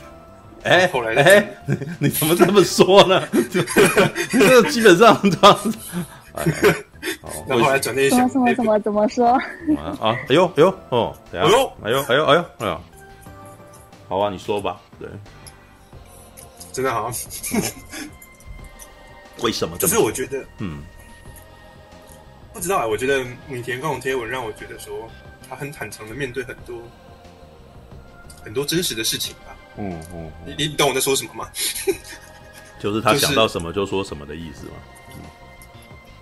[0.62, 1.58] 哎、欸，后来哎、欸，
[1.98, 3.26] 你怎么这么说呢？
[4.30, 5.38] 这基本上这
[7.28, 7.44] 样子。
[7.48, 9.28] 然后后来转念一想，什么什么怎么说？
[10.00, 12.80] 啊，哎呦哎呦哦，哎呦哎呦哎呦哎呦哎呦，
[14.08, 14.80] 好啊，你说吧。
[14.98, 15.08] 对，
[16.72, 17.10] 真的好。
[19.42, 19.76] 为什么？
[19.78, 20.82] 就是我觉得，嗯。
[22.52, 25.08] 不知道啊，我觉得米田共贴文让我觉得说，
[25.48, 26.76] 他很坦诚的面对很多
[28.44, 29.56] 很多真实的事情吧。
[29.78, 31.48] 嗯嗯，你你懂我在说什么吗？
[32.80, 34.72] 就是他想到什么就说什么的意思嘛。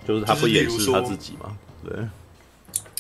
[0.09, 1.57] 嗯，就是他不掩饰他自己嘛。
[1.85, 1.97] 对。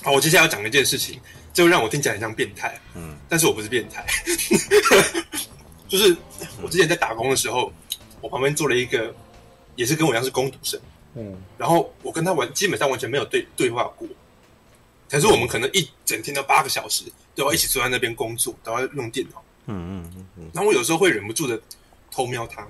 [0.02, 1.20] 好，我接下来要讲一件事情，
[1.52, 2.80] 就让我听起来很像变态。
[2.94, 4.06] 嗯，但是我不是变态。
[5.88, 6.16] 就是
[6.62, 7.72] 我之前在打工的时候，
[8.20, 9.12] 我旁边坐了一个，
[9.74, 10.78] 也是跟我一样是工读生。
[11.14, 14.06] 嗯，然后我跟他完基本上完全没有对对话过，
[15.08, 17.04] 可是我们可能一整天都八个小时
[17.34, 19.42] 都要一起坐在那边工作，都要用电脑。
[19.66, 20.50] 嗯嗯嗯。
[20.52, 21.58] 然后我有时候会忍不住的
[22.10, 22.68] 偷瞄他，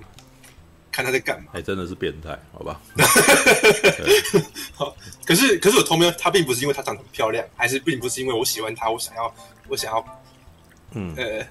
[0.99, 1.51] 看他在干嘛。
[1.53, 2.81] 还真的是变态，好吧？
[4.75, 4.95] 好，
[5.25, 9.33] 可是可是我偷瞄他，并不是因为他长得很漂亮，还是并不是因为我喜欢他，我想要
[9.69, 10.21] 我想要，
[10.91, 11.47] 嗯呃，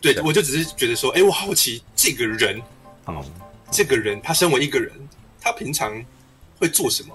[0.00, 2.60] 对，我就只是觉得说，哎，我好奇这个人，
[3.06, 3.24] 哦，
[3.70, 4.92] 这个人他身为一个人。
[5.40, 6.04] 他平常
[6.58, 7.14] 会做什么？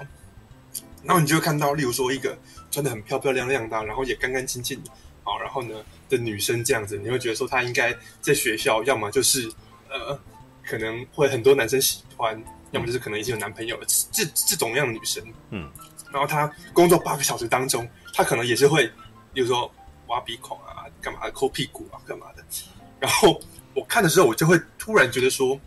[1.03, 2.35] 然后你就会看到，例如说一个
[2.71, 4.89] 穿的很漂漂亮亮的，然后也干干净净的，
[5.23, 5.75] 好，然后呢
[6.09, 9.51] 的女生这样子，你会觉得说她应该在学校，要么就是
[9.89, 10.17] 呃，
[10.65, 12.41] 可能会很多男生喜欢，
[12.71, 15.69] 要么就是可能已经有男朋友了，这这种样的女生，嗯，
[16.11, 18.87] 然后她工作八个小时当中，她可能也是会，
[19.33, 19.71] 比如说
[20.07, 22.43] 挖鼻孔啊，干嘛抠屁股啊，干嘛的。
[22.99, 23.41] 然后
[23.73, 25.59] 我看的时候，我就会突然觉得说，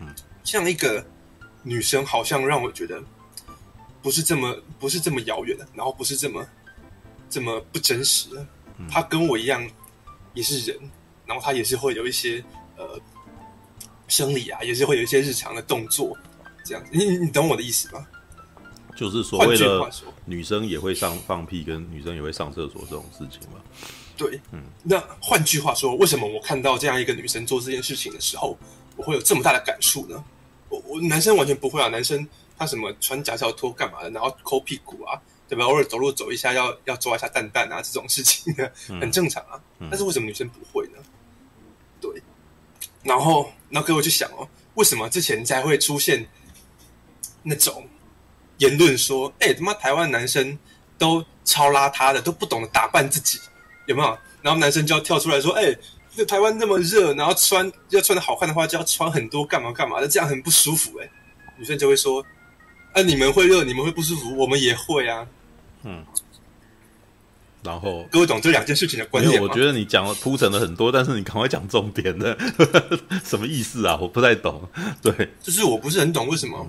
[0.00, 0.06] 嗯，
[0.42, 1.04] 像一个。
[1.66, 3.02] 女生好像让我觉得
[4.02, 6.46] 不是这么不是这么遥远的，然后不是这么
[7.30, 8.46] 这么不真实的。
[8.86, 9.66] 她跟我一样
[10.34, 10.78] 也是人，
[11.24, 12.44] 然后她也是会有一些
[12.76, 13.00] 呃
[14.08, 16.16] 生理啊，也是会有一些日常的动作
[16.64, 16.90] 这样子。
[16.92, 18.06] 你你懂我的意思吗？
[18.96, 19.90] 就是所谓的
[20.24, 23.60] 女生也会上放屁，跟女生也会上厕所这种事情嘛。
[24.16, 24.62] 对，嗯。
[24.84, 28.56] 那换句话说，为什么我看到这样一个女生做这件事情的时候，
[28.96, 30.24] 我会有这么大的感触呢？
[30.68, 32.24] 我我男生完全不会啊，男生
[32.56, 35.64] 他什么穿夹脚拖干嘛的，然后抠屁股啊，对吧？
[35.64, 38.70] 偶尔走路走一下要要抓一下蛋蛋啊，这种事情呢，
[39.00, 39.60] 很正常啊。
[39.90, 40.98] 但是为什么女生不会呢？
[42.00, 42.22] 对，
[43.02, 46.24] 然后然后各位就想哦，为什么之前才会出现
[47.42, 47.88] 那种
[48.58, 50.56] 言论说，哎、欸，他妈台湾男生
[50.96, 53.40] 都超邋遢的，都不懂得打扮自己，
[53.88, 54.16] 有没有？
[54.42, 55.78] 然后男生就要跳出来说，哎、欸。
[56.16, 61.10] 那台湾那么热，然后穿要穿的好看的话，就要穿很多干嘛干嘛的，这样很不舒服哎。
[61.58, 62.24] 女生就会说
[62.94, 65.26] ：“啊，你们会热，你们会不舒服，我们也会啊。”
[65.82, 66.06] 嗯。
[67.64, 69.42] 然后各位懂这两件事情的关系吗？
[69.42, 72.36] 我觉得你讲铺陈了很多，但是你赶快讲重点的，
[73.24, 73.98] 什么意思啊？
[74.00, 74.68] 我不太懂。
[75.00, 76.66] 对，就是我不是很懂为什么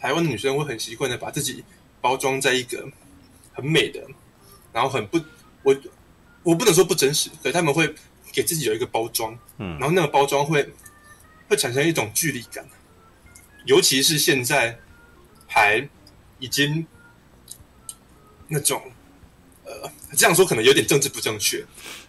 [0.00, 1.64] 台湾的女生会很习惯的把自己
[2.00, 2.88] 包装在一个
[3.52, 4.00] 很美的，
[4.72, 5.20] 然后很不。
[5.64, 5.76] 我
[6.44, 7.92] 我不能说不真实，可是他们会
[8.32, 10.66] 给自己有一个包装，嗯，然后那个包装会
[11.48, 12.64] 会产生一种距离感，
[13.66, 14.78] 尤其是现在
[15.48, 15.86] 还
[16.38, 16.86] 已经
[18.46, 18.80] 那种
[19.68, 21.64] 呃这样说可能有点政治不正确，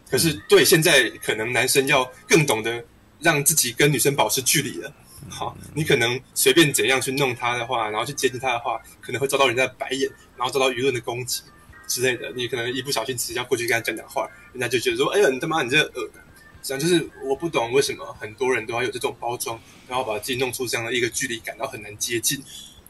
[0.09, 2.83] 可是对现在可能男生要更懂得
[3.19, 4.91] 让自己跟女生保持距离了。
[5.27, 11.41] 好，你可能随便怎样去弄他的话，然后去接近他的话，可能会遭到人家的白眼，然后遭到舆论的攻击
[11.87, 12.31] 之类的。
[12.35, 16.23] 你可能一不小心只要过去跟他讲讲话，人家就觉得说：“哎呀，你他妈你这个恶男。”
[16.61, 19.57] 实际上就是我不懂为什么很多人都要有这种包装，
[19.87, 22.43] 然后把自己弄出这样的一个距离感，然后很难接近，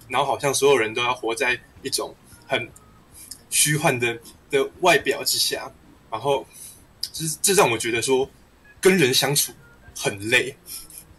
[0.07, 2.15] 然后好像所有人都要活在一种
[2.47, 2.67] 很
[3.49, 4.17] 虚幻的
[4.49, 5.71] 的外表之下，
[6.11, 6.45] 然后
[7.13, 8.29] 这这让我觉得说
[8.81, 9.51] 跟人相处
[9.95, 10.55] 很累。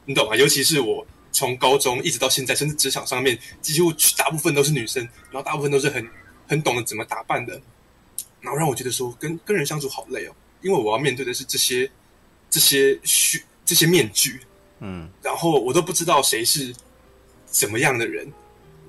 [0.06, 0.34] 你懂吗？
[0.34, 6.04] 尤其是我从高中一直到现在，甚至职场上面，几乎大部分都是女生，然后大部分都是很
[6.48, 7.60] 很懂得怎么打扮的，
[8.40, 11.88] 然后让我觉得说跟跟人相处好累哦，因为我要面对的是这些
[12.48, 14.40] 这些虚这些面具，
[14.80, 16.74] 嗯，然后我都不知道谁是
[17.46, 18.32] 怎么样的人，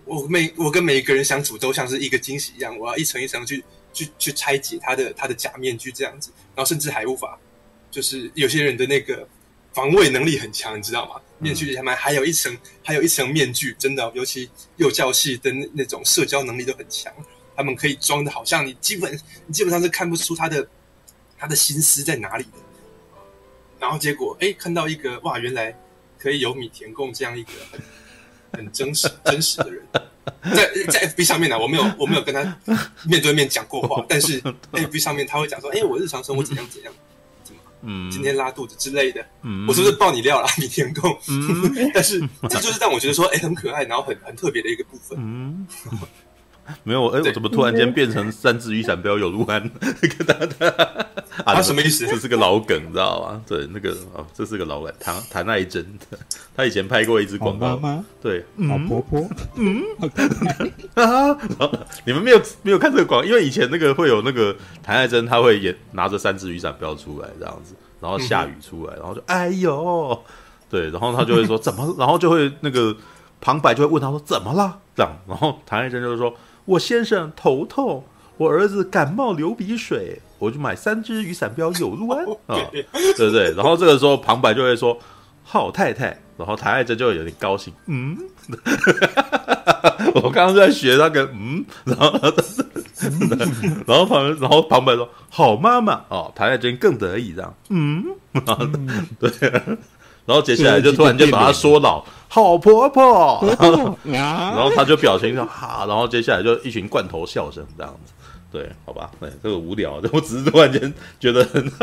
[0.06, 3.64] 我每我跟每一个人相处都像是一个惊喜一样，我要一层一层去
[3.94, 7.38] 去去拆解他的他的假面具这样子，然后甚至还无法，
[7.90, 9.28] 就是有些人的那个。
[9.74, 11.16] 防卫能力很强，你知道吗？
[11.40, 12.54] 面具下面还有一层，
[12.84, 17.10] 还有一层面具，真的，尤其幼教系的那那种社交能力都很强，
[17.56, 20.68] 他们可以装的好像你基本你基本上是看不出他的
[21.38, 22.60] 他的心思在哪里的。
[23.80, 25.74] 然后结果，哎，看到一个哇，原来
[26.20, 27.82] 可以有米田共这样一个很
[28.52, 29.82] 很真实真实的人，
[30.56, 32.42] 在在 FB 上面呢，我没有我没有跟他
[33.06, 34.42] 面对面讲过话， 但是
[34.72, 36.94] FB 上面他会讲说，哎，我日常生活怎样怎样。
[37.84, 40.48] 嗯，今天拉肚子之类的，嗯，我是不是爆你料了？
[40.60, 45.18] 米田共，嗯， 但是这就是让我觉得说，哎，很可爱，然后很很特别的一个部分。
[45.20, 45.66] 嗯，
[46.84, 49.62] 没有，哎，我怎么突然间变成三只雨伞标有鹿安？
[49.80, 52.06] 跟他他啊，什么意思？
[52.08, 53.42] 这是个老梗，你知道吗？
[53.48, 55.86] 对，那个哦，这是个老梗，谭谭爱珍，
[56.56, 58.06] 他以前拍过一支广告吗？
[58.22, 59.84] 对，老婆婆， 嗯，
[60.96, 61.38] 啊，
[62.06, 63.28] 你们没有没有看这个广告？
[63.28, 70.24] 因为以前那个会有那个谭爱珍，他会演拿着三只雨伞标出来这样子，然后下雨出来，然后就哎呦，
[70.70, 72.96] 对，然后他就会说怎么，然后就会那个
[73.40, 74.80] 旁白就会问他说怎么了？
[74.96, 76.34] 这样，然后谭爱珍就是说，
[76.66, 78.04] 我先生头痛。
[78.38, 82.82] 我儿子感冒流鼻水，我就买三支雨伞标有鹿安啊，对。
[83.28, 83.54] 不对？
[83.54, 84.98] 然后这个时候旁白就会说
[85.44, 88.18] 好太太，然后台爱珍就会有点高兴，嗯，
[90.16, 92.20] 我刚刚在学那个嗯， 然后
[93.86, 96.04] 然后旁然后旁白说好妈妈。
[96.10, 98.04] 哦，台爱珍更得意这样，嗯，
[99.20, 99.30] 对，
[100.26, 103.44] 然后接下来就突然间把他说老好婆婆，
[104.04, 108.14] 然后他就表情就哈，然后接下来就一群罐头笑声这样子。
[108.52, 111.64] 对，好吧，对，这个无聊，我只是突然间觉得很，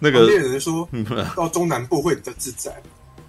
[0.00, 0.20] 那个。
[0.20, 0.88] 有人说
[1.36, 2.72] 到中南部会比较自在，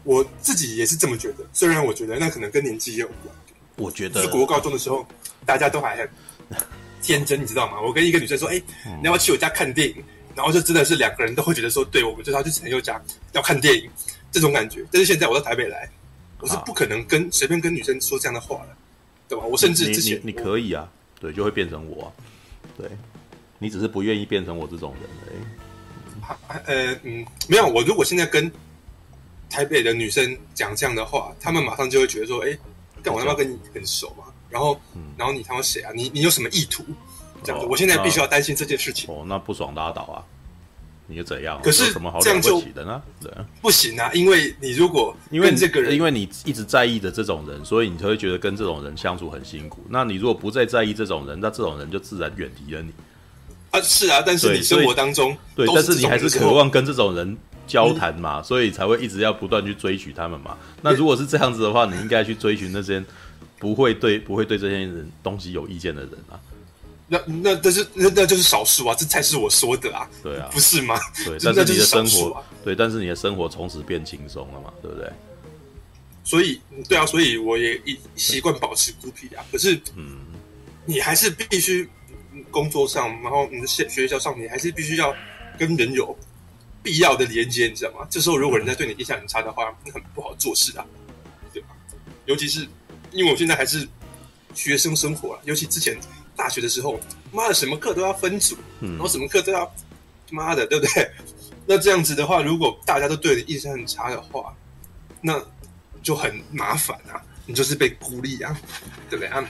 [0.05, 1.43] 我自己也是这么觉得。
[1.51, 3.35] 虽然我觉得那可能跟年纪也有关。
[3.75, 5.05] 我觉得，是国高中的时候，
[5.45, 6.09] 大家都还很
[7.01, 7.81] 天真，你知道吗？
[7.81, 8.53] 我跟一个女生说：“哎，
[8.85, 9.95] 你要不要去我家看电影？”
[10.35, 13.01] 然后就真的是两个人都会觉得说：“对，我们就是要去陈宥嘉
[13.33, 13.89] 要看电影。”
[14.31, 14.85] 这种感觉。
[14.91, 15.89] 但是现在我到台北来，
[16.39, 18.77] 我是不可能跟随便跟女生说这样的话了，
[19.27, 19.43] 对吧？
[19.43, 20.89] 我甚至之前你，可以啊。
[21.19, 22.11] 对，就会变成我，
[22.75, 22.89] 对，
[23.59, 26.91] 你只是不愿意变成我这种人而已。
[26.93, 28.51] 呃，嗯，没有，我如果现在跟
[29.47, 32.57] 台北的女生讲这样的话，他们马上就会觉得说，哎，
[33.03, 35.91] 但我他妈跟你很熟嘛，然后，嗯、然后你他妈谁啊？
[35.93, 36.83] 你你有什么意图？
[37.43, 39.13] 这样子，哦、我现在必须要担心这件事情。
[39.13, 40.23] 哦，那不爽拉倒啊。
[41.07, 41.59] 你又怎样？
[41.61, 43.01] 可是什么好了不起的呢？
[43.22, 43.30] 对，
[43.61, 44.09] 不行啊！
[44.13, 49.81] 因为你如果因为这个人，因为你一直在意的这种人，所以你才会觉得跟这种人相处很辛苦。
[49.89, 52.93] 那你如果不再在意这种人，那这种人就自然远离了你。
[53.72, 57.38] 啊，是啊，但是你生活当中对，但是你还是渴望跟这种人
[57.68, 60.57] 交谈嘛，嗯、所以才会一直要不断去追寻他们嘛。
[60.81, 63.03] 那如果是这样子的话，你应该去追寻那些
[63.59, 66.39] 不会对不会对这些人东西有意见的人啊。
[67.13, 70.97] 那那但是那那就是少数啊，这才是我说的啊，对啊，不是吗？
[71.25, 75.11] 对， 但是你的生活，啊、对，但是你的生活从此变轻松了嘛，对不对？
[76.23, 79.43] 所以，对啊，所以我也一习惯保持孤僻啊。
[79.51, 80.19] 可是，嗯，
[80.85, 81.89] 你还是必须
[82.49, 85.13] 工作上，然后你的学学校上，你还是必须要
[85.59, 86.17] 跟人有
[86.81, 88.07] 必要的连接，你知道吗？
[88.09, 90.85] 这时候如果人家对你印象很差的话，那很不好做事啊，
[91.51, 91.75] 对吧？
[92.25, 92.65] 尤其是
[93.11, 93.85] 因为我现在还是
[94.55, 95.99] 学生生活啊，尤其之前。
[96.41, 96.99] 大学的时候，
[97.31, 99.72] 妈的，什么课都要分组，然后什么课都要，
[100.31, 101.11] 妈的，对不对？
[101.68, 104.51] 那这样子的话，如果大家都对你印象很差的话，
[105.22, 105.39] 那
[106.01, 108.59] 就很麻烦啊，你就是被孤立啊，
[109.07, 109.45] 对不对啊？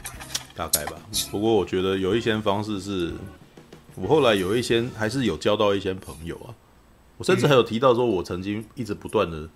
[0.53, 0.97] 大概吧。
[1.31, 3.13] 不过我觉得有一些方式是
[3.95, 6.51] 我后来有一些还是有交到一些朋友啊，
[7.15, 9.47] 我甚至还有提到说，我曾经一直不断的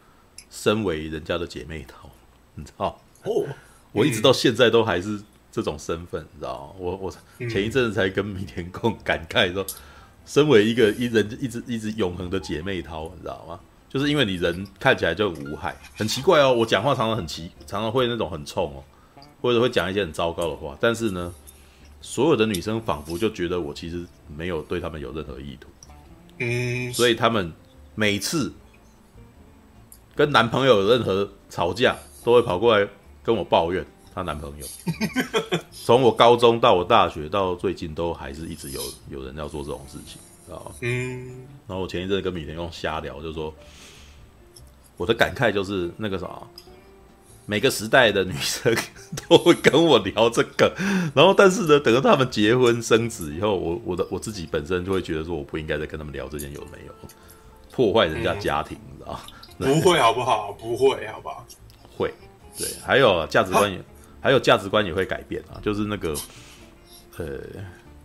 [0.50, 2.10] 身为人家的姐妹淘，
[2.54, 2.98] 你知道？
[3.24, 3.44] 哦，
[3.92, 5.22] 我一直到现在都还是
[5.56, 6.76] 这种身份，你知道吗？
[6.78, 7.12] 我我
[7.50, 9.66] 前一阵子才跟米田共感慨说，
[10.28, 13.58] 身为一个一人一直一直永恒的姐妹淘，你知道吗？
[13.88, 16.54] 就是因为你人看起来就很无害，很奇怪哦。
[16.54, 18.84] 我讲话常常很奇，常常会那种很冲哦，
[19.42, 21.34] 或者会讲一些很糟糕的话，但是呢。
[22.02, 24.06] 所有的女生仿佛就觉得我其实
[24.38, 25.68] 没有对他们有任何意图，
[26.38, 27.52] 嗯，所以他们
[27.96, 28.54] 每次
[30.14, 32.88] 跟男朋友有任何吵架，都会跑过来
[33.24, 33.84] 跟我抱怨
[34.16, 34.66] 她男朋友。
[35.72, 40.18] 从我高中到我大学到最近，都还是一直有有人要做这种事情，
[40.48, 40.72] 知道吗？
[40.80, 41.46] 嗯。
[41.68, 43.54] 然后我前一阵跟米田用瞎聊，就说
[44.96, 46.30] 我的感慨就是那个啥。
[47.48, 48.76] 每个时代的女生
[49.30, 50.74] 都会跟我聊这个，
[51.14, 56.94] 然后但是呢，等到他们结婚生子以后，我我的我自己本身就会觉得说，我不应该再跟他们聊这件有没有
[57.72, 59.20] 破坏人家家庭，嗯、你知道
[59.80, 60.52] 不会好不好？
[60.54, 61.46] 不会好不好？
[61.96, 62.12] 会，
[62.58, 63.80] 对，还有价值观也，
[64.26, 65.62] 还有价值观也会改变啊。
[65.62, 66.16] 就是那个，
[67.18, 67.40] 呃，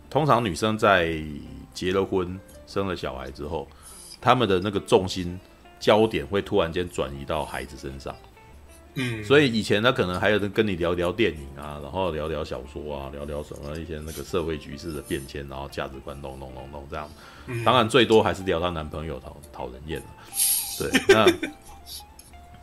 [0.07, 1.19] 通常女生在
[1.73, 3.67] 结了婚、生了小孩之后，
[4.21, 5.39] 他们的那个重心
[5.79, 8.15] 焦点会突然间转移到孩子身上。
[8.93, 17.09] 嗯，所以以前他可能还有人跟你聊聊电影啊，然后聊聊小说啊，聊聊什么一些那个社会局势的变迁，然后价值观咚咚咚咚这样。
[17.47, 19.99] 嗯、当然最多还是聊她男朋友讨讨人厌。
[20.77, 21.25] 对，那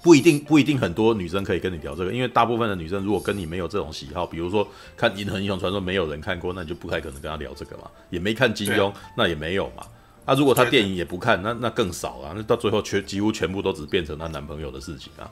[0.02, 4.66] 不一定不一定很多女生可以跟你聊这个，因为大部分的女生如果跟你没有这种喜好，比如说
[4.96, 7.84] 看《银河英雄传说》没有人看过，那你就不太可能跟她聊这个嘛。
[8.10, 9.84] 也没看金庸，那也没有嘛。
[10.24, 12.32] 那、啊、如果她电影也不看，那那更少啊。
[12.36, 15.30] 那到最后全几乎全部都只变成她男朋友的事情啊。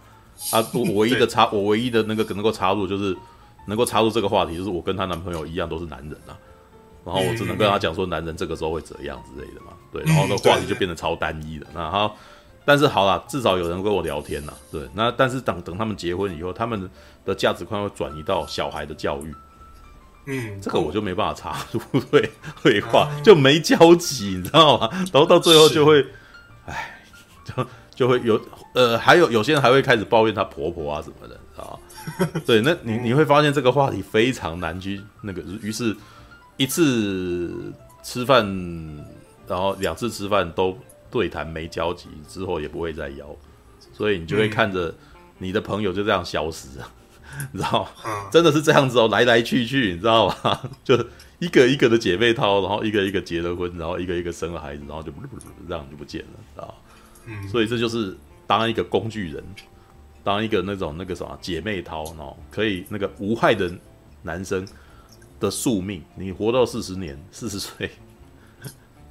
[0.52, 3.16] 啊，我唯一的插，我唯一的那个能够插入，就是
[3.68, 6.36] 能够插入这个话题，就是我跟她男朋友一样都是男人啊，
[7.04, 11.66] 然后我只能跟她讲说，男人这个时候会怎样之类的嘛，对， 然后那话题就变得超单一的。
[11.72, 12.16] 那好，
[12.66, 16.90] 但是好啦，至少有人跟我聊天呐，对，那但是等等他们结婚以后，他们
[17.24, 19.34] 的价值观会转移到小孩的教育，
[20.26, 21.80] 嗯，这个我就没办法插入，
[22.10, 22.30] 对，
[22.62, 24.90] 会话就没交集，你知道吗？
[25.12, 26.04] 然后到最后就会，
[26.66, 27.00] 哎，
[27.44, 27.66] 就。
[27.96, 28.38] 就会有
[28.74, 31.72] 呃，还有有些人还会开始抱怨她婆婆啊什么的，啊，
[32.44, 35.96] 对，那你你会发现这个话题非常难去那个，于是
[36.58, 37.72] 一次
[38.02, 38.44] 吃饭，
[39.48, 40.76] 然后两次吃饭都
[41.16, 43.34] 对谈没交集，之后也不会再邀，
[43.92, 44.94] 所以你就会看着
[45.38, 46.92] 你的朋友就这样消失了，
[47.52, 48.28] 你知道吗？
[48.30, 50.60] 真的是这样子哦，来来去去，你知道吗？
[50.84, 50.94] 就
[51.38, 55.10] 一个一个的姐妹淘，然后一个一个结了婚，然后一个一个生了孩子，然后就
[55.66, 56.68] 这样就不见了，知道
[57.26, 57.48] 吗？
[57.50, 58.14] 所以这就是
[58.46, 59.42] 当一个工具人，
[60.22, 63.72] 当一个那种那个什么姐妹淘哦，可以那个无害的
[64.22, 64.66] 男生
[65.40, 66.02] 的宿命。
[66.14, 67.90] 你活到四十年，四十岁，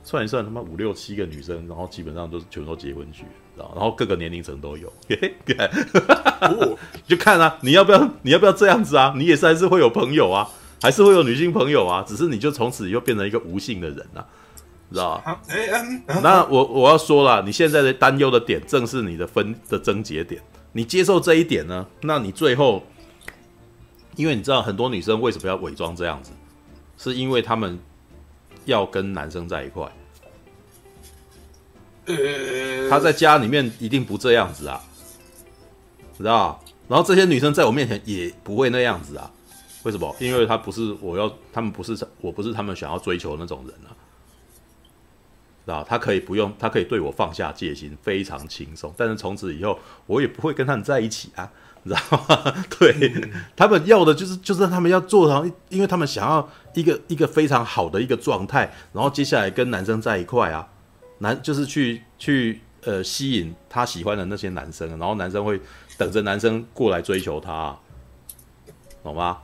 [0.05, 3.25] 算一算他妈五六七个女生，然后基本上都是全都结婚去，
[3.57, 4.93] 然后各个年龄层都有。
[7.07, 9.15] 就看啊，你要不要你要不要这样子啊？
[9.17, 10.47] 你也是还是会有朋友啊，
[10.79, 14.23] 还是会有女性朋友啊，只是你就从此又变成一个无性的人啊。
[14.91, 15.41] 知道吧？
[16.21, 20.39] 那我我要说了，你现在的担忧的点，正是你的分的症结点。
[20.73, 21.87] 你接受这一点呢？
[22.01, 22.83] 那你最后，
[24.15, 26.31] 因为你知道很多女生为什么要伪装这样子，
[26.97, 27.79] 是因为她们
[28.65, 29.91] 要跟男生在一块。
[32.89, 34.83] 她在家里面一定不这样子啊，
[36.17, 36.59] 知道？
[36.87, 39.31] 然后这些女生在我面前也不会那样子啊。
[39.83, 40.15] 为什么？
[40.19, 43.95] 因为她不是我要，她们不是我不是他们想要追求的那种人啊。
[45.65, 48.93] 知道他可以不用，他可以对我放下戒心，非常轻松。
[48.95, 51.51] 但是从此以后，我也不会跟他们在一起啊，
[51.89, 52.53] 知道吗？
[52.79, 60.67] 对，他们要的就是，就是他们要做成，因为他们想要一个一个非常好的一个状态，然后接下来跟男生在一块啊，
[61.19, 65.61] 男就是去去呃吸引他喜欢的那些男生，然后男生会
[65.97, 67.77] 等着男生过来追求他，
[69.03, 69.37] 懂吗？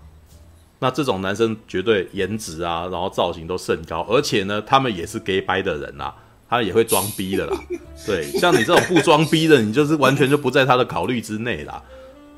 [0.79, 6.15] 那这种男生绝对颜值啊，然后造型都甚高，而且呢，他们也是 gay 掰的人啦，
[6.49, 7.55] 他也会装逼的啦。
[8.07, 11.83] 对，像你这种不装逼的，你就是完全就不在他的考虑之内啦。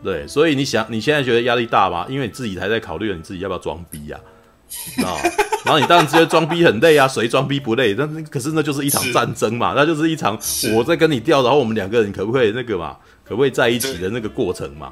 [0.03, 2.05] 对，所以你想你现在觉得压力大吗？
[2.09, 4.19] 因为你自己还在考虑你自己要不要装逼呀，
[5.03, 5.15] 啊，
[5.63, 7.93] 然后你当然觉得装逼很累啊，谁装逼不累？
[7.93, 10.37] 那可是那就是一场战争嘛，那就是一场
[10.75, 14.91] 我在跟你钓，然后我们两个人可不可以那个嘛，可不可以在一起的那个过程嘛。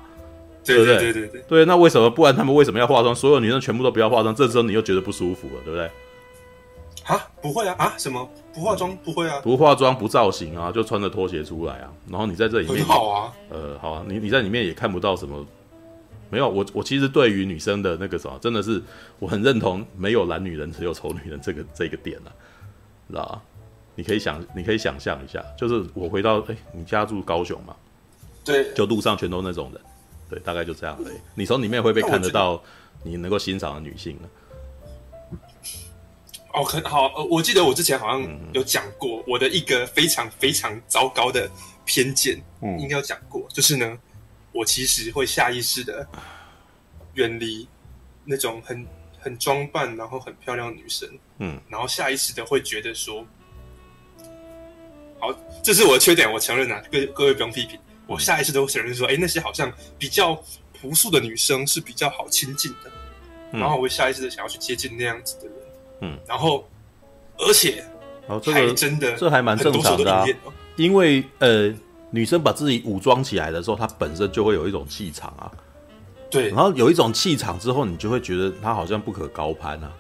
[0.64, 0.86] 对不？
[0.86, 2.08] 对对对对，对，那为什么？
[2.08, 3.16] 不然他们为什么要化妆？
[3.16, 5.90] 所有女生全部都不要化妆，这时候你又觉得不舒服了，对不对？
[7.06, 7.94] 啊，不会啊啊！
[7.98, 8.96] 什么不化妆？
[8.98, 11.92] 不会啊，不化妆不造型啊，就穿着拖鞋出来啊。
[12.10, 13.34] 然后你在这里面，好啊。
[13.50, 15.46] 呃，好啊，你你在里面也看不到什么
[16.30, 18.82] 没有，我我其实对于女生的那个什么，真的是
[19.20, 22.32] 我很认同，没有懒女人，只有丑女人这个这个点啊，
[23.10, 23.42] 知道吧？
[23.96, 27.76] 你可以想，你可以想象一下，就是我回到哎，你家住高雄嘛？
[28.44, 29.82] 对，就路上全都那种人，
[30.30, 31.16] 对，大概就这样而已。
[31.36, 32.62] 你从里面会不会看得到
[33.04, 34.30] 你能够欣赏的女性呢？
[36.54, 41.50] 哦，很好，我记得我之前好像有讲过我的一个非常非常糟糕的
[41.86, 43.98] 偏见，嗯，应该有讲过，就是呢，
[44.52, 46.06] 我其实会下意识的
[47.14, 47.68] 远离
[48.26, 48.86] 那种很
[49.18, 51.10] 很装扮然后很漂亮的女生，
[51.40, 53.26] 嗯，然后下意识的会觉得说，
[55.20, 55.34] 好，
[55.64, 60.36] 这是我的缺点，我承认啊，各各位不用批评，我下意识都会承认说，哎，那些好像比较
[60.74, 62.92] 朴素的女生是比较好亲近的，
[63.52, 65.61] 然后我会下意识的想要去接近那样子的人。
[66.02, 66.68] 嗯，然后，
[67.38, 67.84] 而且，
[68.28, 70.26] 哦，这个真的，这还蛮正常的啊。
[70.76, 71.74] 因为呃，
[72.10, 75.52] 女生把自己武装起来的时候，她本身就会有一种气场啊。
[76.30, 79.92] 对，然后有一种气场之后，你就会觉得她好像不可高攀啊。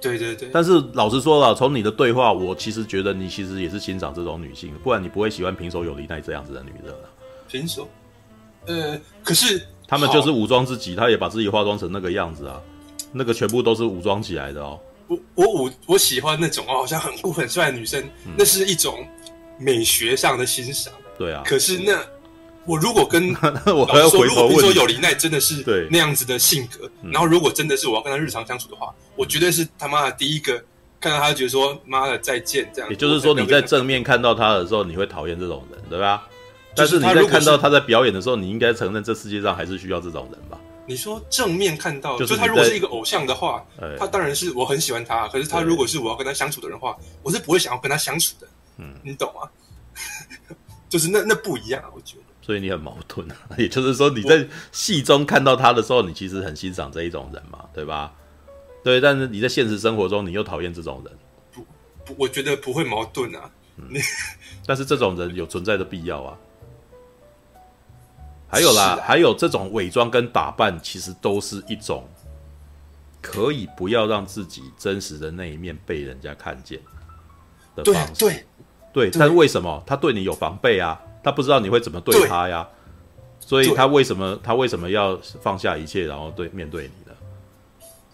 [0.00, 0.48] 对对对。
[0.52, 7.08] 但是老实说了，从你的对话，我其实觉得你其实也是欣赏这种女性，不然你不会喜欢平手友梨奈这样子的女人啊。
[7.48, 7.88] 平手，
[8.66, 12.60] 呃，可是他们就是武装自己，她也把自己化妆成那个样子啊，
[13.12, 14.78] 那个全部都是武装起来的哦。
[15.06, 19.06] 我我我我喜欢那种哦，好像很酷很帅的女生，嗯，那是一种
[19.58, 20.92] 美学上的欣赏。
[21.18, 21.98] 对啊，可是那
[22.66, 23.34] 我如果跟
[23.74, 30.62] 我还要回头问，比如说有林奈真的是那样子的性格，然后如果真的是我要跟他日常相处的话，我绝对是他妈的第一个
[31.00, 32.90] 看到他就觉得说妈的再见这样。
[32.90, 36.26] 也就是说你在正面看到他的时候，你会讨厌这种人，对吧？
[36.76, 40.58] 但是你在看到他在表演的时候，你应该承认这世界上还是需要这种人吧？
[40.86, 43.64] 你说正面看到，就是他如果是一个偶像的话，
[43.98, 45.26] 他当然是我很喜欢他。
[45.28, 48.46] 可是他如果是我要跟他相处的人的话，我是不会想要跟他相处的。
[48.78, 49.48] 嗯，你懂吗？
[50.88, 52.22] 就是那那不一样啊，我觉得。
[52.42, 58.12] 所以你很矛盾啊， 也就是说你在戏中看到他的时候，你其实很欣赏这一种人嘛，对吧？
[58.82, 61.18] 对，但是你在现实生活中，你又讨厌这种人。
[61.50, 61.62] 不
[62.04, 63.50] 不，我觉得不会矛盾啊。
[63.78, 63.88] 嗯，
[64.66, 66.36] 但是这种人有存在的必要啊。
[68.54, 72.08] 还有啦，还有这种伪装跟打扮，其实都是一种
[73.20, 76.80] 可以不要让自己真实的那一面被人家看见
[77.74, 78.12] 的方式。
[78.18, 78.44] 对
[78.92, 81.00] 对，但是为什么他对你有防备啊？
[81.22, 82.68] 他不知道你会怎么对他呀？
[83.40, 87.16] 所以他为什么他为什么要放下一切，然后对面对你呢？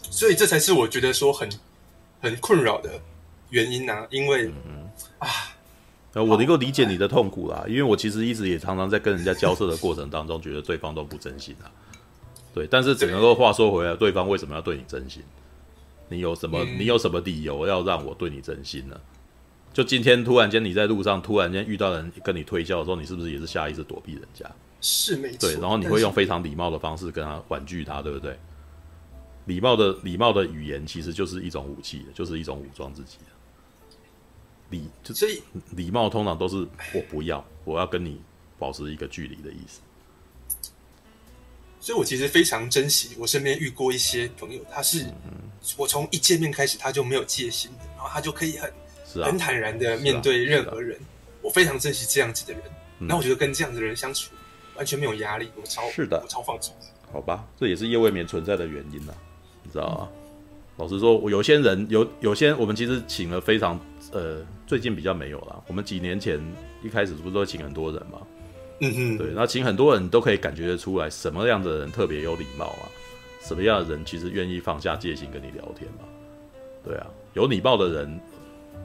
[0.01, 1.49] 所以这才是我觉得说很
[2.21, 2.91] 很困扰的
[3.51, 4.07] 原因啊！
[4.11, 5.29] 因为、嗯、啊。
[6.13, 11.71] 呃，我能够理解你的痛苦啦，因为我其实一直也常常在跟人家交涉的过程当中，觉得对方都不真心啊。
[12.53, 15.23] 对，但是只能够话说回来，对方为什么要对你真心？
[16.09, 16.65] 你有什么？
[16.65, 19.01] 你有什么理由要让我对你真心呢？
[19.73, 24.45] 就今天突然间你在路上突然间遇到人跟你推销的时候，你是不是也是下意识躲避人家？
[24.81, 25.49] 是没错。
[25.49, 28.37] 对，然后你会用非常礼貌的方式跟他婉拒他，对不对？
[29.45, 33.19] 礼貌的礼貌的语言其实就是一种武器，就是一种武装自己。
[34.71, 35.43] 礼就所以
[35.73, 38.21] 礼貌通常都是我不要，我要跟你
[38.59, 39.81] 保持一个距离的意思。
[41.81, 45.07] 所以我其实非常珍惜我身边遇过一些朋友，他是
[45.77, 48.73] 我从一见面开始他就没有戒心的，然后他就可以很
[49.25, 50.99] 很坦然的面对任何人。
[51.43, 52.63] 我非常珍惜这样子的人，
[52.99, 54.31] 那我觉得跟这样子的人相处
[54.77, 56.75] 完全没有压力，我超是的，我超放松。
[57.11, 59.15] 好吧，这也是夜未眠存在的原因呐，
[59.63, 60.09] 你知道吗？
[60.77, 63.81] 老实说，我有些人有有些我们其实请了非常。
[64.13, 65.63] 呃，最近比较没有了。
[65.67, 66.41] 我们几年前
[66.83, 68.19] 一开始不是都请很多人嘛？
[68.81, 72.89] 嗯嗯，对，那请很多人都可以感觉得出来，什么样的人特别有礼貌啊？
[73.43, 76.05] 什么样的人其实愿意放下戒心跟你聊天嘛？
[76.85, 78.21] 对啊，有礼貌的人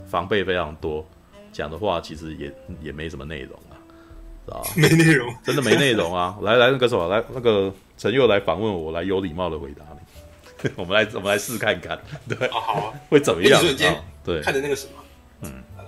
[0.05, 1.05] 防备非常多，
[1.51, 4.61] 讲的话其实也也没什么内容啊？
[4.77, 6.37] 没内容，真的没内容啊！
[6.41, 10.69] 来来，那个什么，来那个陈佑来访问我，来有礼貌的回答你。
[10.77, 11.99] 我们来我们来试看看，
[12.29, 13.59] 对，好啊， 会怎么样？
[13.59, 14.93] 啊，对，看的那个什么。
[15.41, 15.85] 嗯，呃，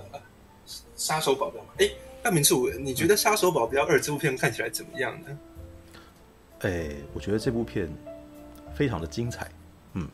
[0.96, 1.90] 杀手保镖嘛，哎，
[2.22, 5.38] 大明处，你觉得《杀手保镖二》这部片看起来怎么样呢？
[6.62, 7.88] 哎，我觉得这部片
[8.76, 9.50] 非常的精彩，
[9.94, 10.08] 嗯，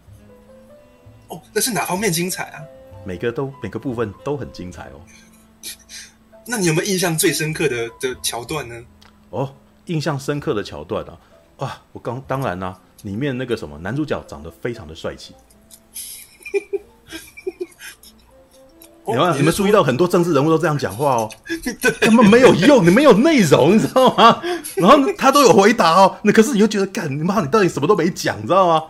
[1.30, 2.62] 哦，那是哪方面精彩啊？
[3.06, 5.02] 每个都每个部分都很精彩哦。
[6.46, 8.86] 那你有没有印象最深刻的的桥段呢？
[9.30, 9.56] 哦，
[9.86, 11.20] 印象深刻的桥段啊，
[11.58, 15.34] 啊，我刚当然啦、啊，里面那个什么男主角长得非常的帅气。
[19.06, 21.30] 你们你们注意到很多政治人物都这样讲话哦，
[22.00, 24.42] 他们没有用，你没有内容，你知道吗？
[24.78, 28.84] 然后他都有回答哦，那可是你又觉得，干你妈，你到底什么都没讲，你知道吗？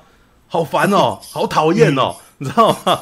[0.47, 2.99] 好烦哦，好讨厌哦，你知道吗？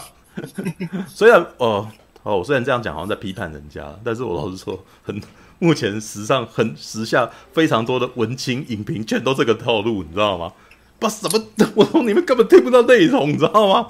[1.13, 1.87] 虽然哦
[2.23, 5.21] 哦，我虽然这样讲，好像在批判人家，但是我老实说，很
[5.59, 10.53] 目前时尚很时下非常多的文青影评，全都这个套路，你知道吗？
[10.97, 11.43] 把什么，
[11.75, 13.87] 我说你们根本听不到内容，你知道吗？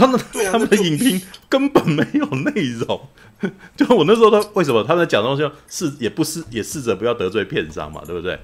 [0.00, 3.00] 他们、啊、他们的影评根本没有内容。
[3.76, 8.38] 就我那时候，他为什么他们在讲东西是也不是也试着不要得罪片商嘛，对不对？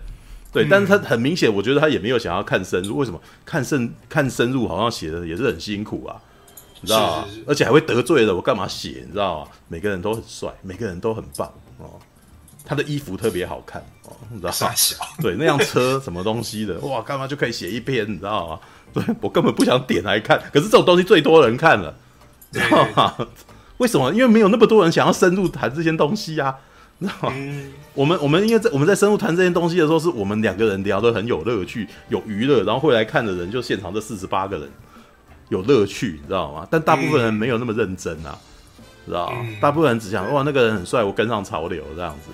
[0.52, 2.96] 对，嗯、但是他很明显，我觉得他也没有想要看深入。
[2.96, 6.16] 为什么看深看深入，好像写的也是很辛苦啊，
[6.80, 7.28] 你知道吗？
[7.46, 9.02] 而且还会得罪的我，干嘛写？
[9.06, 9.50] 你知道吗？
[9.68, 11.98] 每个人都很帅，每个人都很棒哦。
[12.64, 14.74] 他的衣服特别好看哦，你知道吗？
[15.20, 18.10] 对，那辆车什么东西的，哇，干嘛就可以写一篇？
[18.10, 18.60] 你知道吗？
[19.04, 21.94] 对，我根本不想点来看，可是这种东西最多人看了，
[22.50, 23.14] 知道吗？
[23.76, 24.10] 为什么？
[24.14, 26.56] 因为没有那么多人想要深入谈这些东西啊，
[26.98, 27.34] 知道吗？
[27.36, 34.70] 嗯、我们我们因为在我们在深入谈这些东西的时候，是我们两个人聊得很有乐趣、有娱乐，然后会来看的人就现场这四十八个人
[35.50, 36.66] 有乐趣，你知道吗？
[36.70, 38.38] 但大部分人没有那么认真啊，
[39.04, 39.46] 知道吗？
[39.60, 42.30] 大部分人只想哇，那个人很帅，我跟上潮流这样子。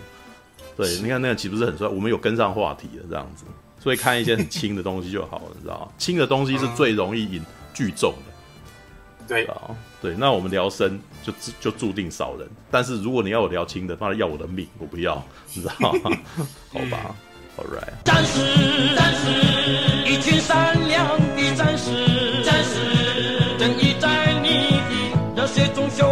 [0.76, 1.88] 对，你看那个岂不是很帅？
[1.88, 3.44] 我们有跟上话题的这样子，
[3.82, 5.88] 所以看一些很轻的东西就好了，你知道吗？
[5.98, 7.42] 轻的东西是最容易引
[7.74, 8.32] 聚众的。
[9.26, 12.48] 对啊，对，那我们聊深就就注定少人。
[12.70, 15.90] 但是如果你要我聊轻的，那要我的命，我不要，你知道吗？
[16.72, 17.14] 好吧
[17.56, 17.92] ，All right。
[18.04, 24.80] 战士，战士，一群善良的战士，战士，正义在你
[25.34, 26.11] 的热血中修。